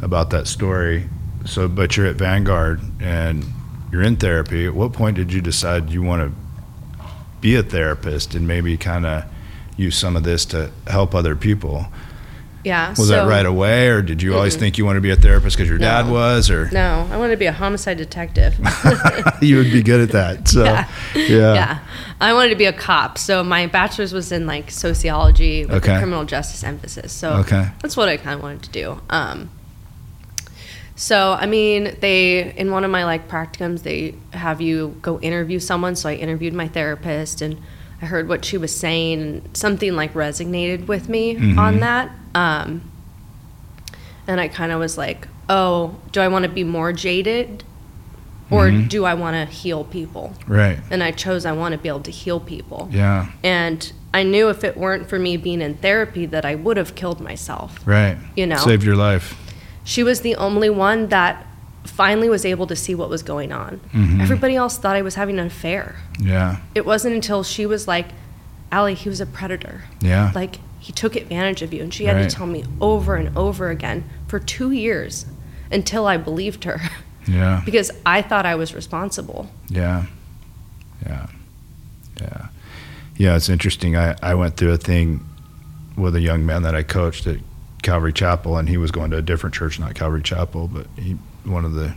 about 0.00 0.30
that 0.30 0.46
story. 0.46 1.08
So, 1.44 1.66
but 1.66 1.96
you're 1.96 2.06
at 2.06 2.14
Vanguard 2.14 2.80
and 3.00 3.44
you're 3.90 4.04
in 4.04 4.18
therapy. 4.18 4.66
At 4.66 4.74
what 4.74 4.92
point 4.92 5.16
did 5.16 5.32
you 5.32 5.40
decide 5.40 5.90
you 5.90 6.00
want 6.00 6.30
to 6.30 6.40
be 7.40 7.56
a 7.56 7.64
therapist 7.64 8.36
and 8.36 8.46
maybe 8.46 8.76
kind 8.76 9.04
of 9.04 9.24
use 9.76 9.96
some 9.96 10.14
of 10.14 10.22
this 10.22 10.44
to 10.44 10.70
help 10.86 11.12
other 11.12 11.34
people? 11.34 11.86
Yeah. 12.64 12.90
Was 12.90 12.98
so, 12.98 13.04
that 13.06 13.28
right 13.28 13.46
away, 13.46 13.88
or 13.88 14.02
did 14.02 14.20
you 14.20 14.34
always 14.34 14.56
Mm-mm. 14.56 14.60
think 14.60 14.78
you 14.78 14.84
wanted 14.84 14.98
to 14.98 15.02
be 15.02 15.10
a 15.10 15.16
therapist 15.16 15.56
because 15.56 15.68
your 15.68 15.78
dad 15.78 16.10
was, 16.10 16.50
or 16.50 16.68
No, 16.70 17.08
I 17.10 17.16
wanted 17.16 17.32
to 17.34 17.36
be 17.38 17.46
a 17.46 17.52
homicide 17.52 17.96
detective. 17.98 18.58
you 19.40 19.56
would 19.58 19.70
be 19.72 19.82
good 19.82 20.00
at 20.00 20.10
that? 20.10 20.48
So, 20.48 20.64
Yeah. 20.64 20.88
yeah. 21.14 21.54
yeah. 21.54 21.78
I 22.20 22.32
wanted 22.34 22.50
to 22.50 22.56
be 22.56 22.64
a 22.66 22.72
cop. 22.72 23.16
So 23.16 23.44
my 23.44 23.66
bachelor's 23.68 24.12
was 24.12 24.32
in 24.32 24.46
like 24.46 24.70
sociology 24.72 25.64
with 25.66 25.76
Okay. 25.76 25.94
a 25.94 25.98
criminal 25.98 26.24
justice 26.24 26.64
emphasis. 26.64 27.12
So 27.12 27.30
Okay. 27.34 27.68
that's 27.80 27.96
what 27.96 28.08
I 28.08 28.16
kind 28.16 28.34
of 28.34 28.42
wanted 28.42 28.62
to 28.64 28.70
do. 28.70 29.00
Um, 29.08 29.50
so 30.96 31.36
I 31.38 31.46
mean, 31.46 31.96
they 32.00 32.52
in 32.56 32.72
one 32.72 32.82
of 32.84 32.90
my 32.90 33.04
like 33.04 33.28
practicums, 33.28 33.82
they 33.84 34.14
have 34.32 34.60
you 34.60 34.96
go 35.00 35.20
interview 35.20 35.60
someone. 35.60 35.94
So 35.94 36.08
I 36.08 36.14
interviewed 36.14 36.54
my 36.54 36.66
therapist, 36.66 37.40
and 37.40 37.56
I 38.00 38.06
heard 38.06 38.28
what 38.28 38.44
she 38.44 38.56
was 38.56 38.74
saying, 38.74 39.20
and 39.20 39.56
something 39.56 39.94
like 39.96 40.14
resonated 40.14 40.86
with 40.86 41.08
me 41.08 41.34
Mhm. 41.34 41.58
on 41.58 41.80
that. 41.80 42.10
Um, 42.34 42.82
and 44.26 44.40
I 44.40 44.48
kind 44.48 44.72
of 44.72 44.78
was 44.78 44.96
like, 44.98 45.26
oh, 45.48 45.96
do 46.12 46.20
I 46.20 46.28
want 46.28 46.44
to 46.44 46.48
be 46.50 46.62
more 46.64 46.92
jaded, 46.92 47.64
or 48.50 48.68
Mhm. 48.68 48.88
do 48.88 49.04
I 49.04 49.14
want 49.14 49.34
to 49.36 49.52
heal 49.52 49.84
people? 49.84 50.34
Right. 50.46 50.78
and 50.90 51.02
I 51.02 51.10
chose 51.10 51.44
I 51.44 51.52
want 51.52 51.72
to 51.72 51.78
be 51.78 51.88
able 51.88 52.00
to 52.00 52.10
heal 52.10 52.38
people. 52.40 52.88
Yeah. 52.92 53.26
And 53.42 53.90
I 54.14 54.22
knew 54.22 54.48
if 54.48 54.62
it 54.64 54.76
weren't 54.76 55.08
for 55.08 55.18
me 55.18 55.36
being 55.36 55.60
in 55.60 55.74
therapy 55.74 56.24
that 56.26 56.44
I 56.44 56.54
would 56.54 56.76
have 56.76 56.94
killed 56.94 57.20
myself. 57.20 57.80
Right. 57.84 58.16
You 58.36 58.46
know. 58.46 58.56
saved 58.56 58.84
your 58.84 58.96
life. 58.96 59.34
She 59.84 60.02
was 60.02 60.20
the 60.20 60.36
only 60.36 60.70
one 60.70 61.08
that 61.08 61.46
finally 61.88 62.28
was 62.28 62.44
able 62.44 62.66
to 62.66 62.76
see 62.76 62.94
what 62.94 63.08
was 63.08 63.22
going 63.22 63.52
on. 63.52 63.80
Mhm. 63.92 64.20
Everybody 64.20 64.54
else 64.56 64.78
thought 64.78 64.96
I 64.96 65.02
was 65.02 65.14
having 65.16 65.38
an 65.38 65.46
affair. 65.46 65.96
Yeah. 66.20 66.56
It 66.74 66.84
wasn't 66.86 67.14
until 67.14 67.42
she 67.42 67.66
was 67.66 67.88
like, 67.88 68.06
Allie, 68.70 68.94
he 68.94 69.08
was 69.08 69.20
a 69.20 69.26
predator. 69.26 69.84
Yeah. 70.00 70.30
Like, 70.34 70.58
he 70.78 70.92
took 70.92 71.16
advantage 71.16 71.62
of 71.62 71.72
you. 71.74 71.82
And 71.82 71.92
she 71.92 72.04
had 72.04 72.16
Right. 72.16 72.28
to 72.30 72.36
tell 72.36 72.46
me 72.46 72.64
over 72.80 73.16
and 73.16 73.36
over 73.36 73.70
again 73.70 74.04
for 74.26 74.38
two 74.38 74.70
years 74.70 75.26
until 75.70 76.06
I 76.06 76.16
believed 76.16 76.64
her 76.64 76.80
Yeah. 77.26 77.62
because 77.66 77.90
I 78.06 78.22
thought 78.22 78.46
I 78.46 78.54
was 78.54 78.74
responsible. 78.74 79.50
Yeah. 79.68 80.04
Yeah. 81.06 81.26
Yeah. 82.20 82.46
Yeah, 83.16 83.36
it's 83.36 83.48
interesting. 83.48 83.96
I, 83.96 84.14
I 84.22 84.34
went 84.34 84.56
through 84.56 84.72
a 84.72 84.76
thing 84.78 85.24
with 85.96 86.14
a 86.14 86.20
young 86.20 86.46
man 86.46 86.62
that 86.62 86.74
I 86.76 86.82
coached 86.84 87.26
at 87.26 87.38
Calvary 87.82 88.12
Chapel, 88.12 88.56
and 88.58 88.68
he 88.68 88.76
was 88.76 88.90
going 88.92 89.10
to 89.10 89.16
a 89.16 89.22
different 89.22 89.54
church, 89.54 89.78
not 89.80 89.94
Calvary 89.94 90.22
Chapel, 90.22 90.68
but 90.68 90.86
he 90.96 91.16
one 91.48 91.64
of 91.64 91.72
the 91.74 91.94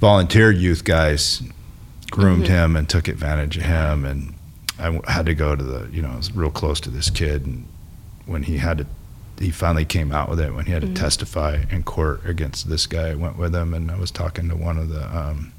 volunteer 0.00 0.50
youth 0.50 0.84
guys 0.84 1.42
groomed 2.10 2.44
Mhm. 2.44 2.48
him 2.48 2.76
and 2.76 2.88
took 2.88 3.08
advantage 3.08 3.56
of 3.56 3.64
him, 3.64 4.04
and 4.04 4.34
I 4.78 5.00
had 5.10 5.26
to 5.26 5.34
go 5.34 5.54
to 5.56 5.62
the 5.64 5.88
you 5.92 6.02
know 6.02 6.10
I 6.10 6.16
was 6.16 6.34
real 6.34 6.50
close 6.50 6.80
to 6.80 6.90
this 6.90 7.10
kid, 7.10 7.46
and 7.46 7.66
when 8.26 8.42
he 8.44 8.58
had 8.58 8.78
to. 8.78 8.86
He 9.38 9.50
finally 9.50 9.84
came 9.84 10.12
out 10.12 10.30
with 10.30 10.40
it 10.40 10.54
when 10.54 10.64
he 10.64 10.72
had 10.72 10.80
to 10.80 10.88
Mhm. 10.88 10.94
testify 10.94 11.64
in 11.70 11.82
court 11.82 12.22
against 12.24 12.70
this 12.70 12.86
guy. 12.86 13.08
I 13.10 13.14
went 13.16 13.36
with 13.36 13.54
him, 13.54 13.74
and 13.74 13.90
I 13.90 13.96
was 13.98 14.10
talking 14.10 14.48
to 14.48 14.56
one 14.56 14.78
of 14.78 14.88
the 14.88 15.04
um, 15.14 15.52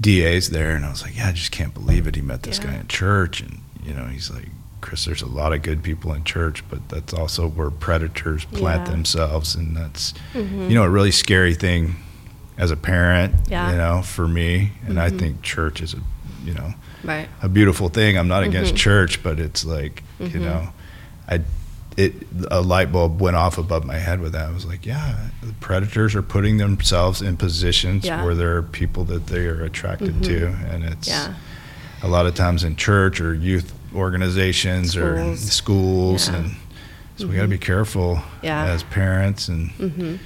DAs 0.00 0.50
there, 0.50 0.76
and 0.76 0.84
I 0.84 0.90
was 0.90 1.02
like, 1.02 1.16
"Yeah, 1.16 1.28
I 1.28 1.32
just 1.32 1.50
can't 1.50 1.74
believe 1.74 2.06
it." 2.06 2.14
He 2.14 2.20
met 2.22 2.42
this 2.44 2.58
Yeah. 2.58 2.66
guy 2.66 2.74
in 2.76 2.86
church, 2.88 3.40
and 3.40 3.58
you 3.84 3.92
know, 3.94 4.06
he's 4.06 4.30
like, 4.30 4.48
"Chris, 4.80 5.04
there's 5.04 5.22
a 5.22 5.26
lot 5.26 5.52
of 5.52 5.62
good 5.62 5.82
people 5.82 6.12
in 6.12 6.24
church, 6.24 6.62
but 6.68 6.88
that's 6.88 7.12
also 7.12 7.48
where 7.48 7.70
predators 7.70 8.44
plant 8.46 8.86
Yeah. 8.86 8.90
themselves, 8.92 9.54
and 9.54 9.76
that's 9.76 10.14
Mhm. 10.34 10.68
you 10.68 10.74
know 10.74 10.84
a 10.84 10.90
really 10.90 11.10
scary 11.10 11.54
thing 11.54 11.96
as 12.58 12.70
a 12.70 12.76
parent. 12.76 13.34
Yeah. 13.48 13.70
You 13.72 13.76
know, 13.76 14.02
for 14.02 14.26
me, 14.28 14.72
and 14.86 14.98
I 15.00 15.10
Mhm. 15.10 15.18
think 15.18 15.42
church 15.42 15.80
is 15.80 15.94
a 15.94 15.98
you 16.44 16.54
know 16.54 16.74
Right. 17.02 17.28
a 17.42 17.48
beautiful 17.48 17.88
thing. 17.88 18.16
I'm 18.16 18.28
not 18.28 18.42
against 18.44 18.74
Mhm. 18.74 18.78
church, 18.78 19.22
but 19.22 19.38
it's 19.40 19.64
like 19.64 20.02
you 20.20 20.28
Mhm. 20.28 20.40
know, 20.42 20.68
I 21.28 21.40
it 21.96 22.12
a 22.50 22.60
light 22.60 22.92
bulb 22.92 23.22
went 23.22 23.36
off 23.36 23.56
above 23.56 23.86
my 23.86 23.96
head 23.96 24.20
with 24.20 24.32
that. 24.32 24.48
I 24.48 24.52
was 24.52 24.66
like, 24.66 24.84
yeah, 24.84 25.14
the 25.42 25.54
predators 25.60 26.14
are 26.14 26.20
putting 26.20 26.58
themselves 26.58 27.22
in 27.22 27.38
positions 27.38 28.04
Yeah. 28.04 28.22
where 28.22 28.34
there 28.34 28.54
are 28.56 28.62
people 28.62 29.04
that 29.06 29.28
they 29.28 29.46
are 29.46 29.64
attracted 29.64 30.16
Mhm. 30.20 30.24
to, 30.24 30.46
and 30.70 30.84
it's 30.84 31.08
Yeah. 31.08 31.32
a 32.02 32.08
lot 32.08 32.26
of 32.26 32.34
times 32.34 32.62
in 32.64 32.76
church 32.76 33.18
or 33.18 33.32
youth 33.32 33.72
organizations 33.96 34.96
or 34.96 35.16
Schools. 35.36 35.52
schools, 35.52 36.28
Yeah. 36.28 36.36
and 36.36 36.50
so 37.16 37.26
we 37.26 37.34
got 37.36 37.42
to 37.42 37.48
be 37.48 37.58
careful 37.58 38.20
Yeah. 38.42 38.64
as 38.66 38.82
parents 38.84 39.48
and 39.48 39.70
Mm-hmm. 39.78 40.16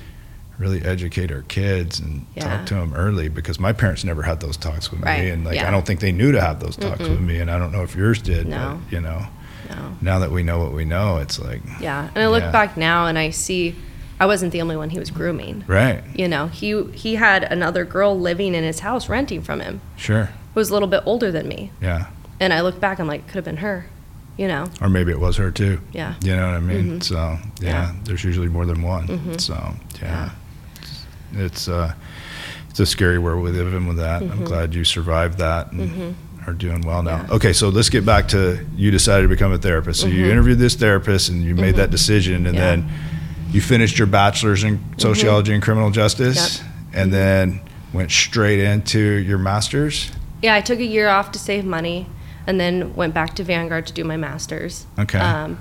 really 0.59 0.83
educate 0.85 1.33
our 1.33 1.43
kids 1.43 2.01
and 2.01 2.27
Yeah. 2.37 2.45
talk 2.57 2.67
to 2.67 2.75
them 2.75 2.93
early 2.95 3.29
because 3.29 3.59
my 3.59 3.73
parents 3.73 4.05
never 4.05 4.23
had 4.23 4.41
those 4.41 4.57
talks 4.59 4.91
with 4.91 5.01
Right, 5.01 5.21
me 5.25 5.31
and 5.31 5.45
like. 5.45 5.59
I 5.59 5.71
don't 5.71 5.87
think 5.87 6.01
they 6.01 6.13
knew 6.13 6.33
to 6.33 6.41
have 6.41 6.61
those 6.61 6.77
talks 6.77 7.01
Mm-mm. 7.01 7.11
with 7.11 7.21
me 7.21 7.39
and 7.39 7.51
I 7.51 7.59
don't 7.59 7.73
know 7.73 7.83
if 7.83 7.95
yours 7.97 8.21
did 8.21 8.47
No. 8.47 8.79
but 8.85 8.93
you 8.93 9.01
know 9.01 9.27
No. 9.71 9.97
now 10.03 10.19
that 10.19 10.31
we 10.33 10.43
know 10.43 10.59
what 10.59 10.73
we 10.75 10.85
know 10.85 11.17
it's 11.19 11.39
like 11.39 11.63
Yeah. 11.81 12.09
And 12.15 12.23
I 12.23 12.29
look 12.29 12.43
back 12.53 12.77
now 12.77 13.07
and 13.07 13.19
I 13.19 13.31
see 13.31 13.75
I 14.19 14.27
wasn't 14.27 14.53
the 14.53 14.61
only 14.61 14.77
one 14.77 14.91
he 14.91 14.99
was 14.99 15.11
grooming. 15.11 15.65
right 15.67 16.03
You 16.15 16.29
know, 16.29 16.49
he 16.49 16.85
he 16.93 17.15
had 17.15 17.43
another 17.45 17.87
girl 17.87 18.19
living 18.21 18.55
in 18.55 18.63
his 18.63 18.81
house 18.81 19.09
renting 19.09 19.41
from 19.41 19.61
him 19.61 19.81
sure 19.97 20.25
who 20.53 20.61
was 20.61 20.69
a 20.69 20.73
little 20.75 20.89
bit 20.89 21.03
older 21.07 21.31
than 21.33 21.49
me. 21.49 21.71
yeah 21.81 22.07
And 22.41 22.53
I 22.53 22.63
look 22.63 22.81
back, 22.81 22.99
I'm 22.99 23.07
like, 23.07 23.27
could 23.27 23.37
have 23.37 23.45
been 23.45 23.59
her. 23.59 23.87
You 24.37 24.49
know? 24.49 24.69
or 24.81 24.89
maybe 24.89 25.13
it 25.13 25.21
was 25.21 25.37
her 25.37 25.51
too 25.51 25.83
Yeah. 25.93 26.15
you 26.23 26.35
know 26.35 26.47
what 26.47 26.55
I 26.57 26.61
mean 26.61 27.01
Mhm. 27.01 27.03
so 27.03 27.37
yeah, 27.61 27.69
Yeah. 27.69 27.93
there's 28.05 28.25
usually 28.25 28.49
more 28.49 28.65
than 28.65 28.81
one 28.81 29.07
Mhm. 29.07 29.39
so 29.39 29.75
yeah, 30.01 30.31
it's 31.35 31.69
uh 31.69 31.93
it's 32.71 32.81
a 32.81 32.87
scary 32.87 33.19
world 33.19 33.43
we 33.45 33.51
live 33.51 33.75
in 33.75 33.87
with 33.87 33.99
that 33.99 34.23
I'm 34.23 34.31
Mhm. 34.31 34.45
glad 34.47 34.75
you 34.75 34.83
survived 34.85 35.37
that 35.41 35.73
and 35.73 35.91
Mhm. 35.91 36.15
are 36.47 36.55
doing 36.55 36.81
well 36.87 37.03
now. 37.03 37.27
Yeah. 37.29 37.35
Okay, 37.35 37.53
so 37.53 37.69
let's 37.69 37.91
get 37.91 38.07
back 38.07 38.29
to 38.29 38.61
you 38.79 38.91
decided 38.91 39.25
to 39.25 39.29
become 39.29 39.53
a 39.53 39.59
therapist. 39.59 40.01
So 40.01 40.07
you 40.07 40.25
Mhm. 40.25 40.31
interviewed 40.31 40.59
this 40.59 40.75
therapist 40.75 41.29
and 41.29 41.43
you 41.45 41.55
made 41.55 41.77
that 41.77 41.89
Mhm. 41.89 41.93
decision, 41.93 42.47
and 42.47 42.55
Yeah. 42.55 42.61
then 42.63 42.89
you 43.53 43.61
finished 43.61 43.99
your 43.99 44.07
bachelor's 44.07 44.65
in 44.65 44.79
sociology 44.97 45.53
and 45.53 45.63
criminal 45.63 45.91
justice, 45.91 46.63
Yep. 46.63 46.69
and 46.95 47.13
then 47.13 47.61
went 47.93 48.11
straight 48.11 48.61
into 48.61 48.99
your 48.99 49.37
master's. 49.39 50.13
Yeah, 50.41 50.55
I 50.55 50.63
took 50.63 50.79
a 50.79 50.85
year 50.87 51.09
off 51.11 51.31
to 51.33 51.39
save 51.39 51.67
money 51.67 52.07
and 52.47 52.59
then 52.61 52.95
went 52.95 53.15
back 53.15 53.35
to 53.37 53.45
Vanguard 53.45 53.87
to 53.89 53.93
do 53.93 54.05
my 54.05 54.17
master's. 54.17 54.87
Okay. 54.99 55.19
Um, 55.19 55.59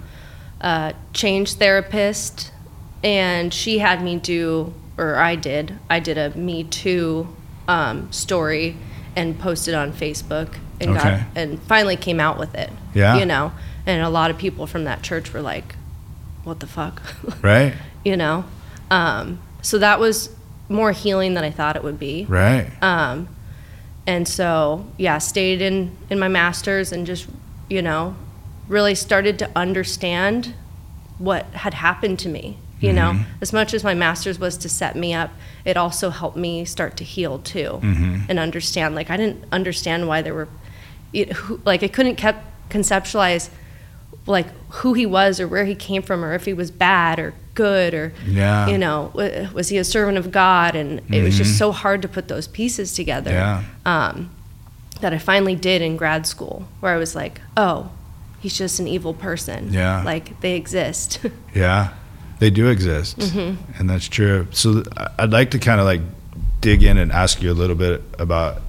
uh, 0.61 0.93
changed 1.13 1.57
therapist, 1.59 2.51
and 3.03 3.53
she 3.53 3.79
had 3.79 4.03
me 4.03 4.17
do, 4.17 4.73
or 4.97 5.15
I 5.17 5.35
did, 5.35 5.77
I 5.89 5.99
did 5.99 6.17
a 6.17 6.35
Me 6.37 6.63
Too 6.65 7.27
um, 7.67 8.11
story 8.11 8.75
and 9.15 9.39
posted 9.39 9.73
on 9.73 9.91
Facebook 9.93 10.55
and 10.81 10.91
Okay. 10.91 11.17
got 11.17 11.21
and 11.35 11.61
finally 11.63 11.95
came 11.95 12.19
out 12.19 12.37
with 12.39 12.55
it. 12.55 12.69
Yeah. 12.93 13.17
You 13.17 13.25
know, 13.25 13.51
and 13.85 14.01
a 14.01 14.09
lot 14.09 14.31
of 14.31 14.37
people 14.37 14.65
from 14.67 14.83
that 14.85 15.01
church 15.01 15.33
were 15.33 15.41
like, 15.41 15.75
"What 16.43 16.59
the 16.59 16.67
fuck?" 16.67 17.01
Right. 17.41 17.73
you 18.03 18.15
know. 18.17 18.45
Um, 18.91 19.39
so 19.61 19.77
that 19.79 19.99
was 19.99 20.29
more 20.67 20.91
healing 20.91 21.33
than 21.33 21.43
I 21.43 21.51
thought 21.51 21.75
it 21.75 21.83
would 21.83 21.99
be. 21.99 22.25
Right. 22.29 22.69
Um, 22.81 23.27
and 24.07 24.27
so, 24.27 24.85
yeah, 24.97 25.17
stayed 25.17 25.61
in, 25.61 25.95
in 26.09 26.19
my 26.19 26.27
master's 26.27 26.91
and 26.91 27.05
just, 27.05 27.27
you 27.69 27.81
know, 27.81 28.15
really 28.67 28.95
started 28.95 29.37
to 29.39 29.49
understand 29.55 30.53
what 31.17 31.45
had 31.47 31.73
happened 31.73 32.19
to 32.19 32.29
me. 32.29 32.57
You 32.81 32.93
know, 32.93 33.11
mm-hmm. 33.11 33.23
as 33.41 33.51
much 33.51 33.73
as 33.73 33.83
my 33.83 33.93
master's 33.93 34.39
was 34.39 34.55
to 34.59 34.69
set 34.69 34.95
me 34.95 35.13
up, 35.13 35.31
it 35.65 35.75
also 35.75 36.11
helped 36.11 36.37
me 36.37 36.63
start 36.63 36.95
to 36.97 37.03
heal 37.03 37.39
too 37.39 37.81
mm-hmm. 37.83 38.21
and 38.29 38.39
understand. 38.39 38.95
Like, 38.95 39.09
I 39.09 39.17
didn't 39.17 39.43
understand 39.51 40.07
why 40.07 40.21
there 40.21 40.33
were, 40.33 40.47
it, 41.11 41.33
who, 41.33 41.59
like, 41.65 41.83
I 41.83 41.89
couldn't 41.89 42.15
kept 42.15 42.45
conceptualize 42.69 43.49
like 44.25 44.47
who 44.69 44.93
he 44.93 45.05
was 45.05 45.39
or 45.39 45.47
where 45.47 45.65
he 45.65 45.75
came 45.75 46.01
from 46.01 46.23
or 46.23 46.33
if 46.33 46.45
he 46.45 46.53
was 46.53 46.71
bad 46.71 47.19
or 47.19 47.33
good 47.63 47.93
or 47.93 48.13
Yeah. 48.25 48.67
you 48.71 48.77
know 48.77 49.11
was 49.53 49.67
he 49.69 49.77
a 49.77 49.83
servant 49.83 50.17
of 50.17 50.31
god 50.31 50.75
and 50.75 51.01
it 51.13 51.21
was 51.23 51.35
just 51.37 51.57
so 51.57 51.71
hard 51.83 52.01
to 52.03 52.07
put 52.07 52.27
those 52.27 52.47
pieces 52.47 52.93
together 52.93 53.31
Yeah. 53.31 53.63
um, 53.85 54.29
that 55.01 55.11
i 55.13 55.17
finally 55.17 55.55
did 55.55 55.81
in 55.81 55.97
grad 55.97 56.25
school 56.25 56.57
where 56.81 56.93
i 56.93 56.97
was 56.97 57.15
like 57.15 57.41
oh 57.57 57.91
he's 58.41 58.57
just 58.57 58.79
an 58.79 58.87
evil 58.87 59.13
person 59.13 59.73
Yeah. 59.73 60.03
like 60.03 60.39
they 60.39 60.55
exist 60.55 61.19
Yeah, 61.53 61.89
they 62.39 62.49
do 62.49 62.67
exist, 62.69 63.17
Mm-hmm. 63.19 63.51
and 63.77 63.89
that's 63.89 64.07
true. 64.07 64.47
So 64.51 64.83
I'd 65.21 65.31
like 65.39 65.51
to 65.51 65.59
kind 65.59 65.79
of 65.81 65.85
like 65.85 66.01
dig 66.61 66.83
in 66.83 66.97
and 66.97 67.11
ask 67.11 67.41
you 67.43 67.51
a 67.51 67.57
little 67.61 67.75
bit 67.75 68.01
about 68.17 68.61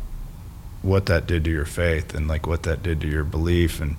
what 0.82 1.06
that 1.06 1.26
did 1.28 1.44
to 1.44 1.50
your 1.50 1.66
faith 1.66 2.14
and 2.16 2.26
like 2.26 2.48
what 2.48 2.62
that 2.64 2.82
did 2.82 3.00
to 3.02 3.06
your 3.06 3.22
belief 3.22 3.80
and 3.80 3.94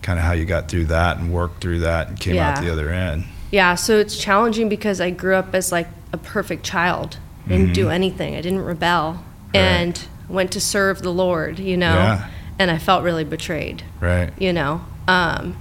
kind 0.00 0.18
of 0.18 0.24
how 0.24 0.32
you 0.32 0.46
got 0.46 0.68
through 0.70 0.86
that 0.86 1.18
and 1.18 1.30
worked 1.30 1.60
through 1.60 1.80
that 1.80 2.08
and 2.08 2.18
came 2.18 2.38
out 2.38 2.56
Mm-hmm. 2.56 2.64
The 2.66 2.72
other 2.72 2.88
end. 2.90 3.24
Yeah 3.50 3.74
so 3.74 3.98
it's 3.98 4.16
challenging 4.16 4.68
because 4.68 5.00
i 5.00 5.10
grew 5.10 5.34
up 5.34 5.54
as 5.54 5.70
like 5.72 5.88
a 6.12 6.18
perfect 6.18 6.64
child 6.64 7.18
didn't 7.48 7.72
do 7.72 7.88
anything 7.90 8.34
i 8.34 8.40
didn't 8.40 8.62
rebel 8.64 9.22
Mm-hmm. 9.46 9.58
Right. 9.58 9.62
and 9.62 10.08
went 10.28 10.50
to 10.52 10.60
serve 10.60 11.02
the 11.02 11.12
lord 11.12 11.58
you 11.58 11.76
know 11.76 11.94
Yeah. 11.94 12.28
and 12.58 12.70
i 12.70 12.78
felt 12.78 13.04
really 13.04 13.24
betrayed 13.24 13.84
Right. 14.00 14.32
you 14.38 14.52
know 14.52 14.80
um, 15.08 15.56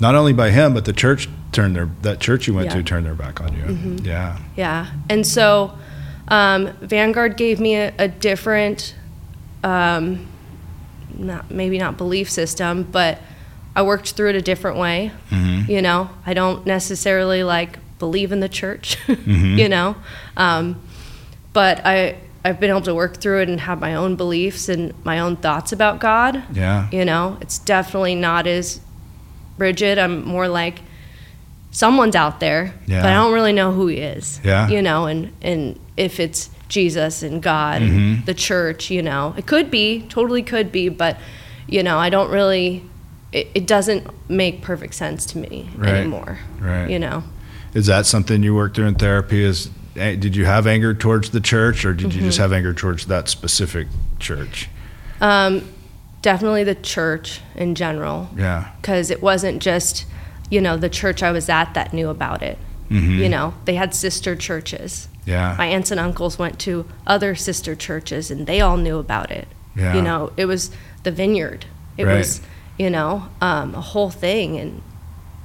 Not 0.00 0.14
only 0.14 0.32
by 0.32 0.50
him, 0.50 0.72
but 0.72 0.84
the 0.84 0.92
church 0.92 1.28
turned 1.50 1.74
their 1.74 1.88
that 2.02 2.20
church 2.20 2.46
you 2.46 2.54
went 2.54 2.66
Yeah. 2.66 2.72
Mm-hmm. 2.74 2.80
to 2.84 2.88
turned 2.88 3.06
their 3.06 3.14
back 3.16 3.40
on 3.40 3.56
you. 3.56 3.96
Yeah. 4.04 4.38
Yeah. 4.56 4.86
And 5.10 5.26
so 5.26 5.72
um, 6.28 6.68
Vanguard 6.80 7.36
gave 7.36 7.58
me 7.58 7.74
a, 7.74 7.92
a 7.98 8.06
different, 8.06 8.94
um, 9.64 10.28
not 11.18 11.50
maybe 11.50 11.76
not 11.78 11.96
belief 11.96 12.30
system, 12.30 12.84
but 12.84 13.18
I 13.76 13.82
worked 13.82 14.12
through 14.12 14.30
it 14.30 14.36
a 14.36 14.42
different 14.42 14.78
way. 14.78 15.12
You 15.68 15.82
know, 15.82 16.08
I 16.24 16.32
don't 16.34 16.64
necessarily 16.66 17.42
like 17.44 17.78
believe 18.00 18.32
in 18.32 18.40
the 18.40 18.48
church, 18.48 18.96
you 19.26 19.68
know, 19.68 19.94
um, 20.36 20.80
but 21.52 21.84
I, 21.84 22.16
I've 22.44 22.58
been 22.60 22.70
able 22.70 22.82
to 22.82 22.94
work 22.94 23.18
through 23.18 23.42
it 23.42 23.48
and 23.48 23.60
have 23.60 23.80
my 23.80 23.94
own 23.94 24.16
beliefs 24.16 24.68
and 24.68 24.92
my 25.04 25.18
own 25.20 25.36
thoughts 25.36 25.72
about 25.72 25.98
God. 26.00 26.42
Yeah. 26.52 26.88
You 26.92 27.04
know, 27.04 27.36
it's 27.40 27.58
definitely 27.58 28.14
not 28.14 28.46
as 28.46 28.80
rigid. 29.58 29.98
I'm 29.98 30.24
more 30.24 30.48
like 30.48 30.78
someone's 31.70 32.16
out 32.16 32.40
there, 32.40 32.74
Yeah. 32.86 33.02
but 33.02 33.10
I 33.10 33.14
don't 33.14 33.32
really 33.32 33.52
know 33.52 33.72
who 33.72 33.86
he 33.88 33.98
is. 33.98 34.40
Yeah. 34.44 34.68
You 34.68 34.82
know, 34.82 35.06
and 35.06 35.32
and 35.42 35.78
if 35.96 36.20
it's 36.20 36.50
Jesus 36.68 37.22
and 37.22 37.42
God 37.42 37.82
Mm-hmm. 37.82 37.96
and 37.98 38.26
the 38.26 38.34
church, 38.34 38.90
you 38.90 39.02
know, 39.02 39.34
it 39.36 39.46
could 39.46 39.70
be, 39.70 40.02
totally 40.08 40.42
could 40.42 40.70
be, 40.72 40.88
but 40.88 41.18
you 41.66 41.82
know, 41.82 41.98
I 41.98 42.08
don't 42.10 42.30
really. 42.30 42.82
It, 43.36 43.48
it 43.54 43.66
doesn't 43.66 44.02
make 44.30 44.62
perfect 44.62 44.94
sense 44.94 45.26
to 45.26 45.38
me 45.38 45.68
Right. 45.76 45.94
anymore. 45.94 46.38
Right. 46.60 46.88
You 46.90 46.98
know. 46.98 47.22
Is 47.74 47.86
that 47.86 48.06
something 48.06 48.42
you 48.42 48.54
worked 48.54 48.76
through 48.76 48.86
in 48.86 48.94
therapy? 48.94 49.42
Is 49.44 49.68
eh, 49.96 50.14
did 50.16 50.34
you 50.34 50.46
have 50.46 50.66
anger 50.66 50.94
towards 50.94 51.30
the 51.30 51.40
church, 51.40 51.84
or 51.84 51.92
did 51.92 52.12
you 52.14 52.18
Mm-hmm. 52.20 52.28
just 52.28 52.38
have 52.38 52.52
anger 52.52 52.72
towards 52.74 53.06
that 53.06 53.28
specific 53.28 53.88
church? 54.18 54.68
Um, 55.20 55.68
definitely 56.22 56.64
the 56.64 56.74
church 56.74 57.40
in 57.54 57.74
general. 57.74 58.28
Yeah. 58.36 58.70
because 58.80 59.10
it 59.10 59.22
wasn't 59.22 59.62
just 59.62 60.06
you 60.50 60.60
know 60.60 60.76
the 60.76 60.88
church 60.88 61.22
i 61.24 61.30
was 61.32 61.48
at 61.48 61.74
that 61.74 61.92
knew 61.92 62.08
about 62.08 62.40
it 62.42 62.56
Mm-hmm. 62.90 63.18
you 63.22 63.28
know 63.28 63.52
they 63.64 63.74
had 63.74 63.92
sister 63.94 64.36
churches 64.36 65.08
Yeah. 65.24 65.56
my 65.58 65.66
aunts 65.66 65.90
and 65.90 65.98
uncles 65.98 66.38
went 66.38 66.58
to 66.60 66.86
other 67.06 67.34
sister 67.34 67.74
churches 67.74 68.30
and 68.30 68.46
they 68.46 68.60
all 68.60 68.76
knew 68.76 68.98
about 68.98 69.30
it 69.32 69.48
Yeah. 69.74 69.94
you 69.96 70.02
know 70.02 70.32
it 70.36 70.46
was 70.46 70.70
the 71.02 71.10
vineyard 71.10 71.66
it 71.96 72.04
Right. 72.06 72.18
was 72.18 72.40
you 72.78 72.90
know 72.90 73.28
um, 73.40 73.74
a 73.74 73.80
whole 73.80 74.10
thing 74.10 74.58
and 74.58 74.82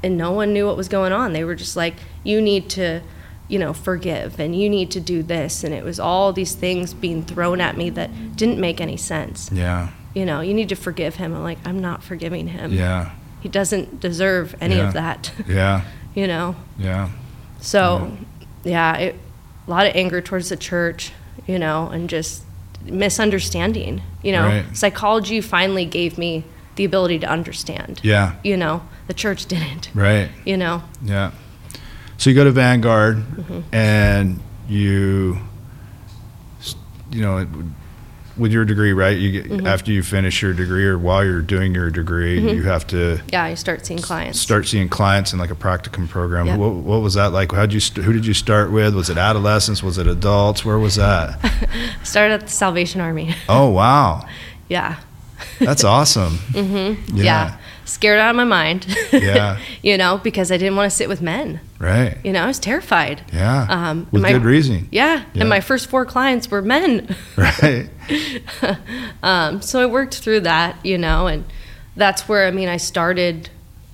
and 0.04 0.18
no 0.18 0.32
one 0.32 0.52
knew 0.54 0.66
what 0.66 0.76
was 0.78 0.88
going 0.90 1.12
on 1.14 1.34
they 1.34 1.44
were 1.44 1.56
just 1.56 1.76
like 1.76 1.96
you 2.24 2.42
need 2.42 2.70
to 2.70 3.02
you 3.48 3.60
know 3.60 3.74
forgive 3.74 4.40
and 4.40 4.56
you 4.60 4.70
need 4.70 4.90
to 4.92 5.00
do 5.00 5.22
this 5.24 5.64
and 5.64 5.74
it 5.74 5.84
was 5.84 6.00
all 6.00 6.34
these 6.34 6.56
things 6.56 6.94
being 6.94 7.22
thrown 7.24 7.62
at 7.62 7.78
me 7.78 7.90
that 7.90 8.36
didn't 8.36 8.60
make 8.60 8.80
any 8.82 8.98
sense 8.98 9.50
Yeah. 9.52 9.90
you 10.14 10.26
know 10.26 10.42
you 10.42 10.54
need 10.54 10.70
to 10.70 10.76
forgive 10.76 11.16
him 11.16 11.34
i'm 11.36 11.44
like 11.44 11.60
i'm 11.66 11.80
not 11.80 12.04
forgiving 12.04 12.48
him 12.48 12.72
Yeah. 12.74 13.12
he 13.42 13.50
doesn't 13.50 14.00
deserve 14.00 14.56
any 14.62 14.76
Yeah. 14.76 14.88
of 14.88 14.94
that 14.94 15.32
Yeah. 15.48 15.82
you 16.16 16.28
know 16.28 16.56
Yeah. 16.80 17.10
so 17.60 18.12
yeah 18.64 18.96
it, 18.98 19.16
a 19.68 19.70
lot 19.70 19.86
of 19.86 19.96
anger 19.96 20.22
towards 20.22 20.50
the 20.50 20.58
church 20.58 21.12
you 21.48 21.60
know 21.60 21.88
and 21.90 22.10
just 22.10 22.44
misunderstanding 22.86 24.02
you 24.24 24.32
know 24.32 24.46
Right. 24.46 24.66
psychology 24.78 25.42
finally 25.42 25.86
gave 25.86 26.18
me 26.18 26.44
the 26.76 26.86
ability 26.86 27.20
to 27.20 27.28
understand 27.28 28.00
Yeah. 28.04 28.34
you 28.44 28.56
know 28.58 28.82
the 29.08 29.14
church 29.14 29.46
didn't 29.46 29.90
Right. 29.94 30.30
you 30.46 30.58
know 30.58 30.84
Yeah. 31.04 31.32
So 32.18 32.30
you 32.30 32.36
go 32.36 32.44
to 32.44 32.52
Vanguard 32.52 33.18
Mm-hmm. 33.18 33.60
and 33.76 34.40
you, 34.70 35.38
you 37.12 37.22
know, 37.22 37.46
with 38.38 38.52
your 38.54 38.64
degree, 38.64 38.94
right? 38.94 39.18
You 39.18 39.32
get, 39.42 39.52
Mm-hmm. 39.52 39.68
after 39.68 39.92
you 39.92 40.02
finish 40.02 40.42
your 40.42 40.54
degree 40.54 40.86
or 40.86 40.98
while 40.98 41.26
you're 41.26 41.42
doing 41.42 41.74
your 41.76 41.90
degree, 41.92 42.40
Mm-hmm. 42.40 42.56
you 42.56 42.64
have 42.64 42.88
to 42.88 43.20
yeah 43.34 43.48
you 43.48 43.56
start 43.56 43.86
seeing 43.86 44.00
clients 44.00 44.40
start 44.40 44.68
seeing 44.68 44.88
clients 44.88 45.34
in 45.34 45.40
like 45.40 45.52
a 45.52 45.56
practicum 45.56 46.08
program. 46.08 46.46
Yep. 46.48 46.58
What, 46.60 46.74
what 46.76 47.02
was 47.02 47.16
that 47.16 47.34
like? 47.34 47.52
How'd 47.52 47.74
you 47.74 47.80
st- 47.82 48.06
who 48.06 48.14
did 48.14 48.26
you 48.26 48.34
start 48.34 48.72
with? 48.72 48.96
Was 48.96 49.10
it 49.10 49.18
adolescents? 49.18 49.84
Was 49.84 49.98
it 49.98 50.08
adults? 50.08 50.64
Where 50.64 50.80
was 50.80 50.96
that? 50.96 51.38
started 52.04 52.36
at 52.36 52.42
the 52.42 52.48
salvation 52.48 53.02
army 53.02 53.36
oh 53.50 53.68
wow, 53.70 54.26
yeah 54.70 55.00
that's 55.60 55.84
awesome. 55.84 56.34
mm-hmm. 56.54 57.16
yeah. 57.18 57.58
scared 57.86 58.20
out 58.20 58.30
of 58.32 58.36
my 58.36 58.44
mind 58.46 58.86
Yeah. 59.12 59.58
you 59.84 59.98
know 59.98 60.18
because 60.24 60.52
i 60.52 60.58
didn't 60.58 60.76
want 60.76 60.90
to 60.90 60.96
sit 60.96 61.10
with 61.10 61.22
men 61.22 61.60
Right. 61.80 62.18
you 62.24 62.32
know 62.32 62.44
i 62.44 62.48
was 62.48 62.60
terrified 62.60 63.24
Yeah. 63.34 63.66
Um, 63.70 64.08
with 64.12 64.22
my- 64.22 64.32
good 64.34 64.44
reason. 64.46 64.88
yeah, 64.92 65.24
Yeah. 65.34 65.42
and 65.42 65.50
my 65.50 65.62
first 65.62 65.90
four 65.90 66.06
clients 66.06 66.50
were 66.52 66.62
men 66.62 67.16
Right. 67.36 67.90
Um, 69.24 69.62
so 69.62 69.80
I 69.82 69.86
worked 69.86 70.16
through 70.16 70.42
that, 70.42 70.84
you 70.86 70.98
know, 70.98 71.28
and 71.28 71.44
that's 71.96 72.28
where 72.28 72.48
I 72.48 72.52
mean 72.52 72.70
I 72.70 72.78
started 72.78 73.50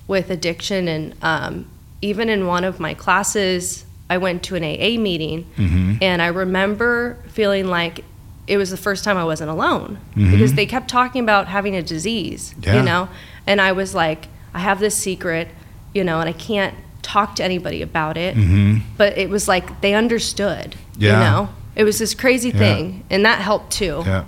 with 0.06 0.30
addiction, 0.30 0.88
and 0.88 1.14
um, 1.22 1.66
even 2.00 2.28
in 2.28 2.46
one 2.46 2.64
of 2.64 2.80
my 2.80 2.94
classes, 2.94 3.84
I 4.08 4.16
went 4.18 4.42
to 4.44 4.54
an 4.56 4.64
AA 4.64 4.98
meeting, 5.00 5.44
Mhm. 5.56 5.98
and 6.00 6.22
I 6.22 6.28
remember 6.28 7.16
feeling 7.28 7.66
like 7.68 8.04
it 8.48 8.56
was 8.56 8.70
the 8.70 8.76
first 8.76 9.04
time 9.04 9.16
I 9.16 9.24
wasn't 9.24 9.50
alone 9.50 9.98
Mhm. 10.16 10.30
because 10.32 10.54
they 10.54 10.66
kept 10.66 10.88
talking 10.88 11.22
about 11.22 11.46
having 11.48 11.76
a 11.76 11.82
disease, 11.82 12.54
Yeah. 12.62 12.76
you 12.76 12.82
know, 12.82 13.08
and 13.46 13.60
I 13.60 13.72
was 13.72 13.94
like, 13.94 14.28
I 14.54 14.60
have 14.60 14.80
this 14.80 14.96
secret, 14.96 15.48
you 15.94 16.02
know, 16.02 16.20
and 16.20 16.28
I 16.28 16.32
can't 16.32 16.74
talk 17.02 17.36
to 17.36 17.44
anybody 17.44 17.82
about 17.82 18.16
it, 18.16 18.36
Mm-hmm. 18.36 18.78
but 18.96 19.16
it 19.18 19.28
was 19.30 19.46
like 19.48 19.80
they 19.82 19.94
understood, 19.94 20.74
Yeah. 20.98 21.12
you 21.12 21.24
know. 21.24 21.48
It 21.76 21.84
was 21.84 21.98
this 21.98 22.14
crazy 22.14 22.48
Yeah. 22.48 22.58
thing, 22.58 23.04
and 23.10 23.24
that 23.24 23.38
helped 23.40 23.70
too. 23.72 24.02
Yeah, 24.06 24.24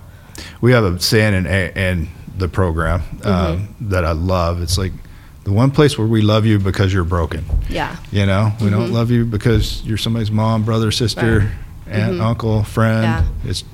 we 0.61 0.73
have 0.73 0.85
a 0.85 1.01
saying 1.01 1.35
in 1.35 1.47
in 1.47 2.09
the 2.39 2.49
program 2.49 3.03
um, 3.25 3.33
Mm-hmm. 3.33 3.89
that 3.91 4.05
I 4.05 4.13
love. 4.13 4.63
It's 4.63 4.79
like 4.79 4.93
the 5.45 5.53
one 5.53 5.71
place 5.71 5.99
where 5.99 6.07
we 6.07 6.23
love 6.23 6.47
you 6.47 6.59
because 6.59 6.93
you're 6.95 7.05
broken. 7.19 7.45
Yeah. 7.69 7.97
You 8.13 8.25
know, 8.27 8.53
we 8.61 8.71
don't 8.71 8.93
love 8.93 9.11
you 9.11 9.25
because 9.25 9.83
you're 9.85 9.99
somebody's 9.99 10.31
mom, 10.31 10.63
brother, 10.63 10.91
sister, 10.93 11.51
aunt, 11.91 12.21
uncle, 12.21 12.63
friend. 12.63 13.05
Mm-hmm. 13.05 13.45
Yeah. 13.45 13.51
It's 13.51 13.65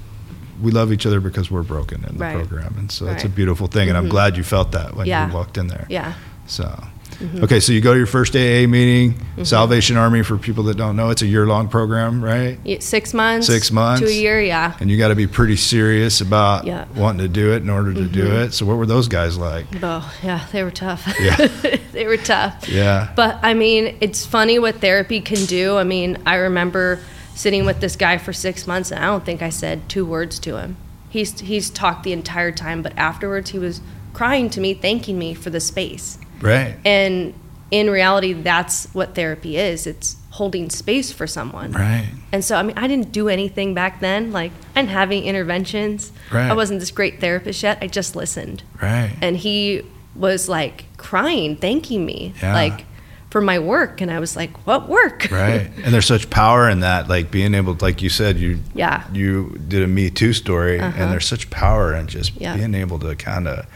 we 0.63 0.71
love 0.71 0.93
each 0.93 1.07
other 1.07 1.21
because 1.21 1.51
we're 1.51 1.63
broken 1.63 2.05
in 2.09 2.17
the 2.17 2.25
Right. 2.25 2.37
program, 2.37 2.75
and 2.79 2.91
so 2.91 3.07
it's 3.07 3.25
a 3.25 3.29
beautiful 3.29 3.67
thing. 3.67 3.89
And 3.89 3.97
I'm 3.97 4.05
mm-hmm. 4.05 4.11
glad 4.13 4.37
you 4.37 4.43
felt 4.43 4.73
that 4.73 4.97
when 4.97 5.07
Yeah. 5.07 5.27
you 5.29 5.35
walked 5.35 5.59
in 5.59 5.69
there. 5.69 5.87
Yeah. 5.89 6.15
So, 6.47 6.65
mm-hmm. 6.65 7.43
okay, 7.45 7.59
so 7.61 7.73
you 7.73 7.81
go 7.81 7.93
to 7.93 7.99
your 7.99 8.07
first 8.07 8.37
AA 8.37 8.67
meeting, 8.67 9.15
mm-hmm. 9.15 9.45
Salvation 9.45 9.97
Army. 9.97 10.23
For 10.23 10.39
people 10.39 10.65
that 10.65 10.77
don't 10.77 10.97
know, 10.97 11.11
it's 11.11 11.23
a 11.23 11.27
year 11.27 11.47
long 11.47 11.69
program, 11.69 12.23
right? 12.23 12.59
Six 12.83 13.13
months. 13.13 13.49
Six 13.49 13.73
months? 13.73 14.03
To 14.03 14.09
a 14.09 14.13
year, 14.13 14.41
yeah. 14.41 14.77
and 14.81 14.91
you 14.91 14.97
got 14.97 15.09
to 15.09 15.17
be 15.17 15.27
pretty 15.27 15.57
serious 15.57 16.21
about 16.21 16.67
Yeah. 16.67 16.85
Mm-hmm. 16.85 17.01
wanting 17.01 17.27
to 17.27 17.29
do 17.29 17.53
it 17.53 17.63
in 17.63 17.71
order 17.71 17.93
to 17.95 18.07
do 18.07 18.27
it. 18.41 18.53
So 18.53 18.65
what 18.65 18.77
were 18.77 18.87
those 18.87 19.09
guys 19.09 19.37
like? 19.37 19.67
Oh, 19.83 20.13
yeah, 20.23 20.47
they 20.53 20.63
were 20.63 20.71
tough. 20.71 21.07
Yeah. 21.21 21.37
they 21.93 22.07
were 22.07 22.17
tough. 22.17 22.69
Yeah. 22.69 23.13
But 23.17 23.41
I 23.43 23.55
mean, 23.55 23.97
it's 24.01 24.25
funny 24.25 24.59
what 24.59 24.77
therapy 24.77 25.21
can 25.21 25.45
do. 25.47 25.77
I 25.77 25.85
mean, 25.85 26.19
I 26.27 26.37
remember 26.37 27.01
sitting 27.37 27.65
with 27.65 27.81
this 27.81 27.95
guy 27.95 28.19
for 28.19 28.33
six 28.33 28.67
months, 28.67 28.91
and 28.91 28.99
I 28.99 29.07
don't 29.07 29.25
think 29.25 29.43
I 29.43 29.51
said 29.51 29.89
two 29.89 30.05
words 30.05 30.41
to 30.41 30.57
him. 30.59 30.77
He's 31.09 31.39
he's 31.39 31.71
talked 31.71 32.03
the 32.03 32.13
entire 32.13 32.51
time, 32.51 32.83
but 32.83 32.93
afterwards 32.99 33.51
he 33.51 33.59
was 33.61 33.81
crying 34.13 34.51
to 34.51 34.61
me, 34.61 34.75
thanking 34.75 35.19
me 35.19 35.35
for 35.35 35.51
the 35.51 35.61
space. 35.61 36.19
Right. 36.41 36.77
And 36.85 37.35
in 37.71 37.91
reality, 37.91 38.33
that's 38.33 38.87
what 38.95 39.15
therapy 39.15 39.57
is. 39.59 39.87
It's 39.87 40.17
holding 40.31 40.71
space 40.71 41.13
for 41.13 41.27
someone. 41.27 41.73
Right. 41.73 42.09
And 42.33 42.45
so, 42.45 42.57
I 42.57 42.63
mean, 42.63 42.77
I 42.79 42.87
didn't 42.89 43.13
do 43.13 43.29
anything 43.29 43.75
back 43.75 44.01
then. 44.01 44.33
Like, 44.33 44.53
I 44.75 44.81
didn't 44.83 44.93
have 44.93 45.11
any 45.11 45.27
interventions. 45.27 46.13
Right. 46.33 46.51
I 46.51 46.55
wasn't 46.55 46.81
this 46.81 46.91
great 46.91 47.21
therapist 47.21 47.63
yet. 47.63 47.79
I 47.83 47.87
just 47.87 48.17
listened. 48.17 48.63
Right. 48.81 49.15
And 49.23 49.37
he 49.37 49.83
was 50.15 50.49
like 50.49 50.85
crying, 50.97 51.57
thanking 51.57 52.07
me, 52.07 52.33
Yeah. 52.43 52.55
like 52.55 52.86
for 53.31 53.41
my 53.41 53.59
work. 53.59 54.01
And 54.01 54.11
I 54.11 54.19
was 54.21 54.37
like, 54.37 54.67
what 54.67 54.89
work? 54.89 55.29
right. 55.31 55.71
And 55.85 55.93
there's 55.93 56.07
such 56.07 56.31
power 56.31 56.69
in 56.69 56.81
that, 56.81 57.09
like 57.09 57.31
being 57.31 57.55
able, 57.55 57.75
to, 57.75 57.85
like 57.85 58.01
you 58.03 58.09
said, 58.09 58.37
you 58.39 58.61
Yeah. 58.75 59.05
you 59.13 59.59
did 59.69 59.83
a 59.83 59.87
Me 59.87 60.11
Too 60.11 60.33
story, 60.33 60.81
Uh-huh. 60.81 60.97
and 61.03 61.13
there's 61.13 61.27
such 61.27 61.51
power 61.51 61.95
in 61.95 62.07
just 62.07 62.33
Yeah. 62.41 62.51
Mm-hmm. 62.53 62.59
being 62.59 62.75
able 62.75 62.99
to 63.01 63.15
kind 63.17 63.49
of 63.49 63.67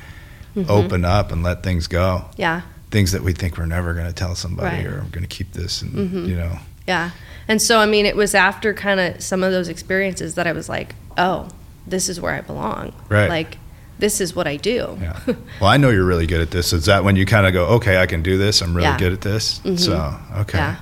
open 0.68 1.04
up 1.04 1.32
and 1.32 1.42
let 1.42 1.62
things 1.62 1.86
go. 1.86 2.24
yeah. 2.36 2.62
Things 2.90 3.12
that 3.12 3.22
we 3.22 3.32
think 3.32 3.56
we're 3.56 3.66
never 3.66 3.94
going 3.94 4.08
to 4.08 4.12
tell 4.12 4.34
somebody, 4.34 4.78
Right. 4.78 4.86
or 4.86 4.98
I'm 5.00 5.10
going 5.10 5.22
to 5.22 5.28
keep 5.28 5.52
this, 5.52 5.80
and 5.82 5.92
Mhm. 5.94 6.26
you 6.28 6.36
know, 6.36 6.58
Yeah. 6.88 7.10
And 7.46 7.62
so, 7.62 7.78
I 7.78 7.86
mean, 7.86 8.04
it 8.04 8.16
was 8.16 8.34
after 8.34 8.74
kind 8.74 8.98
of 8.98 9.20
some 9.22 9.44
of 9.44 9.52
those 9.52 9.68
experiences 9.68 10.34
that 10.34 10.46
I 10.48 10.52
was 10.52 10.68
like, 10.68 10.96
oh, 11.16 11.48
this 11.86 12.08
is 12.08 12.20
where 12.20 12.34
I 12.34 12.40
belong. 12.40 12.92
Right. 13.08 13.28
Like, 13.28 13.58
this 14.00 14.20
is 14.20 14.34
what 14.34 14.46
I 14.46 14.56
do. 14.56 14.98
yeah. 15.00 15.18
well, 15.60 15.70
I 15.70 15.76
know 15.76 15.90
you're 15.90 16.04
really 16.04 16.26
good 16.26 16.40
at 16.40 16.50
this. 16.50 16.72
Is 16.72 16.86
that 16.86 17.04
when 17.04 17.16
you 17.16 17.24
kind 17.26 17.46
of 17.46 17.52
go, 17.52 17.66
okay, 17.76 17.98
I 17.98 18.06
can 18.06 18.22
do 18.22 18.36
this. 18.38 18.60
I'm 18.62 18.74
really 18.74 18.88
Yeah. 18.88 18.98
good 18.98 19.12
at 19.12 19.20
this. 19.20 19.60
Mhm. 19.64 19.78
So 19.78 20.16
okay. 20.40 20.58
Yeah. 20.58 20.76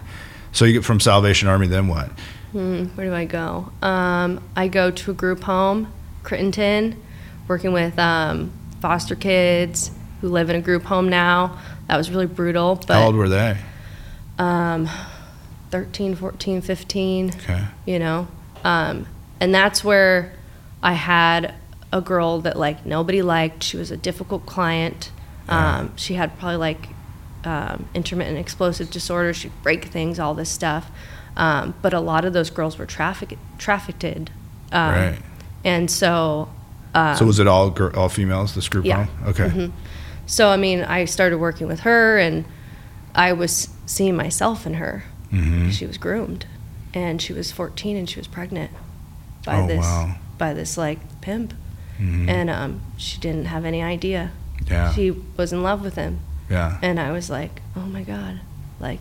So 0.52 0.64
you 0.64 0.72
get 0.72 0.84
from 0.84 1.00
Salvation 1.00 1.48
Army, 1.48 1.66
then 1.66 1.88
what? 1.88 2.10
Hmm, 2.52 2.84
where 2.94 3.06
do 3.06 3.14
I 3.14 3.26
go? 3.26 3.70
Um, 3.82 4.40
I 4.56 4.68
go 4.68 4.90
to 4.90 5.10
a 5.10 5.14
group 5.14 5.42
home, 5.42 5.88
Crittenton, 6.24 6.94
working 7.46 7.72
with 7.72 7.98
um, 7.98 8.50
foster 8.80 9.14
kids 9.14 9.90
who 10.22 10.28
live 10.28 10.48
in 10.48 10.56
a 10.56 10.60
group 10.60 10.84
home 10.84 11.08
now. 11.10 11.58
That 11.88 11.96
was 11.98 12.10
really 12.10 12.26
brutal, 12.26 12.76
but 12.86 12.94
How 12.94 13.06
old 13.06 13.16
were 13.16 13.28
they? 13.28 13.58
um, 14.38 14.88
13, 15.70 16.14
14, 16.14 16.60
15, 16.62 17.30
Okay. 17.30 17.64
you 17.84 17.98
know. 17.98 18.26
Um, 18.64 19.06
and 19.40 19.54
that's 19.54 19.84
where 19.84 20.32
I 20.82 20.94
had 20.94 21.54
a 21.92 22.00
girl 22.00 22.40
that 22.40 22.56
like 22.58 22.84
nobody 22.86 23.22
liked. 23.22 23.62
She 23.62 23.76
was 23.76 23.90
a 23.90 23.96
difficult 23.96 24.46
client. 24.46 25.10
Yeah. 25.48 25.78
Um, 25.78 25.96
she 25.96 26.14
had 26.14 26.38
probably 26.38 26.56
like 26.56 26.88
um, 27.44 27.88
intermittent 27.94 28.38
explosive 28.38 28.90
disorder. 28.90 29.32
She'd 29.32 29.52
break 29.62 29.86
things, 29.86 30.18
all 30.18 30.34
this 30.34 30.50
stuff. 30.50 30.90
Um, 31.36 31.74
but 31.82 31.94
a 31.94 32.00
lot 32.00 32.24
of 32.24 32.32
those 32.32 32.50
girls 32.50 32.78
were 32.78 32.86
traffic 32.86 33.38
trafficked. 33.58 34.04
Um, 34.04 34.28
Right. 34.72 35.18
And 35.64 35.90
so. 35.90 36.48
Um, 36.94 37.16
so 37.16 37.24
was 37.26 37.38
it 37.38 37.46
all 37.46 37.70
gir- 37.70 37.94
all 37.96 38.08
females? 38.08 38.54
This 38.54 38.68
group 38.68 38.84
yeah. 38.84 39.04
home? 39.04 39.28
Okay. 39.28 39.48
Mhm. 39.48 39.72
So 40.26 40.48
I 40.50 40.56
mean, 40.56 40.82
I 40.84 41.04
started 41.06 41.38
working 41.38 41.66
with 41.68 41.80
her, 41.80 42.18
and 42.18 42.44
I 43.14 43.32
was 43.32 43.68
seeing 43.86 44.16
myself 44.16 44.66
in 44.66 44.74
her. 44.74 45.04
Mhm. 45.32 45.70
She 45.72 45.86
was 45.86 45.96
groomed, 45.98 46.46
and 46.94 47.20
she 47.22 47.32
was 47.32 47.50
14, 47.52 47.96
and 47.96 48.08
she 48.08 48.18
was 48.20 48.26
pregnant 48.26 48.70
by 49.44 49.60
Oh, 49.60 49.66
this 49.66 49.84
wow. 49.84 50.16
by 50.38 50.52
this 50.54 50.76
like 50.78 50.98
pimp, 51.20 51.54
Mhm. 51.98 52.28
and 52.28 52.50
um, 52.50 52.80
she 52.96 53.18
didn't 53.20 53.46
have 53.46 53.64
any 53.64 53.82
idea. 53.82 54.30
yeah. 54.70 54.92
She 54.92 55.10
was 55.36 55.52
in 55.52 55.62
love 55.62 55.82
with 55.82 55.94
him, 55.96 56.20
yeah. 56.50 56.78
and 56.82 56.98
I 57.00 57.10
was 57.12 57.28
like, 57.30 57.60
oh 57.76 57.80
my 57.86 58.02
god, 58.02 58.40
like 58.80 59.00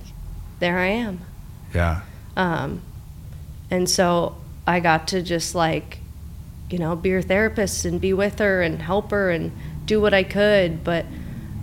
there 0.60 0.78
I 0.80 0.88
am. 0.88 1.20
Yeah. 1.74 2.02
Um, 2.36 2.82
and 3.70 3.90
so 3.90 4.36
I 4.66 4.80
got 4.80 5.08
to 5.10 5.22
just 5.22 5.54
like, 5.56 6.00
you 6.70 6.78
know, 6.80 6.96
be 6.96 7.10
her 7.12 7.22
therapist 7.22 7.86
and 7.86 8.00
be 8.02 8.14
with 8.14 8.40
her 8.40 8.62
and 8.62 8.82
help 8.82 9.12
her 9.12 9.30
and 9.30 9.52
do 9.86 10.00
what 10.02 10.14
I 10.14 10.24
could. 10.24 10.84
But 10.84 11.06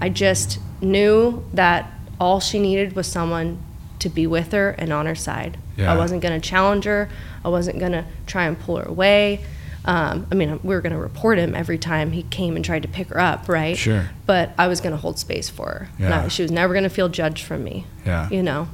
I 0.00 0.08
just 0.10 0.58
knew 0.80 1.44
that 1.54 1.90
all 2.20 2.40
she 2.40 2.58
needed 2.58 2.94
was 2.94 3.06
someone 3.06 3.58
to 4.00 4.08
be 4.08 4.26
with 4.26 4.52
her 4.52 4.70
and 4.70 4.92
on 4.92 5.06
her 5.06 5.14
side. 5.14 5.56
Yeah. 5.76 5.92
I 5.92 5.96
wasn't 5.96 6.20
going 6.22 6.38
to 6.40 6.46
challenge 6.48 6.84
her. 6.84 7.08
I 7.44 7.48
wasn't 7.48 7.78
going 7.78 7.92
to 7.92 8.04
try 8.26 8.44
and 8.46 8.58
pull 8.58 8.76
her 8.76 8.84
away. 8.84 9.44
Um, 9.86 10.26
I 10.32 10.34
mean, 10.34 10.60
we 10.62 10.74
were 10.74 10.80
going 10.80 10.92
to 10.94 10.98
report 10.98 11.38
him 11.38 11.54
every 11.54 11.76
time 11.78 12.12
he 12.12 12.22
came 12.24 12.56
and 12.56 12.64
tried 12.64 12.82
to 12.82 12.88
pick 12.88 13.08
her 13.08 13.20
up, 13.20 13.48
right? 13.48 13.76
Sure. 13.76 14.08
But 14.24 14.52
I 14.58 14.66
was 14.66 14.80
going 14.80 14.92
to 14.92 14.96
hold 14.96 15.18
space 15.18 15.50
for 15.50 15.66
her. 15.66 15.88
Yeah. 15.98 16.28
she 16.28 16.42
was 16.42 16.50
never 16.50 16.72
going 16.72 16.84
to 16.84 16.90
feel 16.90 17.08
judged 17.10 17.44
from 17.44 17.62
me 17.64 17.86
Yeah. 18.06 18.28
you 18.30 18.42
know 18.42 18.68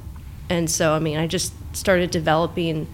and 0.49 0.69
so 0.69 0.95
i 0.95 0.99
mean 0.99 1.17
i 1.17 1.29
just 1.29 1.53
started 1.77 2.11
developing 2.11 2.89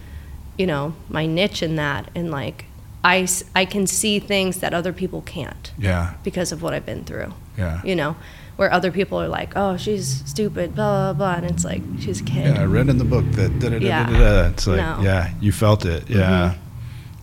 you 0.59 0.67
know 0.67 0.93
my 1.09 1.25
niche 1.25 1.63
in 1.63 1.75
that 1.77 2.09
and 2.15 2.29
like 2.29 2.65
I 3.03 3.27
I 3.55 3.65
can 3.65 3.87
see 3.87 4.19
things 4.19 4.59
that 4.59 4.73
other 4.73 4.93
people 4.93 5.21
can't 5.23 5.71
Yeah. 5.77 6.13
because 6.23 6.51
of 6.51 6.61
what 6.61 6.73
i've 6.75 6.85
been 6.85 7.03
through 7.03 7.33
Yeah. 7.57 7.81
you 7.83 7.95
know 7.95 8.15
where 8.57 8.71
other 8.71 8.91
people 8.91 9.19
are 9.19 9.27
like 9.27 9.53
oh 9.55 9.75
she's 9.77 10.23
stupid 10.25 10.75
blah 10.75 11.13
blah 11.13 11.13
blah 11.13 11.35
and 11.35 11.45
it's 11.51 11.63
like 11.65 11.81
she's 11.99 12.21
a 12.21 12.23
kid 12.23 12.55
Yeah, 12.55 12.61
I 12.61 12.65
read 12.65 12.89
in 12.89 12.97
the 12.99 13.05
book 13.05 13.25
that 13.31 13.57
da, 13.59 13.69
da, 13.69 13.79
da, 13.79 14.05
da, 14.05 14.19
da, 14.19 14.47
it's 14.49 14.67
like 14.67 14.77
No. 14.77 14.99
yeah, 15.01 15.31
you 15.41 15.51
felt 15.51 15.83
it. 15.85 16.07
Yeah. 16.09 16.53
Mhm. 16.53 16.57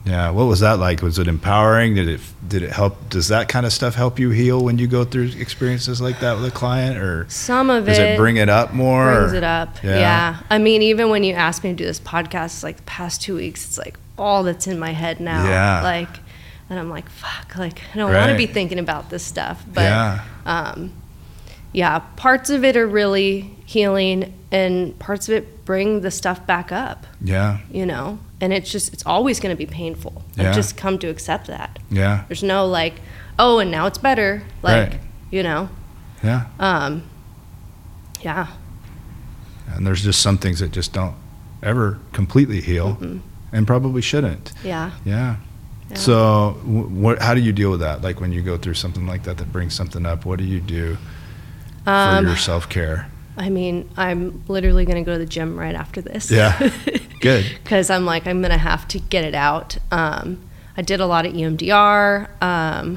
Yeah. 0.05 0.31
What 0.31 0.45
was 0.45 0.61
that 0.61 0.79
like? 0.79 1.01
Was 1.03 1.19
it 1.19 1.29
empowering? 1.29 1.95
Did 1.95 2.09
it 2.09 2.21
did 2.47 2.63
it 2.63 2.71
help 2.71 3.09
does 3.09 3.29
that 3.29 3.49
kind 3.49 3.65
of 3.65 3.73
stuff 3.73 3.95
help 3.95 4.19
you 4.19 4.31
heal 4.31 4.63
when 4.63 4.77
you 4.79 4.87
go 4.87 5.05
through 5.05 5.31
experiences 5.39 6.01
like 6.01 6.21
that 6.21 6.35
with 6.37 6.45
a 6.45 6.51
client 6.51 6.99
or 6.99 7.27
some 7.31 7.71
of 7.71 7.87
does 7.87 7.99
it 7.99 8.11
it 8.11 8.17
bring 8.19 8.37
it 8.37 8.49
up 8.51 8.75
more? 8.75 9.15
brings 9.15 9.33
or- 9.33 9.37
it 9.37 9.45
up 9.45 9.83
Yeah. 9.83 9.99
yeah. 9.99 10.37
i 10.51 10.59
mean 10.59 10.83
even 10.83 11.09
when 11.09 11.25
you 11.25 11.33
asked 11.33 11.65
me 11.65 11.71
to 11.71 11.77
do 11.77 11.85
this 11.87 11.99
podcast 12.01 12.63
like 12.63 12.77
the 12.77 12.83
past 12.83 13.23
two 13.23 13.35
weeks 13.37 13.65
it's 13.65 13.79
like 13.79 13.97
all 14.19 14.43
that's 14.43 14.67
in 14.67 14.79
my 14.79 14.91
head 14.93 15.21
now 15.21 15.49
Yeah. 15.49 15.83
like 15.83 16.11
and 16.69 16.79
i'm 16.79 16.91
like 16.91 17.09
fuck 17.09 17.57
like 17.57 17.81
i 17.95 17.97
don't 17.97 18.13
want 18.13 18.31
to 18.31 18.37
be 18.37 18.47
thinking 18.47 18.79
about 18.79 19.09
this 19.09 19.25
stuff 19.25 19.65
but 19.73 19.81
Yeah. 19.85 20.21
um, 20.45 20.93
yeah, 21.73 21.99
parts 22.17 22.51
of 22.51 22.63
it 22.65 22.77
are 22.77 22.87
really 22.87 23.51
healing, 23.67 24.33
and 24.53 24.97
parts 25.01 25.29
of 25.29 25.35
it 25.35 25.65
bring 25.65 26.03
the 26.03 26.11
stuff 26.13 26.47
back 26.47 26.71
up. 26.71 27.05
Yeah. 27.21 27.59
You 27.69 27.85
know, 27.85 28.21
and 28.45 28.53
it's 28.53 28.71
just 28.71 28.93
it's 28.93 29.05
always 29.07 29.41
going 29.41 29.57
to 29.57 29.59
be 29.59 29.65
painful. 29.67 30.23
Yeah. 30.37 30.51
I've 30.51 30.55
just 30.55 30.77
come 30.77 30.99
to 30.99 31.09
accept 31.09 31.47
that. 31.47 31.79
Yeah. 31.91 32.25
There's 32.29 32.43
no 32.43 32.67
like, 32.67 33.01
oh, 33.39 33.59
and 33.59 33.71
now 33.71 33.87
it's 33.87 33.97
better. 33.99 34.43
Like, 34.63 34.91
Right. 34.91 35.01
you 35.31 35.43
know, 35.43 35.71
Yeah. 36.23 36.45
um, 36.61 37.03
yeah, 38.23 38.49
And 39.75 39.87
there's 39.87 40.03
just 40.05 40.21
some 40.21 40.37
things 40.39 40.61
that 40.61 40.73
just 40.73 40.93
don't 40.93 41.15
ever 41.63 41.99
completely 42.13 42.61
heal 42.61 42.97
Mhm. 43.01 43.21
and 43.53 43.67
probably 43.67 44.03
shouldn't. 44.03 44.53
yeah. 44.63 44.91
Yeah. 45.07 45.37
yeah. 45.91 45.97
So, 45.97 46.59
what? 46.65 47.21
How 47.23 47.33
do 47.35 47.41
you 47.41 47.53
deal 47.53 47.71
with 47.71 47.81
that? 47.81 48.03
Like 48.03 48.21
when 48.21 48.31
you 48.31 48.43
go 48.43 48.59
through 48.59 48.75
something 48.75 49.07
like 49.07 49.23
that 49.25 49.39
that 49.39 49.51
brings 49.53 49.73
something 49.75 50.05
up, 50.05 50.25
what 50.27 50.39
do 50.39 50.45
you 50.45 50.61
do 50.61 50.99
for 51.85 51.91
Um, 51.91 52.27
your 52.27 52.37
self 52.37 52.69
care? 52.69 53.09
I 53.37 53.49
mean, 53.51 53.89
I'm 53.97 54.45
literally 54.49 54.85
going 54.85 54.97
to 54.97 55.03
go 55.03 55.13
to 55.15 55.19
the 55.19 55.27
gym 55.27 55.59
right 55.59 55.75
after 55.75 56.01
this. 56.01 56.31
Yeah. 56.31 56.71
Good. 57.21 57.45
Because 57.63 57.91
I'm 57.91 58.05
like, 58.07 58.27
I'm 58.27 58.41
going 58.41 58.53
to 58.53 58.59
have 58.59 58.87
to 58.89 58.99
get 58.99 59.25
it 59.25 59.35
out. 59.35 59.77
Um, 59.91 60.41
I 60.77 60.83
did 60.83 61.01
a 61.01 61.07
lot 61.07 61.27
of 61.27 61.33
EMDR. 61.33 62.29
Um, 62.43 62.97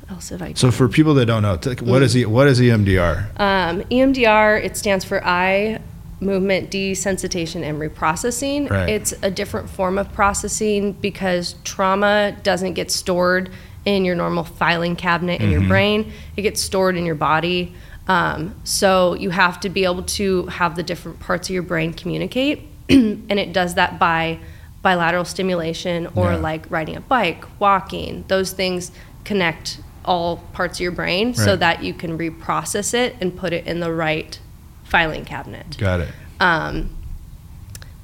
what 0.00 0.10
else 0.12 0.28
have 0.30 0.40
I 0.42 0.54
So, 0.54 0.70
for 0.70 0.88
people 0.88 1.14
that 1.14 1.26
don't 1.26 1.42
know, 1.42 1.58
what 1.82 2.02
is 2.02 2.16
E- 2.16 2.24
what 2.24 2.46
is 2.48 2.60
EMDR? 2.60 3.38
Um, 3.38 3.82
EMDR, 3.84 4.64
it 4.64 4.76
stands 4.76 5.04
for 5.04 5.22
eye 5.26 5.80
movement 6.20 6.70
desensitization 6.70 7.62
and 7.62 7.78
reprocessing. 7.78 8.70
Right. 8.70 8.88
It's 8.88 9.12
a 9.22 9.30
different 9.30 9.68
form 9.70 9.98
of 9.98 10.12
processing 10.12 10.92
because 10.92 11.54
trauma 11.64 12.36
doesn't 12.42 12.72
get 12.72 12.90
stored 12.90 13.50
in 13.84 14.04
your 14.04 14.14
normal 14.16 14.44
filing 14.44 14.96
cabinet 14.96 15.40
in 15.40 15.50
your 15.50 15.60
Mhm. 15.62 15.68
brain, 15.68 16.12
it 16.36 16.42
gets 16.42 16.60
stored 16.60 16.96
in 16.96 17.06
your 17.06 17.14
body. 17.14 17.74
Um, 18.08 18.54
so 18.64 19.14
you 19.14 19.30
have 19.30 19.60
to 19.60 19.68
be 19.68 19.84
able 19.84 20.02
to 20.02 20.46
have 20.46 20.76
the 20.76 20.82
different 20.82 21.20
parts 21.20 21.48
of 21.48 21.54
your 21.54 21.62
brain 21.62 21.92
communicate, 21.92 22.62
and 22.88 23.30
it 23.38 23.52
does 23.52 23.74
that 23.74 23.98
by 23.98 24.38
bilateral 24.82 25.24
stimulation 25.26 26.06
or 26.14 26.32
Yeah. 26.32 26.36
like 26.38 26.70
riding 26.70 26.96
a 26.96 27.00
bike, 27.00 27.44
walking. 27.60 28.24
Those 28.28 28.52
things 28.52 28.90
connect 29.24 29.80
all 30.04 30.38
parts 30.54 30.78
of 30.78 30.80
your 30.82 30.92
brain 30.92 31.34
so 31.34 31.54
that 31.56 31.82
you 31.84 31.92
can 31.92 32.16
reprocess 32.16 32.94
it 32.94 33.14
and 33.20 33.36
put 33.36 33.52
it 33.52 33.66
in 33.66 33.80
the 33.80 33.92
right 33.92 34.38
filing 34.84 35.26
cabinet. 35.26 35.76
Got 35.76 36.00
it. 36.00 36.08
Um, 36.40 36.96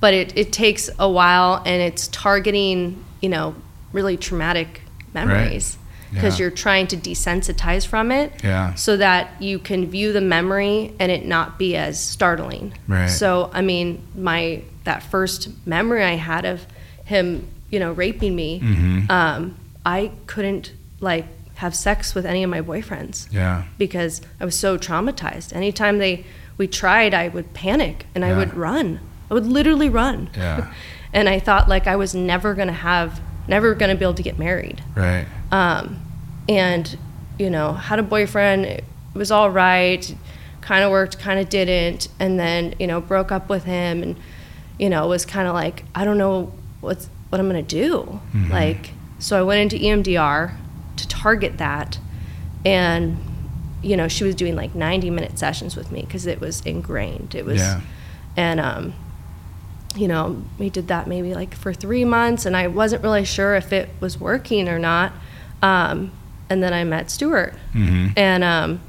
but 0.01 0.13
it, 0.13 0.37
it 0.37 0.53
takes 0.53 0.91
a 0.99 1.09
while 1.09 1.63
and 1.65 1.81
it's 1.81 2.09
targeting, 2.09 3.03
you 3.23 3.31
know, 3.31 3.55
really 3.93 4.19
traumatic 4.19 4.83
memories 5.15 5.79
because 6.15 6.39
Yeah. 6.39 6.45
you're 6.45 6.51
trying 6.51 6.87
to 6.89 6.97
desensitize 6.97 7.87
from 7.87 8.11
it 8.13 8.33
Yeah. 8.43 8.75
so 8.75 8.97
that 8.97 9.31
you 9.41 9.59
can 9.59 9.87
view 9.91 10.13
the 10.13 10.21
memory 10.21 10.93
and 10.99 11.11
it 11.11 11.27
not 11.27 11.59
be 11.59 11.77
as 11.77 12.01
startling. 12.01 12.73
Right. 12.87 13.07
So, 13.11 13.51
I 13.53 13.61
mean, 13.63 14.01
my 14.17 14.63
that 14.85 15.03
first 15.03 15.49
memory 15.67 16.05
I 16.05 16.17
had 16.17 16.45
of 16.45 16.67
him, 17.05 17.47
you 17.71 17.81
know, 17.81 17.93
raping 17.93 18.37
me, 18.37 18.61
Mhm. 18.63 19.11
um, 19.11 19.55
I 19.87 20.11
couldn't 20.27 20.73
like 21.01 21.27
have 21.57 21.75
sex 21.75 22.15
with 22.15 22.27
any 22.27 22.43
of 22.43 22.51
my 22.51 22.61
boyfriends 22.61 23.27
Yeah. 23.31 23.63
because 23.79 24.21
I 24.41 24.45
was 24.45 24.55
so 24.59 24.77
traumatized. 24.77 25.55
Anytime 25.55 25.99
they 25.99 26.25
we 26.57 26.67
tried, 26.69 27.15
I 27.15 27.29
would 27.29 27.53
panic 27.55 28.07
and 28.15 28.25
I 28.25 28.37
would 28.37 28.55
run. 28.55 29.01
I 29.31 29.35
would 29.35 29.47
literally 29.47 29.89
run. 29.89 30.29
Yeah. 30.37 30.67
and 31.13 31.29
I 31.29 31.41
thought 31.41 31.69
like 31.69 31.87
I 31.87 31.97
was 31.97 32.15
never 32.15 32.55
going 32.55 32.69
to 32.69 32.75
have 32.75 33.21
never 33.49 33.75
going 33.75 33.91
to 33.91 33.97
be 33.97 34.05
able 34.05 34.15
to 34.15 34.23
get 34.23 34.39
married. 34.39 34.81
Right. 34.95 35.27
Um, 35.55 36.01
and, 36.49 36.99
you 37.39 37.49
know, 37.49 37.73
had 37.75 37.99
a 37.99 38.03
boyfriend, 38.03 38.65
it 38.67 38.85
was 39.15 39.31
all 39.31 39.51
right, 39.51 40.15
kind 40.61 40.83
of 40.85 40.91
worked, 40.91 41.19
kind 41.19 41.39
of 41.39 41.49
didn't. 41.49 42.09
And 42.19 42.39
then, 42.39 42.75
you 42.81 42.87
know, 42.87 43.01
broke 43.01 43.31
up 43.31 43.49
with 43.49 43.65
him 43.65 44.03
and, 44.03 44.17
you 44.79 44.91
know, 44.91 45.07
was 45.07 45.25
kind 45.25 45.47
of 45.47 45.55
like, 45.55 45.85
I 45.95 46.05
don't 46.05 46.19
know 46.19 46.53
what's, 46.81 47.09
what 47.29 47.41
I'm 47.41 47.49
going 47.49 47.65
to 47.65 47.77
do. 47.77 48.21
Like, 48.51 48.91
so 49.21 49.39
I 49.39 49.43
went 49.43 49.61
into 49.73 49.85
EMDR 49.85 50.55
to 50.97 51.09
target 51.09 51.59
that. 51.59 51.99
And, 52.65 53.19
you 53.83 53.97
know, 53.97 54.09
she 54.09 54.25
was 54.25 54.35
doing 54.35 54.57
like 54.57 54.75
90 54.75 55.11
minute 55.11 55.39
sessions 55.39 55.77
with 55.77 55.93
me 55.93 56.01
because 56.01 56.27
it 56.27 56.41
was 56.41 56.63
ingrained. 56.63 57.35
It 57.35 57.45
was, 57.45 57.61
Yeah. 57.61 57.81
and, 58.37 58.59
um, 58.59 58.95
you 59.95 60.09
know, 60.09 60.43
we 60.59 60.69
did 60.71 60.89
that 60.89 61.07
maybe 61.07 61.35
like 61.35 61.55
for 61.55 61.73
three 61.73 62.05
months, 62.05 62.45
and 62.47 62.57
I 62.57 62.67
wasn't 62.67 63.05
really 63.05 63.25
sure 63.25 63.55
if 63.55 63.73
it 63.73 63.91
was 64.01 64.19
working 64.19 64.69
or 64.69 64.79
not. 64.79 65.13
Um, 65.65 66.13
and 66.51 66.63
then 66.63 66.73
I 66.75 66.85
met 66.85 67.11
Stuart, 67.11 67.55
Mm-hmm. 67.73 68.09
and 68.17 68.45
um, 68.45 68.81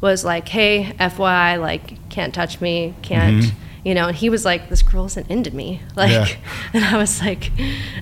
was 0.00 0.24
like, 0.24 0.48
"Hey, 0.48 0.94
FYI, 0.98 1.60
like, 1.60 2.08
can't 2.08 2.32
touch 2.34 2.60
me, 2.60 2.94
can't." 3.02 3.52
You 3.84 3.94
know, 3.94 4.06
and 4.08 4.16
he 4.16 4.30
was 4.30 4.44
like, 4.44 4.68
"This 4.68 4.80
girl 4.82 5.04
isn't 5.06 5.28
into 5.30 5.50
me," 5.54 5.80
like, 5.96 6.10
Yeah. 6.10 6.26
and 6.72 6.84
I 6.84 6.96
was 6.96 7.20
like, 7.20 7.50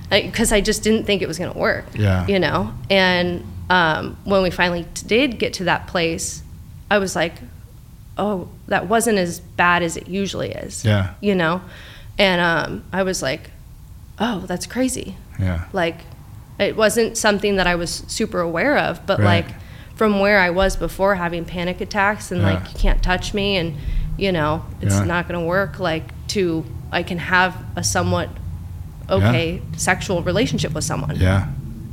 because 0.09 0.51
I 0.53 0.61
just 0.61 0.83
didn't 0.83 1.05
think 1.05 1.21
it 1.21 1.27
was 1.27 1.37
gonna 1.39 1.57
work. 1.57 1.85
Yeah. 1.93 2.25
You 2.27 2.39
know, 2.39 2.73
and 2.89 3.43
um, 3.69 4.17
when 4.23 4.41
we 4.43 4.49
finally 4.51 4.85
did 5.07 5.37
get 5.39 5.53
to 5.53 5.63
that 5.65 5.87
place, 5.87 6.41
I 6.89 6.97
was 6.99 7.15
like, 7.15 7.33
"Oh, 8.17 8.47
that 8.67 8.87
wasn't 8.87 9.17
as 9.17 9.39
bad 9.39 9.83
as 9.83 9.97
it 9.97 10.07
usually 10.07 10.51
is." 10.51 10.85
Yeah. 10.85 11.13
you 11.21 11.35
know 11.35 11.61
and 12.17 12.41
um, 12.41 12.83
i 12.91 13.01
was 13.03 13.21
like 13.21 13.49
oh 14.19 14.39
that's 14.41 14.67
crazy 14.67 15.15
Yeah. 15.39 15.63
like 15.71 15.99
it 16.61 16.75
wasn't 16.77 17.17
something 17.17 17.55
that 17.57 17.67
i 17.67 17.75
was 17.75 18.03
super 18.07 18.39
aware 18.39 18.77
of 18.77 19.05
but 19.05 19.19
Right. 19.19 19.45
like 19.45 19.55
from 19.95 20.19
where 20.19 20.39
i 20.39 20.49
was 20.49 20.75
before 20.75 21.15
having 21.15 21.45
panic 21.45 21.81
attacks 21.81 22.31
and 22.31 22.41
Yeah. 22.41 22.53
like 22.53 22.73
you 22.73 22.79
can't 22.79 23.01
touch 23.03 23.33
me 23.33 23.57
and 23.57 23.75
you 24.17 24.31
know 24.31 24.65
it's 24.81 24.95
Yeah. 24.95 25.03
not 25.05 25.27
going 25.27 25.39
to 25.39 25.45
work 25.45 25.79
like 25.79 26.05
to 26.29 26.63
i 26.91 27.03
can 27.03 27.17
have 27.17 27.55
a 27.75 27.83
somewhat 27.83 28.29
okay 29.09 29.61
sexual 29.77 30.21
relationship 30.23 30.73
with 30.73 30.83
someone 30.83 31.15
Yeah. 31.17 31.47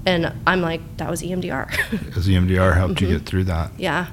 and 0.06 0.32
i'm 0.46 0.60
like 0.60 0.80
that 0.98 1.10
was 1.10 1.22
emdr 1.22 1.68
Because 1.90 2.28
EMDR 2.34 2.74
helped 2.76 2.94
Mm-hmm. 2.96 3.04
you 3.12 3.18
get 3.18 3.26
through 3.26 3.44
that. 3.44 3.72
yeah 3.78 4.06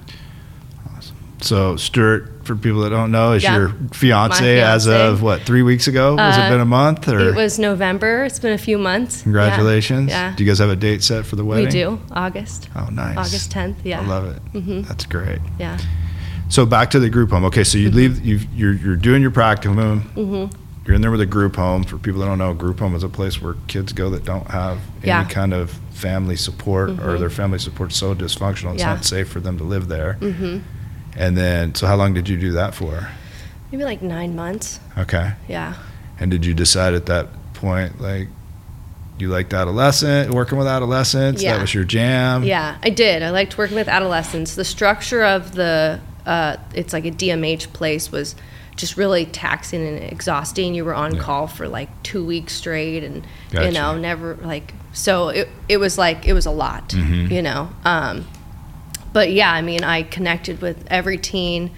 So 1.41 1.75
Stuart, 1.75 2.45
for 2.45 2.55
people 2.55 2.81
that 2.81 2.89
don't 2.91 3.11
know, 3.11 3.33
is 3.33 3.43
Yeah. 3.43 3.57
your 3.57 3.73
fiance, 3.91 4.41
My 4.61 4.61
as 4.61 4.87
of 4.87 5.21
what 5.21 5.41
three 5.41 5.61
weeks 5.63 5.87
ago? 5.87 6.15
Was 6.15 6.37
it 6.37 6.41
Uh, 6.41 6.49
been 6.49 6.61
a 6.61 6.65
month 6.65 7.07
or? 7.07 7.19
it 7.19 7.35
was 7.35 7.59
november 7.59 8.23
it's 8.23 8.39
been 8.39 8.53
a 8.53 8.57
few 8.57 8.77
months 8.77 9.21
Congratulations. 9.23 10.09
yeah, 10.09 10.33
Do 10.35 10.43
you 10.43 10.49
guys 10.49 10.59
have 10.59 10.69
a 10.69 10.75
date 10.75 11.03
set 11.03 11.25
for 11.25 11.35
the 11.35 11.43
wedding? 11.43 11.65
we 11.65 11.71
do 11.71 11.99
august 12.11 12.69
Oh, 12.75 12.87
nice. 12.91 13.17
august 13.17 13.51
10th 13.51 13.75
yeah 13.83 14.01
I 14.01 14.05
love 14.05 14.25
it. 14.27 14.39
Mhm. 14.53 14.87
That's 14.87 15.05
great. 15.05 15.39
yeah 15.59 15.77
So 16.47 16.65
back 16.65 16.91
to 16.91 16.99
the 16.99 17.09
group 17.09 17.31
home. 17.31 17.43
Okay, 17.45 17.63
so 17.63 17.77
you 17.79 17.87
Mm-hmm. 17.89 17.97
leave. 17.97 18.25
You 18.25 18.39
you're 18.55 18.73
you're 18.73 18.95
doing 18.95 19.21
your 19.23 19.31
practicum. 19.31 20.03
You're 20.85 20.93
in 20.95 21.01
there 21.01 21.09
with 21.09 21.21
a 21.21 21.25
group 21.25 21.55
home. 21.55 21.83
For 21.83 21.97
people 21.97 22.19
that 22.21 22.27
don't 22.27 22.37
know, 22.37 22.51
a 22.51 22.53
group 22.53 22.79
home 22.79 22.93
is 22.95 23.01
a 23.03 23.09
place 23.09 23.41
where 23.41 23.55
kids 23.65 23.91
go 23.93 24.11
that 24.11 24.23
don't 24.23 24.47
have 24.51 24.77
any 25.01 25.07
Yeah. 25.07 25.21
Mm-hmm. 25.23 25.31
kind 25.31 25.53
of 25.55 25.71
family 25.91 26.35
support, 26.35 26.91
or 27.03 27.17
their 27.17 27.31
family 27.31 27.57
support's 27.57 27.95
so 27.97 28.13
dysfunctional, 28.13 28.73
it's 28.75 28.83
not 28.83 29.03
safe 29.05 29.27
for 29.27 29.39
them 29.39 29.57
to 29.57 29.63
live 29.63 29.87
there. 29.87 30.17
And 31.15 31.37
then, 31.37 31.73
so 31.75 31.87
how 31.87 31.95
long 31.95 32.13
did 32.13 32.27
you 32.29 32.37
do 32.37 32.51
that 32.53 32.73
for? 32.75 33.09
maybe 33.71 33.83
like 33.83 34.01
nine 34.01 34.35
months 34.35 34.79
Okay. 34.97 35.33
yeah 35.49 35.73
And 36.19 36.29
did 36.31 36.45
you 36.45 36.53
decide 36.53 36.93
at 36.93 37.07
that 37.07 37.27
point, 37.55 37.99
like, 37.99 38.27
you 39.17 39.27
liked 39.29 39.53
adolescent, 39.53 40.31
working 40.31 40.57
with 40.57 40.67
adolescents? 40.67 41.41
Yeah. 41.41 41.53
That 41.55 41.61
was 41.61 41.73
your 41.73 41.83
jam? 41.83 42.43
Yeah, 42.43 42.77
I 42.83 42.89
did. 42.89 43.23
I 43.23 43.31
liked 43.31 43.57
working 43.57 43.75
with 43.75 43.87
adolescents. 43.87 44.55
The 44.55 44.63
structure 44.65 45.23
of 45.23 45.55
the, 45.55 45.99
uh, 46.25 46.57
it's 46.73 46.93
like 46.93 47.05
a 47.05 47.11
DMH 47.11 47.71
place 47.73 48.11
was 48.11 48.35
just 48.77 48.97
really 48.97 49.25
taxing 49.25 49.85
and 49.87 50.03
exhausting. 50.11 50.73
You 50.75 50.83
were 50.85 50.93
on 50.93 51.15
Yeah. 51.15 51.21
call 51.21 51.47
for 51.47 51.67
like 51.67 51.89
two 52.03 52.25
weeks 52.25 52.53
straight 52.53 53.03
and, 53.03 53.25
Gotcha. 53.51 53.67
you 53.67 53.71
know, 53.73 53.97
never 53.97 54.35
like, 54.41 54.73
so 54.93 55.29
it, 55.29 55.49
it 55.69 55.77
was 55.77 55.97
like, 55.97 56.25
it 56.27 56.33
was 56.33 56.45
a 56.45 56.51
lot, 56.51 56.89
Mhm. 56.89 57.31
you 57.31 57.41
know. 57.41 57.69
Um, 57.85 58.25
but 59.15 59.31
yeah, 59.31 59.49
I 59.49 59.61
mean, 59.61 59.81
I 59.85 60.03
connected 60.03 60.61
with 60.61 60.77
every 60.91 61.17
teen 61.17 61.71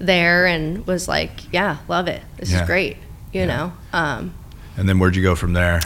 there 0.00 0.44
and 0.46 0.84
was 0.88 1.06
like, 1.06 1.52
yeah, 1.52 1.76
love 1.86 2.08
it. 2.08 2.20
This 2.36 2.50
Yeah. 2.50 2.62
is 2.62 2.66
great, 2.66 2.96
you 3.32 3.42
Yeah. 3.42 3.46
know. 3.46 3.72
Um, 3.92 4.34
And 4.76 4.88
then 4.88 4.98
where'd 4.98 5.14
you 5.14 5.22
go 5.22 5.36
from 5.36 5.52
there? 5.52 5.80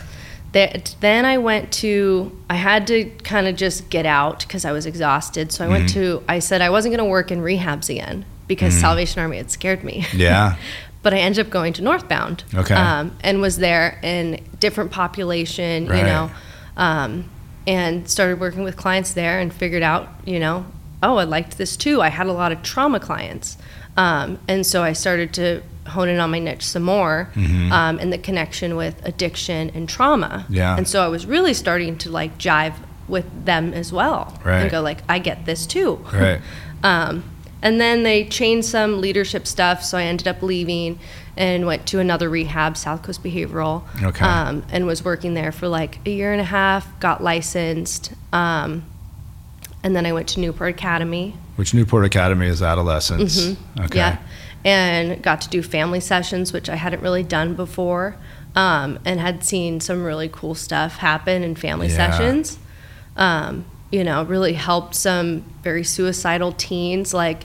that 0.52 0.94
then 1.00 1.24
I 1.26 1.36
went 1.36 1.72
to 1.82 2.30
I 2.48 2.54
had 2.54 2.86
to 2.86 3.04
kind 3.24 3.46
of 3.48 3.56
just 3.56 3.90
get 3.90 4.06
out 4.06 4.38
because 4.40 4.64
I 4.64 4.70
was 4.72 4.86
exhausted. 4.86 5.50
So 5.52 5.64
I 5.64 5.68
went 5.68 5.86
Mm-hmm. 5.90 6.00
to 6.20 6.22
I 6.28 6.38
said 6.38 6.62
I 6.62 6.70
wasn't 6.70 6.92
going 6.96 7.04
to 7.06 7.10
work 7.10 7.30
in 7.32 7.40
rehabs 7.40 7.90
again 7.90 8.24
because 8.46 8.72
Salvation 8.72 9.20
Army 9.20 9.36
had 9.38 9.50
scared 9.50 9.82
me. 9.84 10.06
Yeah. 10.14 10.54
but 11.02 11.12
I 11.12 11.18
ended 11.18 11.44
up 11.44 11.50
going 11.52 11.72
to 11.74 11.82
Northbound. 11.82 12.44
Okay. 12.54 12.74
Um, 12.74 13.16
and 13.22 13.40
was 13.42 13.56
there 13.58 13.98
in 14.02 14.40
different 14.60 14.90
population, 14.92 15.86
Right. 15.88 15.98
you 15.98 16.04
know, 16.04 16.30
um, 16.78 17.28
and 17.66 18.08
started 18.08 18.38
working 18.40 18.62
with 18.62 18.76
clients 18.76 19.12
there 19.12 19.40
and 19.40 19.52
figured 19.52 19.82
out, 19.82 20.08
you 20.24 20.38
know, 20.38 20.64
oh, 21.04 21.16
I 21.18 21.24
liked 21.24 21.58
this 21.58 21.76
too. 21.76 22.00
I 22.02 22.08
had 22.08 22.26
a 22.26 22.32
lot 22.32 22.50
of 22.52 22.62
trauma 22.62 22.98
clients. 22.98 23.56
Um, 23.96 24.38
and 24.48 24.66
so 24.66 24.82
I 24.82 24.92
started 24.92 25.32
to 25.34 25.62
hone 25.86 26.08
in 26.08 26.18
on 26.18 26.30
my 26.30 26.38
niche 26.40 26.64
some 26.64 26.82
more 26.82 27.30
um, 27.36 27.98
and 28.00 28.12
the 28.12 28.18
connection 28.18 28.74
with 28.74 29.04
addiction 29.06 29.70
and 29.74 29.88
trauma. 29.88 30.46
Yeah. 30.48 30.76
And 30.76 30.88
so 30.88 31.04
I 31.04 31.08
was 31.08 31.26
really 31.26 31.54
starting 31.54 31.96
to 31.98 32.10
like 32.10 32.36
jive 32.38 32.74
with 33.06 33.26
them 33.44 33.72
as 33.74 33.92
well 33.92 34.40
Right. 34.44 34.62
and 34.62 34.70
go 34.70 34.80
like, 34.80 34.98
I 35.08 35.18
get 35.18 35.44
this 35.46 35.66
too. 35.66 35.96
Right. 36.12 36.40
Um, 36.82 37.24
and 37.62 37.80
then 37.80 38.02
they 38.02 38.26
changed 38.26 38.68
some 38.68 39.00
leadership 39.00 39.46
stuff, 39.46 39.82
so 39.82 39.96
I 39.96 40.02
ended 40.02 40.28
up 40.28 40.42
leaving 40.42 40.98
and 41.34 41.64
went 41.64 41.86
to 41.86 41.98
another 41.98 42.28
rehab, 42.28 42.76
South 42.76 43.02
Coast 43.02 43.22
Behavioral. 43.24 43.84
Okay. 44.02 44.22
Um, 44.22 44.66
and 44.70 44.86
was 44.86 45.02
working 45.02 45.32
there 45.32 45.50
for 45.50 45.66
like 45.66 45.98
a 46.04 46.10
year 46.10 46.30
and 46.32 46.42
a 46.42 46.44
half, 46.44 47.00
got 47.00 47.22
licensed. 47.22 48.12
Um, 48.34 48.84
and 49.84 49.94
then 49.94 50.04
I 50.06 50.12
went 50.12 50.26
to 50.30 50.40
Newport 50.40 50.70
Academy. 50.70 51.36
Which 51.54 51.72
Newport 51.74 52.04
Academy 52.04 52.48
is 52.48 52.60
adolescents. 52.62 53.38
Okay. 53.38 53.54
Mm-hmm. 53.76 53.96
Yeah. 53.96 54.18
And 54.64 55.22
got 55.22 55.42
to 55.42 55.48
do 55.50 55.62
family 55.62 56.00
sessions, 56.00 56.52
which 56.52 56.68
I 56.68 56.74
hadn't 56.74 57.02
really 57.02 57.22
done 57.22 57.54
before. 57.54 58.16
Um, 58.56 58.98
and 59.04 59.20
had 59.20 59.44
seen 59.44 59.80
some 59.80 60.02
really 60.04 60.28
cool 60.32 60.54
stuff 60.54 60.96
happen 60.96 61.42
in 61.42 61.54
family 61.54 61.88
Yeah. 61.88 61.96
sessions. 62.10 62.58
Um, 63.16 63.66
you 63.92 64.02
know, 64.04 64.24
really 64.24 64.54
helped 64.54 64.94
some 64.94 65.44
very 65.62 65.84
suicidal 65.84 66.52
teens 66.52 67.12
like 67.12 67.44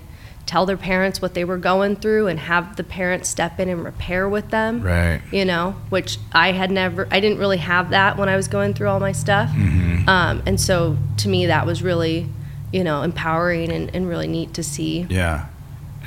tell 0.49 0.65
their 0.65 0.77
parents 0.77 1.21
what 1.21 1.35
they 1.35 1.45
were 1.45 1.59
going 1.59 1.95
through 1.95 2.25
and 2.25 2.39
have 2.39 2.75
the 2.75 2.83
parents 2.83 3.29
step 3.29 3.59
in 3.59 3.69
and 3.69 3.83
repair 3.83 4.27
with 4.27 4.49
them. 4.49 4.81
Right. 4.81 5.21
You 5.31 5.45
know, 5.45 5.75
which 5.89 6.17
I 6.31 6.53
had 6.53 6.71
never, 6.71 7.07
I 7.11 7.19
didn't 7.19 7.37
really 7.37 7.57
have 7.57 7.91
that 7.91 8.17
when 8.17 8.29
I 8.29 8.35
was 8.35 8.47
going 8.47 8.73
through 8.73 8.87
all 8.87 8.99
my 8.99 9.11
stuff. 9.11 9.51
Mm-hmm. 9.51 10.09
Um, 10.09 10.41
and 10.47 10.59
so 10.59 10.97
to 11.17 11.29
me, 11.29 11.45
that 11.45 11.67
was 11.67 11.83
really, 11.83 12.27
you 12.73 12.83
know, 12.83 13.03
empowering 13.03 13.71
and, 13.71 13.95
and 13.95 14.09
really 14.09 14.27
neat 14.27 14.55
to 14.55 14.63
see. 14.63 15.05
Yeah. 15.07 15.49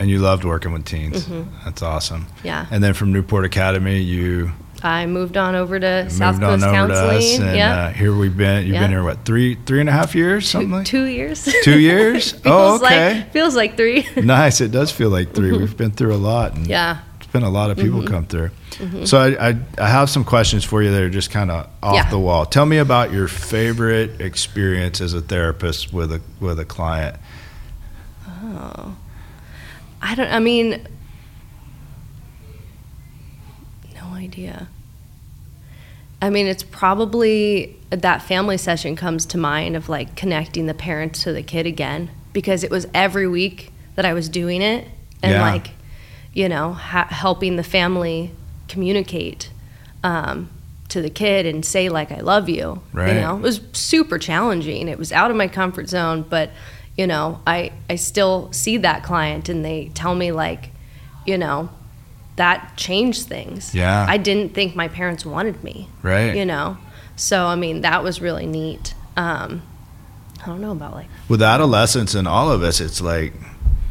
And 0.00 0.10
you 0.10 0.18
loved 0.18 0.42
working 0.42 0.72
with 0.72 0.86
teens. 0.86 1.28
That's 1.64 1.80
awesome. 1.80 2.22
Mm-hmm. 2.22 2.46
Yeah. 2.48 2.66
And 2.68 2.82
then 2.82 2.94
from 2.94 3.12
Newport 3.12 3.44
Academy, 3.44 4.00
you 4.00 4.50
I 4.84 5.06
moved 5.06 5.36
on 5.36 5.54
over 5.54 5.78
to 5.78 6.10
South 6.10 6.34
moved 6.34 6.44
on 6.44 6.60
Coast 6.60 6.64
over 6.66 6.88
to 6.88 6.94
us, 6.94 7.10
Counseling. 7.30 7.48
and 7.48 7.56
yeah. 7.56 7.74
uh, 7.86 7.92
here 7.92 8.14
we've 8.16 8.36
been. 8.36 8.66
You've 8.66 8.74
been 8.80 8.90
here 8.90 9.04
what 9.04 9.24
three, 9.24 9.54
three 9.66 9.80
and 9.80 9.88
a 9.88 9.92
half 9.92 10.14
years, 10.14 10.48
something 10.48 10.70
two, 10.70 10.76
like 10.76 10.86
two 10.86 11.04
years. 11.04 11.48
Two 11.62 11.78
years? 11.78 12.34
Oh, 12.44 12.76
okay. 12.76 13.18
Like, 13.20 13.32
feels 13.32 13.54
like 13.54 13.76
three. 13.76 14.06
Nice. 14.16 14.60
It 14.60 14.72
does 14.72 14.90
feel 14.90 15.10
like 15.10 15.34
3 15.34 15.52
We've 15.56 15.76
been 15.76 15.90
through 15.92 16.14
a 16.14 16.16
lot, 16.16 16.54
and 16.56 16.66
yeah. 16.66 16.98
it's 17.18 17.26
been 17.32 17.42
a 17.44 17.50
lot 17.50 17.70
of 17.70 17.76
people 17.76 18.00
Mm-hmm. 18.00 18.12
come 18.14 18.26
through. 18.26 18.50
So 19.06 19.18
I, 19.18 19.50
I, 19.50 19.56
I 19.78 19.88
have 19.88 20.10
some 20.10 20.24
questions 20.24 20.64
for 20.64 20.82
you 20.82 20.90
that 20.90 21.00
are 21.02 21.10
just 21.10 21.30
kind 21.30 21.50
of 21.52 21.68
off 21.82 21.94
Yeah. 21.94 22.10
the 22.10 22.18
wall. 22.18 22.44
Tell 22.46 22.66
me 22.66 22.78
about 22.78 23.12
your 23.12 23.28
favorite 23.28 24.20
experience 24.20 25.00
as 25.00 25.14
a 25.14 25.20
therapist 25.20 25.92
with 25.92 26.10
a 26.12 26.20
with 26.40 26.58
a 26.58 26.64
client. 26.64 27.16
Oh. 28.28 28.96
I 30.00 30.14
don't, 30.16 30.32
I 30.32 30.40
mean, 30.40 30.84
no 33.94 34.01
idea. 34.12 34.68
I 36.20 36.30
mean, 36.30 36.46
it's 36.46 36.62
probably 36.62 37.76
that 37.90 38.22
family 38.22 38.56
session 38.56 38.94
comes 38.94 39.26
to 39.26 39.38
mind 39.38 39.74
of 39.76 39.88
like 39.88 40.14
connecting 40.14 40.66
the 40.66 40.74
parents 40.74 41.24
to 41.24 41.32
the 41.32 41.42
kid 41.42 41.66
again 41.66 42.10
because 42.32 42.62
it 42.62 42.70
was 42.70 42.86
every 42.94 43.26
week 43.26 43.70
that 43.96 44.04
I 44.04 44.12
was 44.14 44.28
doing 44.28 44.62
it 44.62 44.86
and 45.22 45.32
Yeah. 45.32 45.42
like, 45.42 45.70
you 46.32 46.48
know, 46.48 46.72
ha- 46.74 47.08
helping 47.10 47.56
the 47.56 47.64
family 47.64 48.30
communicate 48.68 49.50
um, 50.04 50.48
to 50.88 51.02
the 51.02 51.10
kid 51.10 51.44
and 51.44 51.64
say 51.64 51.88
like 51.88 52.12
I 52.12 52.20
love 52.20 52.48
you. 52.48 52.80
Right. 52.92 53.14
You 53.14 53.20
know, 53.20 53.36
it 53.36 53.42
was 53.42 53.60
super 53.72 54.18
challenging. 54.18 54.88
It 54.88 54.98
was 54.98 55.10
out 55.12 55.30
of 55.30 55.36
my 55.36 55.48
comfort 55.48 55.88
zone, 55.88 56.24
but 56.28 56.50
you 56.96 57.06
know, 57.06 57.40
I 57.46 57.72
I 57.90 57.96
still 57.96 58.52
see 58.52 58.76
that 58.78 59.02
client 59.02 59.48
and 59.48 59.64
they 59.64 59.90
tell 59.94 60.14
me 60.14 60.30
like, 60.30 60.70
you 61.26 61.36
know, 61.36 61.68
that 62.36 62.72
changed 62.76 63.26
things. 63.28 63.74
Yeah. 63.74 64.06
I 64.08 64.16
didn't 64.16 64.54
think 64.54 64.74
my 64.74 64.88
parents 64.88 65.24
wanted 65.26 65.62
me. 65.62 65.88
Right. 66.02 66.34
You 66.34 66.44
know. 66.46 66.78
So 67.16 67.46
I 67.46 67.56
mean, 67.56 67.82
that 67.82 68.02
was 68.02 68.20
really 68.20 68.46
neat. 68.46 68.94
Um, 69.16 69.62
I 70.42 70.46
don't 70.46 70.60
know 70.60 70.72
about 70.72 70.94
like 70.94 71.06
with 71.28 71.42
adolescence 71.42 72.14
and 72.14 72.26
all 72.26 72.50
of 72.50 72.62
us, 72.62 72.80
it's 72.80 73.00
like, 73.00 73.32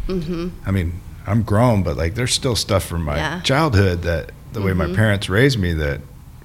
mm-hmm. 0.08 0.50
I 0.66 0.72
mean, 0.72 1.00
I'm 1.28 1.44
grown, 1.44 1.84
but 1.84 1.98
like 1.98 2.16
there's 2.16 2.34
still 2.34 2.56
stuff 2.56 2.84
from 2.84 3.04
my 3.06 3.16
Yeah. 3.16 3.42
childhood 3.42 4.02
that 4.04 4.32
the 4.54 4.62
way 4.62 4.74
my 4.74 4.94
parents 4.94 5.30
raised 5.30 5.58
me 5.60 5.74
that 5.74 6.02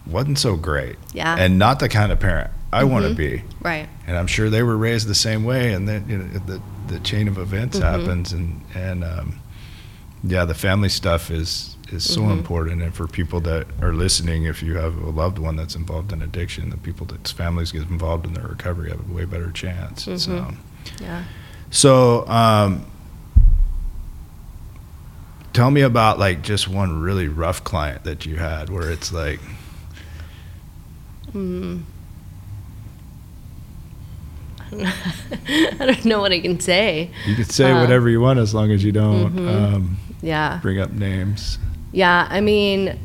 wasn't 0.06 0.38
so 0.38 0.54
great. 0.56 0.96
Yeah. 1.12 1.34
And 1.36 1.58
not 1.58 1.80
the 1.80 1.88
kind 1.88 2.12
of 2.12 2.20
parent 2.20 2.50
I 2.72 2.84
want 2.84 3.06
to 3.06 3.14
be. 3.14 3.42
right. 3.62 3.88
And 4.06 4.16
I'm 4.16 4.26
sure 4.28 4.50
they 4.50 4.62
were 4.62 4.76
raised 4.76 5.08
the 5.08 5.14
same 5.14 5.42
way. 5.44 5.72
And 5.72 5.88
then, 5.88 6.08
you 6.08 6.18
know, 6.18 6.24
the, 6.38 6.62
the 6.86 7.00
chain 7.00 7.26
of 7.26 7.38
events 7.38 7.78
Mm-hmm. 7.78 8.00
happens. 8.00 8.32
And, 8.32 8.60
and, 8.74 9.02
um, 9.02 9.40
yeah, 10.22 10.44
the 10.44 10.54
family 10.54 10.88
stuff 10.88 11.30
is, 11.30 11.75
is 11.88 12.04
so 12.12 12.22
Mm-hmm. 12.22 12.30
important. 12.32 12.82
And 12.82 12.94
for 12.94 13.06
people 13.06 13.40
that 13.42 13.66
are 13.80 13.92
listening, 13.92 14.44
if 14.44 14.62
you 14.62 14.76
have 14.76 14.96
a 15.00 15.10
loved 15.10 15.38
one 15.38 15.56
that's 15.56 15.74
involved 15.76 16.12
in 16.12 16.20
addiction, 16.22 16.70
the 16.70 16.76
people 16.76 17.06
that's 17.06 17.30
families 17.32 17.70
get 17.72 17.82
involved 17.82 18.26
in 18.26 18.34
their 18.34 18.46
recovery 18.46 18.90
have 18.90 19.08
a 19.08 19.12
way 19.12 19.24
better 19.24 19.50
chance. 19.52 20.04
So, 20.04 20.10
Mhm. 20.16 20.56
Yeah. 21.00 21.24
so, 21.70 22.26
um, 22.28 22.86
tell 25.52 25.70
me 25.70 25.80
about 25.80 26.18
like 26.18 26.42
just 26.42 26.68
one 26.68 27.00
really 27.00 27.28
rough 27.28 27.62
client 27.64 28.04
that 28.04 28.26
you 28.26 28.36
had 28.36 28.68
where 28.70 28.90
it's 28.90 29.12
like, 29.12 29.40
Mm. 31.34 31.82
I 34.72 35.76
don't 35.78 36.04
know 36.04 36.20
what 36.20 36.32
I 36.32 36.40
can 36.40 36.58
say. 36.60 37.10
you 37.26 37.34
can 37.34 37.44
say 37.44 37.72
whatever 37.72 38.08
you 38.08 38.20
want 38.20 38.38
as 38.38 38.54
long 38.54 38.70
as 38.72 38.82
you 38.82 38.90
don't 38.92 39.34
Mhm. 39.36 39.74
um, 39.74 39.96
Yeah. 40.22 40.58
bring 40.62 40.78
up 40.80 40.92
names. 40.92 41.58
Yeah. 41.96 42.26
I 42.30 42.42
mean, 42.42 42.98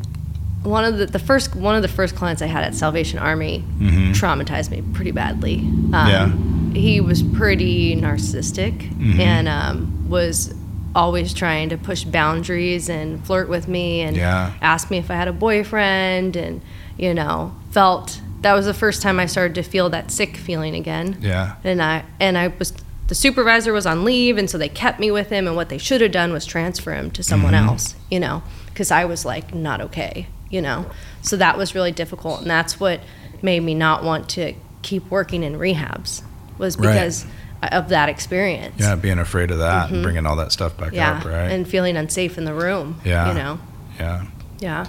one 0.64 0.84
of 0.84 0.98
the, 0.98 1.06
the 1.06 1.18
first 1.18 1.56
one 1.56 1.76
of 1.76 1.82
the 1.82 1.88
first 1.88 2.14
clients 2.14 2.42
I 2.42 2.48
had 2.48 2.64
at 2.66 2.76
Salvation 2.76 3.20
Army 3.20 3.64
Mhm. 3.80 4.12
traumatized 4.14 4.70
me 4.70 4.82
pretty 4.94 5.12
badly. 5.12 5.60
Um, 5.94 6.08
Yeah. 6.10 6.32
He 6.74 7.00
was 7.02 7.24
pretty 7.24 7.96
narcissistic 7.96 8.92
Mhm. 9.00 9.20
and 9.20 9.48
um, 9.48 10.06
was 10.10 10.54
always 10.94 11.34
trying 11.34 11.70
to 11.70 11.78
push 11.78 12.04
boundaries 12.04 12.90
and 12.90 13.24
flirt 13.26 13.48
with 13.48 13.70
me 13.70 14.02
and 14.02 14.16
Yeah. 14.18 14.52
ask 14.62 14.92
me 14.92 14.98
if 14.98 15.10
I 15.10 15.16
had 15.16 15.30
a 15.30 15.34
boyfriend 15.34 16.36
and 16.36 16.62
you 16.98 17.14
know 17.14 17.54
felt 17.72 18.20
that 18.42 18.54
was 18.54 18.66
the 18.66 18.74
first 18.74 19.02
time 19.02 19.20
I 19.22 19.26
started 19.26 19.56
to 19.56 19.64
feel 19.64 19.90
that 19.92 20.12
sick 20.12 20.36
feeling 20.36 20.76
again. 20.76 21.16
Yeah. 21.22 21.54
And 21.64 21.82
I 21.82 22.04
and 22.20 22.38
I 22.38 22.52
was 22.60 22.74
the 23.08 23.16
supervisor 23.16 23.74
was 23.74 23.86
on 23.86 24.06
leave, 24.06 24.38
and 24.38 24.50
so 24.50 24.58
they 24.58 24.70
kept 24.70 24.98
me 25.00 25.12
with 25.12 25.30
him. 25.30 25.46
And 25.48 25.56
what 25.56 25.68
they 25.70 25.78
should 25.78 26.00
have 26.02 26.12
done 26.14 26.32
was 26.32 26.46
transfer 26.46 26.94
him 26.94 27.12
to 27.12 27.22
someone 27.24 27.54
Mhm. 27.54 27.68
else, 27.68 27.96
you 28.10 28.22
know, 28.22 28.42
because 28.82 28.90
I 28.90 29.06
was 29.06 29.26
like 29.26 29.54
not 29.54 29.80
okay, 29.82 30.26
you 30.50 30.60
know. 30.60 30.88
So 31.22 31.38
that 31.38 31.56
was 31.56 31.76
really 31.76 31.92
difficult, 31.92 32.42
and 32.42 32.50
that's 32.50 32.80
what 32.80 33.00
made 33.44 33.60
me 33.60 33.76
not 33.76 34.04
want 34.04 34.28
to 34.30 34.56
keep 34.82 35.08
working 35.12 35.44
in 35.44 35.54
rehabs 35.54 36.24
was 36.58 36.78
Right. 36.78 36.94
because 36.94 37.28
of 37.62 37.90
that 37.90 38.10
experience. 38.10 38.74
Yeah, 38.80 38.96
being 38.96 39.20
afraid 39.20 39.52
of 39.52 39.60
that 39.60 39.92
and 39.92 40.02
bringing 40.02 40.26
all 40.26 40.36
that 40.38 40.52
stuff 40.52 40.76
back 40.78 40.88
Mm-hmm. 40.88 40.96
Yeah, 40.96 41.18
up, 41.20 41.26
right? 41.26 41.52
and 41.52 41.68
feeling 41.68 41.96
unsafe 41.96 42.40
in 42.40 42.46
the 42.46 42.56
room. 42.56 43.00
Yeah. 43.06 43.28
you 43.28 43.34
know. 43.36 43.60
yeah. 44.00 44.26
Yeah. 44.58 44.86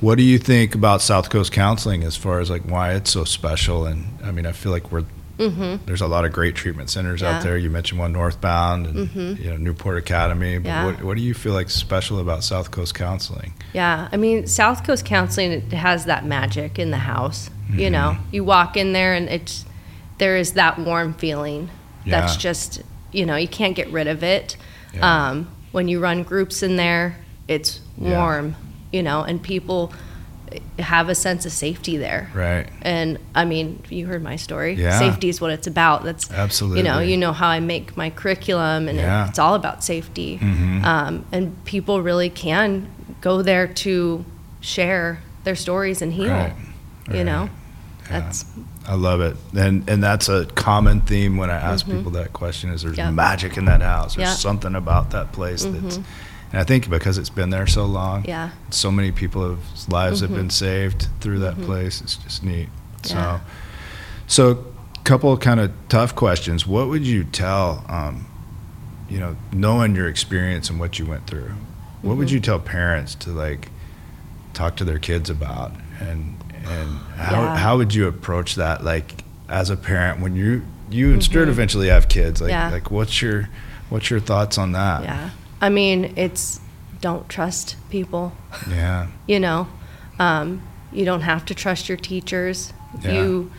What 0.00 0.16
do 0.16 0.22
you 0.22 0.38
think 0.38 0.76
about 0.76 1.02
South 1.02 1.28
Coast 1.28 1.50
Counseling 1.50 2.04
as 2.04 2.16
far 2.16 2.38
as 2.38 2.50
like 2.50 2.62
why 2.62 2.92
it's 2.92 3.10
so 3.10 3.24
special? 3.24 3.84
And 3.84 4.06
I 4.22 4.30
mean, 4.30 4.46
I 4.46 4.52
feel 4.52 4.70
like 4.70 4.92
we're 4.92 5.06
Mm-hmm. 5.50 5.84
there's 5.86 6.00
a 6.00 6.06
lot 6.06 6.24
of 6.24 6.32
great 6.32 6.54
treatment 6.54 6.90
centers 6.90 7.20
Yeah. 7.20 7.36
out 7.36 7.42
there. 7.42 7.56
You 7.56 7.70
mentioned 7.70 7.98
one 8.00 8.12
northbound 8.12 8.86
and 8.86 9.08
Mhm. 9.08 9.38
you 9.42 9.50
know 9.50 9.56
Newport 9.56 9.98
Academy. 9.98 10.58
But 10.58 10.68
Yeah. 10.68 10.84
what, 10.84 11.02
what 11.02 11.16
do 11.16 11.22
you 11.22 11.34
feel 11.34 11.52
like 11.52 11.70
special 11.70 12.18
about 12.18 12.44
South 12.44 12.70
Coast 12.70 12.94
Counseling? 12.94 13.52
Yeah, 13.72 14.08
I 14.12 14.16
mean, 14.16 14.46
South 14.46 14.84
Coast 14.84 15.04
Counseling 15.04 15.52
it 15.52 15.72
has 15.72 16.04
that 16.06 16.24
magic 16.26 16.78
in 16.78 16.90
the 16.90 16.98
house. 16.98 17.50
You 17.70 17.84
Mm-hmm. 17.86 17.92
know, 17.92 18.16
you 18.30 18.44
walk 18.44 18.76
in 18.76 18.92
there 18.92 19.14
and 19.14 19.28
it's 19.28 19.64
there 20.18 20.36
is 20.36 20.52
that 20.52 20.78
warm 20.78 21.14
feeling. 21.14 21.68
That's 22.06 22.34
Yeah. 22.34 22.38
just 22.40 22.82
you 23.12 23.26
know 23.26 23.36
you 23.36 23.48
can't 23.48 23.74
get 23.76 23.90
rid 23.92 24.06
of 24.08 24.22
it. 24.22 24.56
Um, 25.00 25.48
when 25.72 25.88
you 25.88 26.00
run 26.00 26.22
groups 26.22 26.62
in 26.62 26.76
there, 26.76 27.16
it's 27.48 27.80
warm. 27.96 28.56
You 28.92 29.02
know, 29.02 29.22
and 29.22 29.42
people 29.42 29.90
have 30.78 31.08
a 31.08 31.14
sense 31.14 31.46
of 31.46 31.52
safety 31.52 31.96
there. 31.96 32.30
Right. 32.34 32.66
And 32.82 33.18
I 33.34 33.44
mean, 33.44 33.82
you 33.88 34.06
heard 34.06 34.22
my 34.22 34.36
story. 34.36 34.74
Yeah. 34.74 34.98
Safety 34.98 35.28
is 35.28 35.40
what 35.40 35.50
it's 35.50 35.66
about. 35.66 36.04
That's 36.04 36.30
Absolutely. 36.30 36.78
You 36.80 36.84
know, 36.84 36.98
you 37.00 37.16
know 37.16 37.32
how 37.32 37.48
I 37.48 37.60
make 37.60 37.96
my 37.96 38.10
curriculum, 38.10 38.88
and 38.88 38.98
Yeah. 38.98 39.28
it's 39.28 39.38
all 39.38 39.54
about 39.54 39.82
safety. 39.84 40.38
Mhm. 40.40 40.84
Um, 40.84 41.24
and 41.32 41.62
people 41.64 42.02
really 42.02 42.30
can 42.30 42.88
go 43.20 43.42
there 43.42 43.66
to 43.66 44.24
share 44.60 45.20
their 45.44 45.56
stories 45.56 46.02
and 46.02 46.12
heal. 46.12 46.28
Right. 46.30 46.52
You 47.08 47.14
Right. 47.14 47.26
know, 47.26 47.48
Yeah. 48.10 48.20
that's 48.20 48.44
I 48.88 48.94
love 48.94 49.20
it, 49.20 49.36
and 49.56 49.88
and 49.88 50.02
that's 50.02 50.28
a 50.28 50.44
common 50.56 51.02
theme 51.02 51.36
when 51.36 51.50
I 51.50 51.54
ask 51.56 51.86
people 51.86 52.10
that 52.12 52.32
question: 52.32 52.70
is 52.70 52.82
there's 52.82 52.96
Mm-hmm. 52.96 53.06
Yep. 53.10 53.14
magic 53.14 53.56
in 53.56 53.64
that 53.66 53.80
house? 53.80 54.16
There's 54.16 54.30
Yep. 54.30 54.38
something 54.38 54.74
about 54.74 55.10
that 55.10 55.30
place 55.30 55.62
that's, 55.64 55.98
Mhm. 55.98 56.02
And 56.52 56.60
I 56.60 56.64
think 56.64 56.88
because 56.90 57.18
it's 57.18 57.30
been 57.30 57.50
there 57.50 57.66
so 57.66 57.84
long, 57.86 58.24
yeah, 58.26 58.50
so 58.70 58.90
many 58.92 59.10
people's 59.12 59.88
lives 59.88 60.20
have 60.20 60.30
Mhm. 60.30 60.34
been 60.36 60.50
saved 60.50 61.08
through 61.20 61.38
that 61.40 61.60
place. 61.62 62.00
It's 62.00 62.16
just 62.16 62.42
neat. 62.44 62.68
So, 63.02 63.14
Yeah. 63.16 63.38
so 64.26 64.64
couple 65.04 65.36
kind 65.36 65.58
of 65.58 65.72
tough 65.88 66.14
questions. 66.14 66.64
What 66.64 66.88
would 66.88 67.04
you 67.04 67.24
tell, 67.24 67.84
um, 67.88 68.26
you 69.10 69.18
know, 69.18 69.34
knowing 69.52 69.96
your 69.96 70.06
experience 70.08 70.70
and 70.70 70.78
what 70.78 70.98
you 71.00 71.04
went 71.06 71.26
through? 71.26 71.50
What 72.02 72.16
would 72.16 72.28
Mhm. 72.28 72.32
you 72.32 72.40
tell 72.40 72.58
parents 72.60 73.14
to 73.16 73.30
like 73.30 73.70
talk 74.54 74.76
to 74.76 74.84
their 74.84 74.98
kids 75.00 75.28
about, 75.30 75.72
and 76.00 76.36
and 76.64 76.98
how 77.18 77.42
Yeah. 77.42 77.56
how 77.56 77.76
would 77.78 77.92
you 77.94 78.06
approach 78.06 78.54
that? 78.54 78.84
Like 78.84 79.24
as 79.48 79.70
a 79.70 79.76
parent, 79.76 80.20
when 80.20 80.36
you 80.36 80.62
you 80.90 81.12
and 81.12 81.22
Stuart 81.24 81.46
Mhm. 81.46 81.52
eventually 81.52 81.88
have 81.88 82.06
kids, 82.08 82.40
like 82.40 82.50
Yeah. 82.50 82.68
like 82.70 82.90
what's 82.90 83.20
your 83.22 83.48
what's 83.88 84.10
your 84.10 84.20
thoughts 84.20 84.56
on 84.58 84.72
that? 84.72 85.02
yeah. 85.02 85.30
I 85.62 85.70
mean, 85.70 86.12
it's 86.16 86.60
don't 87.00 87.28
trust 87.28 87.76
people. 87.88 88.32
Yeah. 88.68 89.06
You 89.28 89.38
know, 89.40 89.68
um, 90.18 90.60
you 90.92 91.04
don't 91.04 91.22
have 91.22 91.46
to 91.46 91.54
trust 91.54 91.88
your 91.88 91.96
teachers. 91.96 92.72
Yeah. 93.00 93.12
You, 93.12 93.52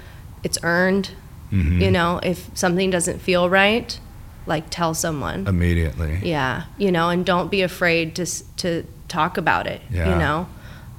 it's 0.44 0.58
earned. 0.62 1.12
Mm-hmm. 1.52 1.82
You 1.82 1.90
know, 1.90 2.20
if 2.22 2.50
something 2.54 2.92
doesn't 2.92 3.20
feel 3.20 3.50
right, 3.50 3.98
like 4.46 4.70
tell 4.70 4.94
someone. 4.94 5.48
Immediately. 5.48 6.20
Yeah, 6.22 6.64
you 6.78 6.92
know, 6.92 7.10
and 7.10 7.26
don't 7.26 7.50
be 7.50 7.62
afraid 7.62 8.16
to 8.16 8.26
to 8.58 8.86
talk 9.08 9.38
about 9.38 9.68
it. 9.68 9.82
Yeah. 9.90 10.10
You 10.10 10.16
know, 10.18 10.48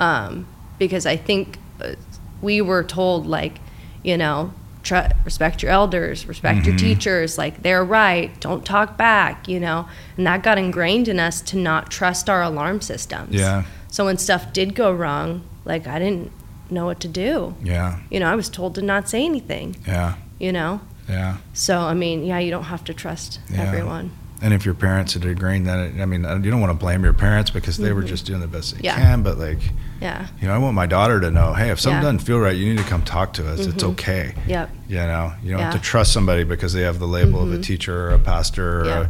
um, 0.01 0.47
because 0.79 1.07
I 1.07 1.17
think 1.17 1.59
uh, 1.81 1.95
we 2.41 2.61
were 2.61 2.83
told 2.83 3.27
like, 3.27 3.59
you 4.03 4.17
know, 4.17 4.53
tr- 4.85 5.11
respect 5.24 5.62
your 5.62 5.72
elders, 5.72 6.26
respect 6.28 6.64
your 6.66 6.74
Mhm. 6.76 6.78
teachers. 6.78 7.37
Like 7.39 7.62
they're 7.62 7.85
right. 7.85 8.39
Don't 8.41 8.64
talk 8.64 8.97
back. 8.97 9.49
You 9.49 9.59
know, 9.59 9.87
and 10.16 10.26
that 10.26 10.43
got 10.45 10.59
ingrained 10.59 11.09
in 11.09 11.18
us 11.18 11.41
to 11.43 11.59
not 11.59 11.91
trust 11.91 12.30
our 12.30 12.43
alarm 12.43 12.80
systems. 12.80 13.35
Yeah. 13.35 13.64
So 13.89 14.05
when 14.05 14.18
stuff 14.18 14.53
did 14.53 14.74
go 14.74 14.93
wrong, 14.93 15.43
like 15.64 15.87
I 15.87 15.99
didn't 15.99 16.30
know 16.70 16.87
what 16.87 17.01
to 17.01 17.09
do. 17.09 17.55
Yeah. 17.62 17.97
You 18.11 18.20
know, 18.20 18.30
I 18.30 18.35
was 18.37 18.49
told 18.49 18.74
to 18.76 18.82
not 18.82 19.09
say 19.09 19.24
anything. 19.24 19.76
Yeah. 19.87 20.14
You 20.39 20.53
know, 20.53 20.80
Yeah. 21.09 21.35
so 21.53 21.80
I 21.80 21.95
mean, 21.95 22.24
yeah, 22.24 22.39
you 22.39 22.51
don't 22.51 22.64
have 22.64 22.85
to 22.85 22.95
trust 22.95 23.39
Yeah. 23.51 23.62
everyone. 23.62 24.11
And 24.45 24.53
if 24.53 24.66
your 24.66 24.74
parents 24.74 25.14
had 25.14 25.24
agreed, 25.24 25.64
then 25.64 25.99
I 26.03 26.05
mean, 26.05 26.20
you 26.45 26.51
don't 26.51 26.61
want 26.61 26.70
to 26.70 26.76
blame 26.78 27.03
your 27.03 27.14
parents 27.14 27.51
because 27.51 27.78
they 27.78 27.95
were 27.95 28.03
just 28.03 28.26
doing 28.26 28.40
the 28.40 28.47
best 28.47 28.72
they 28.72 28.76
Mm-hmm. 28.76 28.84
Yeah. 28.84 28.95
can. 28.97 29.22
But 29.22 29.38
like, 29.38 29.59
Yeah. 30.03 30.26
you 30.38 30.47
know, 30.47 30.55
I 30.55 30.59
want 30.59 30.74
my 30.74 30.84
daughter 30.84 31.18
to 31.18 31.30
know, 31.30 31.55
hey, 31.55 31.70
if 31.70 31.80
something 31.80 31.97
Yeah. 32.03 32.12
doesn't 32.12 32.18
feel 32.26 32.38
right, 32.38 32.55
you 32.55 32.68
need 32.68 32.76
to 32.76 32.84
come 32.84 33.01
talk 33.05 33.32
to 33.34 33.51
us. 33.51 33.61
It's 33.61 33.82
Mhm. 33.82 33.92
okay. 33.92 34.34
Yep. 34.47 34.68
You 34.86 34.97
know, 34.97 35.32
you 35.42 35.53
don't 35.53 35.61
have 35.61 35.72
to 35.72 35.80
trust 35.80 36.12
somebody 36.12 36.45
because 36.45 36.74
they 36.74 36.82
have 36.82 36.99
the 36.99 37.07
label 37.09 37.40
of 37.42 37.55
a 37.55 37.57
Mhm. 37.57 37.62
teacher 37.62 38.09
or 38.09 38.11
a 38.11 38.18
pastor 38.18 38.82
or 38.82 38.84
Yeah. 38.84 39.01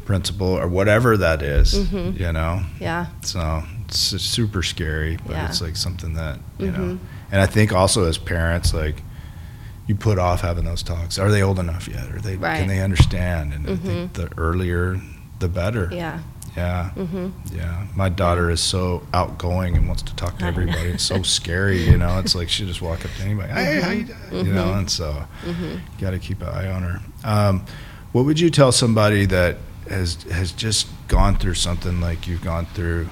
a 0.00 0.04
principal 0.06 0.46
or 0.48 0.66
whatever 0.66 1.18
that 1.18 1.42
is, 1.42 1.74
Mhm. 1.74 2.18
You 2.18 2.32
know, 2.32 2.62
Yeah. 2.80 3.06
so 3.20 3.64
it's 3.86 3.98
super 3.98 4.62
scary, 4.62 5.18
but 5.26 5.36
Yeah. 5.36 5.44
it's 5.46 5.60
like 5.60 5.76
something 5.76 6.14
that 6.14 6.38
you 6.58 6.70
know. 6.70 6.78
Mhm. 6.78 6.98
And 7.30 7.42
I 7.42 7.46
think 7.46 7.74
also 7.74 8.06
as 8.08 8.16
parents, 8.16 8.72
like 8.72 9.02
you 9.86 9.94
put 9.94 10.18
off 10.18 10.40
having 10.40 10.64
those 10.64 10.82
talks. 10.82 11.18
Are 11.18 11.30
they 11.30 11.42
old 11.42 11.58
enough 11.58 11.86
yet? 11.88 12.10
Are 12.12 12.20
they 12.20 12.36
Right. 12.36 12.58
can 12.58 12.68
they 12.68 12.80
understand? 12.80 13.52
And 13.52 13.64
I 13.68 13.76
think 13.76 14.10
Mhm. 14.10 14.12
the 14.14 14.30
earlier, 14.38 15.00
the 15.40 15.48
better. 15.48 15.88
Yeah. 15.92 16.20
Yeah. 16.56 16.90
Mhm. 16.96 17.32
Yeah. 17.52 17.82
My 17.96 18.08
daughter 18.08 18.48
is 18.48 18.60
so 18.60 19.02
outgoing 19.12 19.76
and 19.76 19.86
wants 19.88 20.02
to 20.04 20.14
talk 20.14 20.38
to 20.38 20.44
everybody. 20.46 20.90
It's 20.90 21.02
so 21.02 21.22
scary, 21.22 21.84
you 21.84 21.98
know. 21.98 22.18
It's 22.20 22.34
like 22.34 22.48
she 22.54 22.64
just 22.64 22.80
walk 22.80 23.04
up 23.04 23.10
to 23.18 23.22
anybody, 23.24 23.52
hey, 23.52 23.80
how 23.80 23.90
you 23.90 24.04
doing? 24.30 24.46
You 24.46 24.52
know, 24.52 24.66
Mhm. 24.66 24.78
and 24.78 24.90
so 24.90 25.24
got 26.00 26.10
to 26.10 26.18
keep 26.18 26.40
an 26.42 26.48
eye 26.48 26.70
on 26.70 26.82
her. 26.84 27.00
Um, 27.24 27.64
what 28.12 28.24
would 28.24 28.38
you 28.40 28.50
tell 28.50 28.70
somebody 28.72 29.26
that 29.26 29.58
has 29.90 30.22
has 30.32 30.52
just 30.52 30.86
gone 31.08 31.36
through 31.36 31.54
something 31.54 32.00
like 32.00 32.26
you've 32.28 32.42
gone 32.42 32.66
through, 32.72 33.08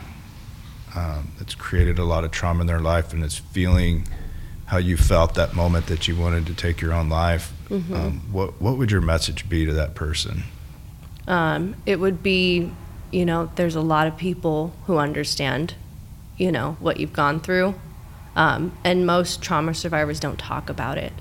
um, 0.94 1.28
that's 1.38 1.54
created 1.54 1.98
a 1.98 2.04
lot 2.04 2.24
of 2.24 2.30
trauma 2.30 2.60
in 2.62 2.66
their 2.66 2.80
life 2.80 3.12
and 3.12 3.22
is 3.24 3.34
feeling 3.36 4.06
how 4.66 4.78
you 4.78 4.96
felt 4.96 5.34
that 5.34 5.54
moment 5.54 5.86
that 5.86 6.08
you 6.08 6.16
wanted 6.16 6.46
to 6.46 6.54
take 6.54 6.80
your 6.80 6.92
own 6.92 7.08
life? 7.08 7.52
Mhm. 7.70 7.94
Um, 7.94 8.20
what 8.30 8.60
what 8.60 8.78
would 8.78 8.90
your 8.90 9.00
message 9.00 9.48
be 9.48 9.66
to 9.66 9.72
that 9.74 9.94
person? 9.94 10.44
Um, 11.28 11.74
it 11.86 12.00
would 12.00 12.22
be, 12.22 12.70
you 13.10 13.24
know, 13.24 13.50
there's 13.56 13.76
a 13.76 13.80
lot 13.80 14.06
of 14.06 14.16
people 14.16 14.72
who 14.86 14.98
understand, 14.98 15.74
you 16.36 16.50
know, 16.50 16.76
what 16.80 16.98
you've 16.98 17.12
gone 17.12 17.40
through. 17.40 17.74
Um, 18.34 18.72
and 18.82 19.06
most 19.06 19.42
trauma 19.42 19.74
survivors 19.74 20.18
don't 20.18 20.38
talk 20.38 20.70
about 20.70 20.96
it, 20.98 21.12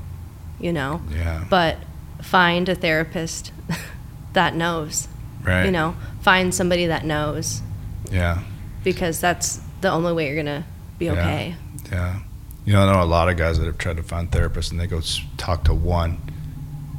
you 0.59 0.71
know? 0.71 1.01
Yeah. 1.13 1.43
But 1.49 1.77
find 2.21 2.69
a 2.69 2.75
therapist 2.75 3.51
that 4.33 4.55
knows, 4.55 5.07
Right. 5.43 5.65
you 5.65 5.71
know, 5.71 5.95
find 6.21 6.53
somebody 6.55 6.85
that 6.87 7.03
knows 7.05 7.61
Yeah. 8.09 8.39
because 8.83 9.19
that's 9.19 9.59
the 9.81 9.91
only 9.91 10.13
way 10.13 10.27
you're 10.27 10.41
going 10.41 10.61
to 10.61 10.63
be 10.99 11.05
Yeah. 11.05 11.11
okay. 11.13 11.55
Yeah. 11.91 12.19
You 12.65 12.73
know, 12.73 12.83
I 12.87 12.91
know 12.93 13.01
a 13.01 13.05
lot 13.05 13.27
of 13.29 13.37
guys 13.37 13.57
that 13.59 13.65
have 13.65 13.77
tried 13.77 13.97
to 13.97 14.03
find 14.03 14.29
therapists 14.29 14.71
and 14.71 14.79
they 14.79 14.87
go 14.87 15.01
talk 15.37 15.63
to 15.65 15.73
one. 15.73 16.19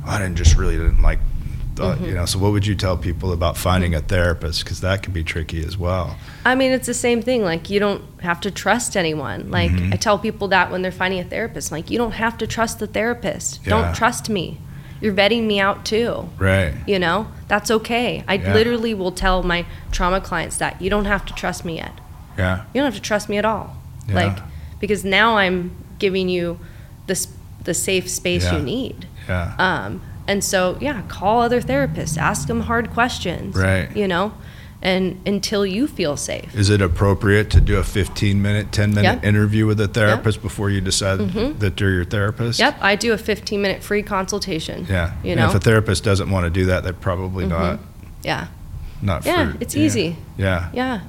I 0.04 0.18
didn't 0.18 0.36
just 0.36 0.56
really 0.56 0.76
didn't 0.76 1.02
like, 1.02 1.20
thought, 1.76 1.96
Mm-hmm. 1.98 2.04
you 2.06 2.14
know. 2.14 2.26
So 2.26 2.38
what 2.40 2.50
would 2.52 2.66
you 2.66 2.74
tell 2.74 2.96
people 2.96 3.32
about 3.32 3.56
finding 3.56 3.94
a 3.94 4.00
therapist? 4.00 4.64
Because 4.64 4.80
that 4.80 5.02
can 5.04 5.12
be 5.12 5.22
tricky 5.22 5.64
as 5.64 5.78
well. 5.78 6.16
I 6.44 6.54
mean, 6.56 6.72
it's 6.72 6.86
the 6.86 6.94
same 6.94 7.22
thing. 7.22 7.42
Like, 7.44 7.70
you 7.70 7.78
don't 7.78 8.02
have 8.22 8.40
to 8.40 8.50
trust 8.50 8.96
anyone. 8.96 9.50
Like, 9.50 9.70
Mhm. 9.70 9.92
I 9.94 9.96
tell 9.96 10.18
people 10.18 10.48
that 10.48 10.70
when 10.72 10.82
they're 10.82 10.90
finding 10.90 11.20
a 11.20 11.24
therapist, 11.24 11.70
like, 11.70 11.90
you 11.90 11.96
don't 11.98 12.12
have 12.14 12.36
to 12.38 12.46
trust 12.46 12.80
the 12.80 12.86
therapist. 12.88 13.60
Yeah. 13.64 13.70
Don't 13.70 13.94
trust 13.94 14.28
me. 14.28 14.58
You're 15.00 15.14
vetting 15.14 15.44
me 15.46 15.60
out 15.60 15.84
too. 15.84 16.28
Right. 16.38 16.74
You 16.86 16.98
know, 16.98 17.28
that's 17.48 17.70
okay. 17.70 18.24
I 18.28 18.34
Yeah. 18.34 18.52
literally 18.52 18.94
will 18.94 19.12
tell 19.12 19.42
my 19.44 19.64
trauma 19.92 20.20
clients 20.20 20.56
that 20.58 20.82
you 20.82 20.90
don't 20.90 21.06
have 21.06 21.24
to 21.26 21.32
trust 21.34 21.64
me 21.64 21.76
yet. 21.76 21.92
Yeah. 22.36 22.62
You 22.74 22.80
don't 22.80 22.84
have 22.84 22.94
to 22.94 23.00
trust 23.00 23.28
me 23.28 23.36
at 23.38 23.44
all. 23.44 23.76
Yeah. 24.08 24.14
Like, 24.16 24.38
because 24.82 25.04
now 25.04 25.36
I'm 25.38 25.70
giving 25.98 26.28
you 26.28 26.58
this 27.06 27.28
the 27.64 27.72
safe 27.72 28.10
space 28.10 28.44
Yeah. 28.44 28.56
you 28.58 28.62
need. 28.64 29.06
Yeah. 29.28 29.54
Um, 29.58 30.02
and 30.26 30.42
so, 30.42 30.76
yeah, 30.80 31.02
call 31.08 31.40
other 31.40 31.60
therapists, 31.62 32.18
ask 32.18 32.48
them 32.48 32.62
hard 32.62 32.90
questions. 32.90 33.54
Right. 33.56 33.88
You 33.96 34.08
know, 34.08 34.32
and 34.82 35.20
until 35.24 35.64
you 35.64 35.86
feel 35.86 36.16
safe. 36.16 36.52
Is 36.56 36.68
it 36.70 36.82
appropriate 36.82 37.50
to 37.50 37.60
do 37.60 37.76
a 37.78 37.84
15 37.84 38.42
minute, 38.42 38.72
10 38.72 38.90
minute 38.94 39.20
Yeah. 39.22 39.28
interview 39.28 39.64
with 39.66 39.80
a 39.80 39.86
therapist 39.86 40.42
before 40.42 40.70
you 40.70 40.80
decide 40.80 41.20
Mhm. 41.20 41.60
that 41.60 41.76
they're 41.76 41.90
your 41.90 42.04
therapist? 42.04 42.58
Yep, 42.58 42.78
I 42.80 42.96
do 42.96 43.12
a 43.12 43.18
15 43.18 43.62
minute 43.62 43.84
free 43.84 44.02
consultation. 44.02 44.86
Yeah. 44.90 45.12
You 45.22 45.32
And 45.32 45.40
know? 45.40 45.48
if 45.50 45.54
a 45.54 45.60
therapist 45.60 46.02
doesn't 46.02 46.28
want 46.30 46.44
to 46.46 46.50
do 46.50 46.66
that, 46.66 46.82
they're 46.82 46.92
probably 46.92 47.46
not 47.46 47.78
Yeah. 48.24 48.46
not 49.00 49.24
Yeah, 49.24 49.52
it's 49.60 49.76
easy. 49.76 50.16
Yeah. 50.36 50.66
Yeah. 50.72 51.00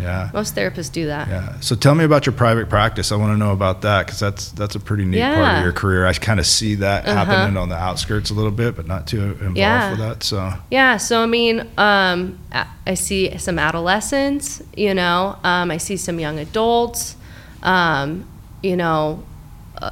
Yeah. 0.00 0.30
Most 0.32 0.54
therapists 0.56 0.90
do 0.92 1.06
that. 1.06 1.28
Yeah. 1.28 1.60
So 1.60 1.74
tell 1.76 1.94
me 1.94 2.04
about 2.04 2.26
your 2.26 2.32
private 2.32 2.68
practice. 2.68 3.12
I 3.12 3.16
want 3.16 3.32
to 3.32 3.36
know 3.36 3.52
about 3.52 3.82
that 3.82 4.06
because 4.06 4.20
that's 4.20 4.50
that's 4.52 4.74
a 4.74 4.80
pretty 4.80 5.04
neat 5.04 5.20
part 5.22 5.56
of 5.58 5.62
your 5.62 5.72
career. 5.72 6.06
I 6.06 6.12
kind 6.14 6.40
of 6.40 6.46
see 6.46 6.76
that 6.76 7.06
Uh-huh. 7.06 7.24
happening 7.24 7.56
on 7.56 7.68
the 7.68 7.76
outskirts 7.76 8.30
a 8.30 8.34
little 8.34 8.50
bit, 8.50 8.76
but 8.76 8.86
not 8.86 9.06
too 9.06 9.22
involved 9.40 9.56
Yeah. 9.58 9.90
with 9.90 9.98
that. 10.00 10.22
So 10.22 10.52
Yeah, 10.70 10.96
so 10.96 11.22
I 11.22 11.26
mean, 11.26 11.60
um, 11.78 12.38
I 12.52 12.66
I 12.86 12.94
see 12.94 13.36
some 13.38 13.58
adolescents, 13.58 14.62
you 14.76 14.94
know, 14.94 15.36
um, 15.44 15.70
I 15.70 15.76
see 15.76 15.96
some 15.96 16.18
young 16.18 16.38
adults, 16.38 17.14
um, 17.62 18.24
you 18.62 18.76
know, 18.76 19.22
uh, 19.80 19.90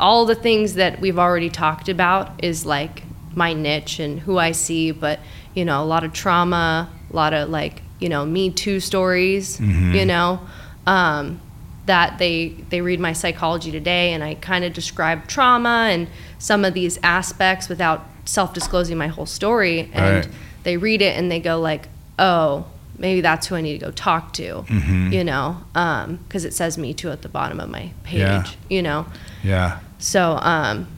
all 0.00 0.26
the 0.26 0.34
things 0.34 0.74
that 0.74 1.00
we've 1.00 1.18
already 1.18 1.50
talked 1.50 1.88
about 1.88 2.30
is 2.42 2.66
like 2.66 3.02
my 3.34 3.52
niche 3.52 3.98
and 4.00 4.18
who 4.20 4.38
I 4.38 4.52
see, 4.52 4.90
but, 4.92 5.20
you 5.54 5.64
know, 5.64 5.82
a 5.82 5.84
lot 5.84 6.04
of 6.04 6.12
trauma, 6.12 6.88
a 7.12 7.16
lot 7.16 7.32
of 7.34 7.48
like, 7.50 7.82
you 7.98 8.08
know, 8.08 8.24
Me 8.26 8.50
Too 8.50 8.80
stories, 8.80 9.58
Mhm. 9.58 9.94
you 9.94 10.04
know, 10.06 10.40
um, 10.86 11.40
that 11.86 12.18
they 12.18 12.52
they 12.70 12.80
read 12.80 12.98
my 13.00 13.12
psychology 13.12 13.70
today 13.70 14.12
and 14.12 14.22
I 14.24 14.34
kind 14.34 14.64
of 14.64 14.72
describe 14.72 15.26
trauma 15.28 15.88
and 15.90 16.08
some 16.38 16.64
of 16.64 16.74
these 16.74 16.98
aspects 17.02 17.68
without 17.68 18.04
self-disclosing 18.24 18.98
my 18.98 19.06
whole 19.06 19.26
story 19.26 19.88
and 19.94 20.24
Right. 20.26 20.28
they 20.64 20.76
read 20.76 21.00
it 21.00 21.16
and 21.16 21.30
they 21.30 21.38
go 21.38 21.60
like, 21.60 21.88
"Oh, 22.18 22.64
maybe 22.98 23.20
that's 23.20 23.46
who 23.46 23.54
I 23.54 23.60
need 23.60 23.78
to 23.78 23.84
go 23.86 23.92
talk 23.92 24.32
to." 24.34 24.64
Mhm. 24.68 25.12
You 25.12 25.22
know, 25.24 25.58
because 25.72 26.44
it 26.44 26.52
says 26.54 26.76
me 26.76 26.92
too 26.92 27.10
at 27.10 27.22
the 27.22 27.28
bottom 27.28 27.60
of 27.60 27.70
my 27.70 27.90
page. 28.02 28.18
Yeah. 28.18 28.44
You 28.68 28.82
know, 28.82 29.06
yeah, 29.44 29.76
so 29.98 30.38
um, 30.42 30.88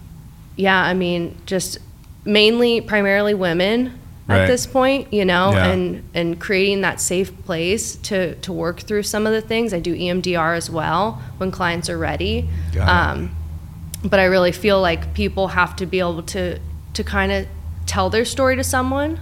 yeah, 0.56 0.80
I 0.82 0.94
mean, 0.94 1.34
just 1.44 1.78
mainly, 2.24 2.80
primarily 2.80 3.34
women 3.34 3.92
Right. 4.28 4.42
at 4.42 4.46
this 4.46 4.66
point. 4.66 5.12
You 5.12 5.24
know, 5.24 5.52
Yeah. 5.52 5.68
and 5.68 6.02
and 6.14 6.38
creating 6.38 6.82
that 6.82 7.00
safe 7.00 7.32
place 7.44 7.96
to 7.96 8.34
to 8.36 8.52
work 8.52 8.80
through 8.80 9.02
some 9.04 9.26
of 9.26 9.32
the 9.32 9.40
things. 9.40 9.72
I 9.72 9.80
do 9.80 9.94
EMDR 9.94 10.54
as 10.56 10.68
well 10.70 11.20
when 11.38 11.50
clients 11.50 11.88
are 11.90 11.98
ready. 11.98 12.48
Um, 12.80 13.30
but 14.04 14.20
I 14.20 14.24
really 14.24 14.52
feel 14.52 14.80
like 14.80 15.14
people 15.14 15.48
have 15.48 15.74
to 15.76 15.86
be 15.86 15.98
able 15.98 16.22
to 16.22 16.58
to 16.94 17.04
kind 17.04 17.32
of 17.32 17.46
tell 17.86 18.10
their 18.10 18.24
story 18.24 18.56
to 18.56 18.64
someone 18.64 19.18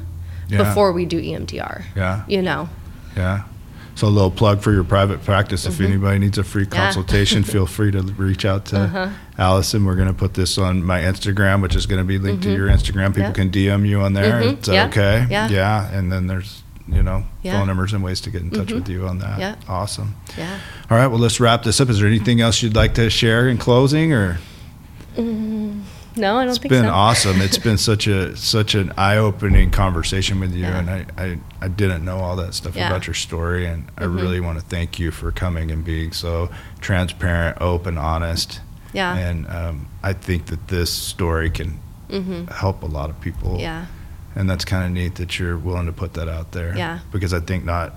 Yeah. 0.49 0.59
before 0.59 0.93
we 0.93 1.05
do 1.07 1.21
EMDR. 1.21 1.85
yeah, 1.95 2.23
You 2.27 2.43
know, 2.43 2.69
yeah. 3.17 3.43
So 3.97 4.07
a 4.07 4.11
little 4.11 4.31
plug 4.31 4.61
for 4.61 4.73
your 4.73 4.85
private 4.85 5.25
practice. 5.25 5.65
If 5.67 5.81
anybody 5.81 6.19
needs 6.19 6.37
a 6.39 6.45
free 6.45 6.65
Mm-hmm. 6.65 6.75
Yeah. 6.75 6.85
consultation, 6.85 7.43
feel 7.43 7.67
free 7.77 7.91
to 7.93 8.03
reach 8.03 8.45
out 8.45 8.67
to 8.67 8.81
Uh-huh. 8.83 9.09
Allyson. 9.39 9.85
We're 9.85 9.95
going 9.97 10.09
to 10.09 10.15
put 10.15 10.35
this 10.35 10.59
on 10.59 10.85
my 10.85 11.01
Instagram, 11.01 11.63
which 11.63 11.75
is 11.75 11.87
going 11.87 12.01
to 12.01 12.05
be 12.05 12.19
linked 12.19 12.43
to 12.45 12.53
your 12.53 12.69
Instagram. 12.69 13.15
People 13.15 13.33
Mm-hmm. 13.33 13.57
Yeah. 13.57 13.73
can 13.77 13.83
DM 13.83 13.89
you 13.89 14.01
on 14.03 14.13
there. 14.13 14.43
Mhm. 14.43 14.61
Is 14.61 14.67
that 14.67 14.75
Yeah. 14.75 14.87
okay? 14.89 15.27
Yeah. 15.31 15.49
Yeah. 15.49 15.91
And 15.93 16.13
then 16.13 16.27
there's 16.27 16.63
you 16.89 17.03
know 17.03 17.25
Yeah. 17.43 17.51
Mm-hmm. 17.53 17.59
phone 17.61 17.67
numbers 17.69 17.93
and 17.95 18.05
ways 18.05 18.21
to 18.21 18.31
get 18.31 18.43
in 18.43 18.51
touch 18.51 18.71
with 18.71 18.89
you 18.89 19.07
on 19.09 19.19
that. 19.19 19.39
Yeah. 19.41 19.55
Awesome. 19.69 20.15
yeah. 20.39 20.59
All 20.91 20.97
right, 20.97 21.07
well, 21.09 21.19
let's 21.19 21.41
wrap 21.41 21.63
this 21.65 21.81
up. 21.81 21.89
Is 21.89 21.99
there 21.99 22.07
anything 22.07 22.41
else 22.41 22.63
you'd 22.63 22.77
like 22.77 22.95
to 22.95 23.09
share 23.11 23.49
in 23.49 23.57
closing, 23.59 24.13
or 24.13 24.39
No, 26.17 26.37
I 26.39 26.45
don't 26.45 26.51
it's 26.51 26.59
think 26.59 26.73
so. 26.73 26.77
It's 26.79 26.83
been 26.83 26.91
awesome. 26.91 27.41
It's 27.43 27.59
been 27.59 27.79
such 27.79 28.07
a 28.07 28.37
such 28.37 28.75
an 28.75 28.93
eye-opening 28.97 29.71
conversation 29.71 30.41
with 30.41 30.53
you, 30.55 30.63
Yeah. 30.63 30.79
and 30.79 30.91
I, 30.91 31.07
I 31.19 31.39
I 31.61 31.69
didn't 31.69 32.05
know 32.05 32.19
all 32.19 32.37
that 32.37 32.55
stuff 32.55 32.75
Yeah. 32.75 32.85
Mm-hmm. 32.85 32.93
about 32.93 33.07
your 33.07 33.15
story, 33.15 33.67
and 33.67 33.89
I 33.99 34.05
really 34.05 34.41
want 34.41 34.59
to 34.59 34.65
thank 34.65 34.99
you 34.99 35.11
for 35.11 35.31
coming 35.31 35.71
and 35.71 35.85
being 35.85 36.13
so 36.13 36.49
transparent, 36.81 37.59
open, 37.61 37.99
honest, 37.99 38.61
Yeah. 38.93 39.15
and 39.17 39.47
um, 39.49 39.87
I 40.03 40.13
think 40.15 40.47
that 40.47 40.69
this 40.69 40.91
story 40.93 41.51
can 41.51 41.81
Mhm. 42.09 42.51
help 42.53 42.83
a 42.83 42.87
lot 42.87 43.11
of 43.11 43.21
people. 43.21 43.59
Yeah. 43.61 43.87
and 44.39 44.51
that's 44.51 44.67
kind 44.67 44.85
of 44.85 44.91
neat 44.91 45.15
that 45.15 45.39
you're 45.39 45.57
willing 45.57 45.87
to 45.87 45.93
put 45.93 46.13
that 46.13 46.29
out 46.29 46.53
there. 46.53 46.77
Yeah. 46.77 46.99
because 47.11 47.33
I 47.33 47.41
think 47.41 47.65
not 47.65 47.95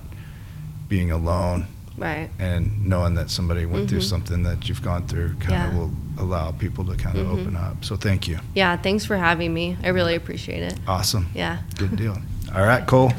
being 0.88 1.12
alone 1.12 1.68
Right. 1.98 2.30
and 2.40 2.86
knowing 2.86 3.16
that 3.16 3.30
somebody 3.30 3.66
went 3.66 3.90
through 3.90 4.00
Mhm. 4.00 4.04
something 4.10 4.44
that 4.44 4.70
you've 4.70 4.82
gone 4.82 5.06
through 5.06 5.34
kind 5.42 5.52
Yeah. 5.52 5.68
of 5.68 5.74
will 5.76 5.92
allow 6.20 6.52
people 6.52 6.84
to 6.86 6.96
kind 6.96 7.18
of 7.18 7.28
Mhm. 7.28 7.32
open 7.42 7.56
up. 7.56 7.84
So 7.84 7.96
thank 7.96 8.28
you. 8.28 8.40
Yeah. 8.54 8.76
Thanks 8.78 9.06
for 9.06 9.18
having 9.18 9.54
me. 9.54 9.78
I 9.84 9.90
really 9.90 10.16
appreciate 10.16 10.64
it. 10.64 10.76
Awesome. 10.88 11.28
Yeah. 11.34 11.60
Good 11.78 11.96
deal. 11.96 12.18
All 12.56 12.66
right, 12.66 12.86
Cole. 12.86 13.12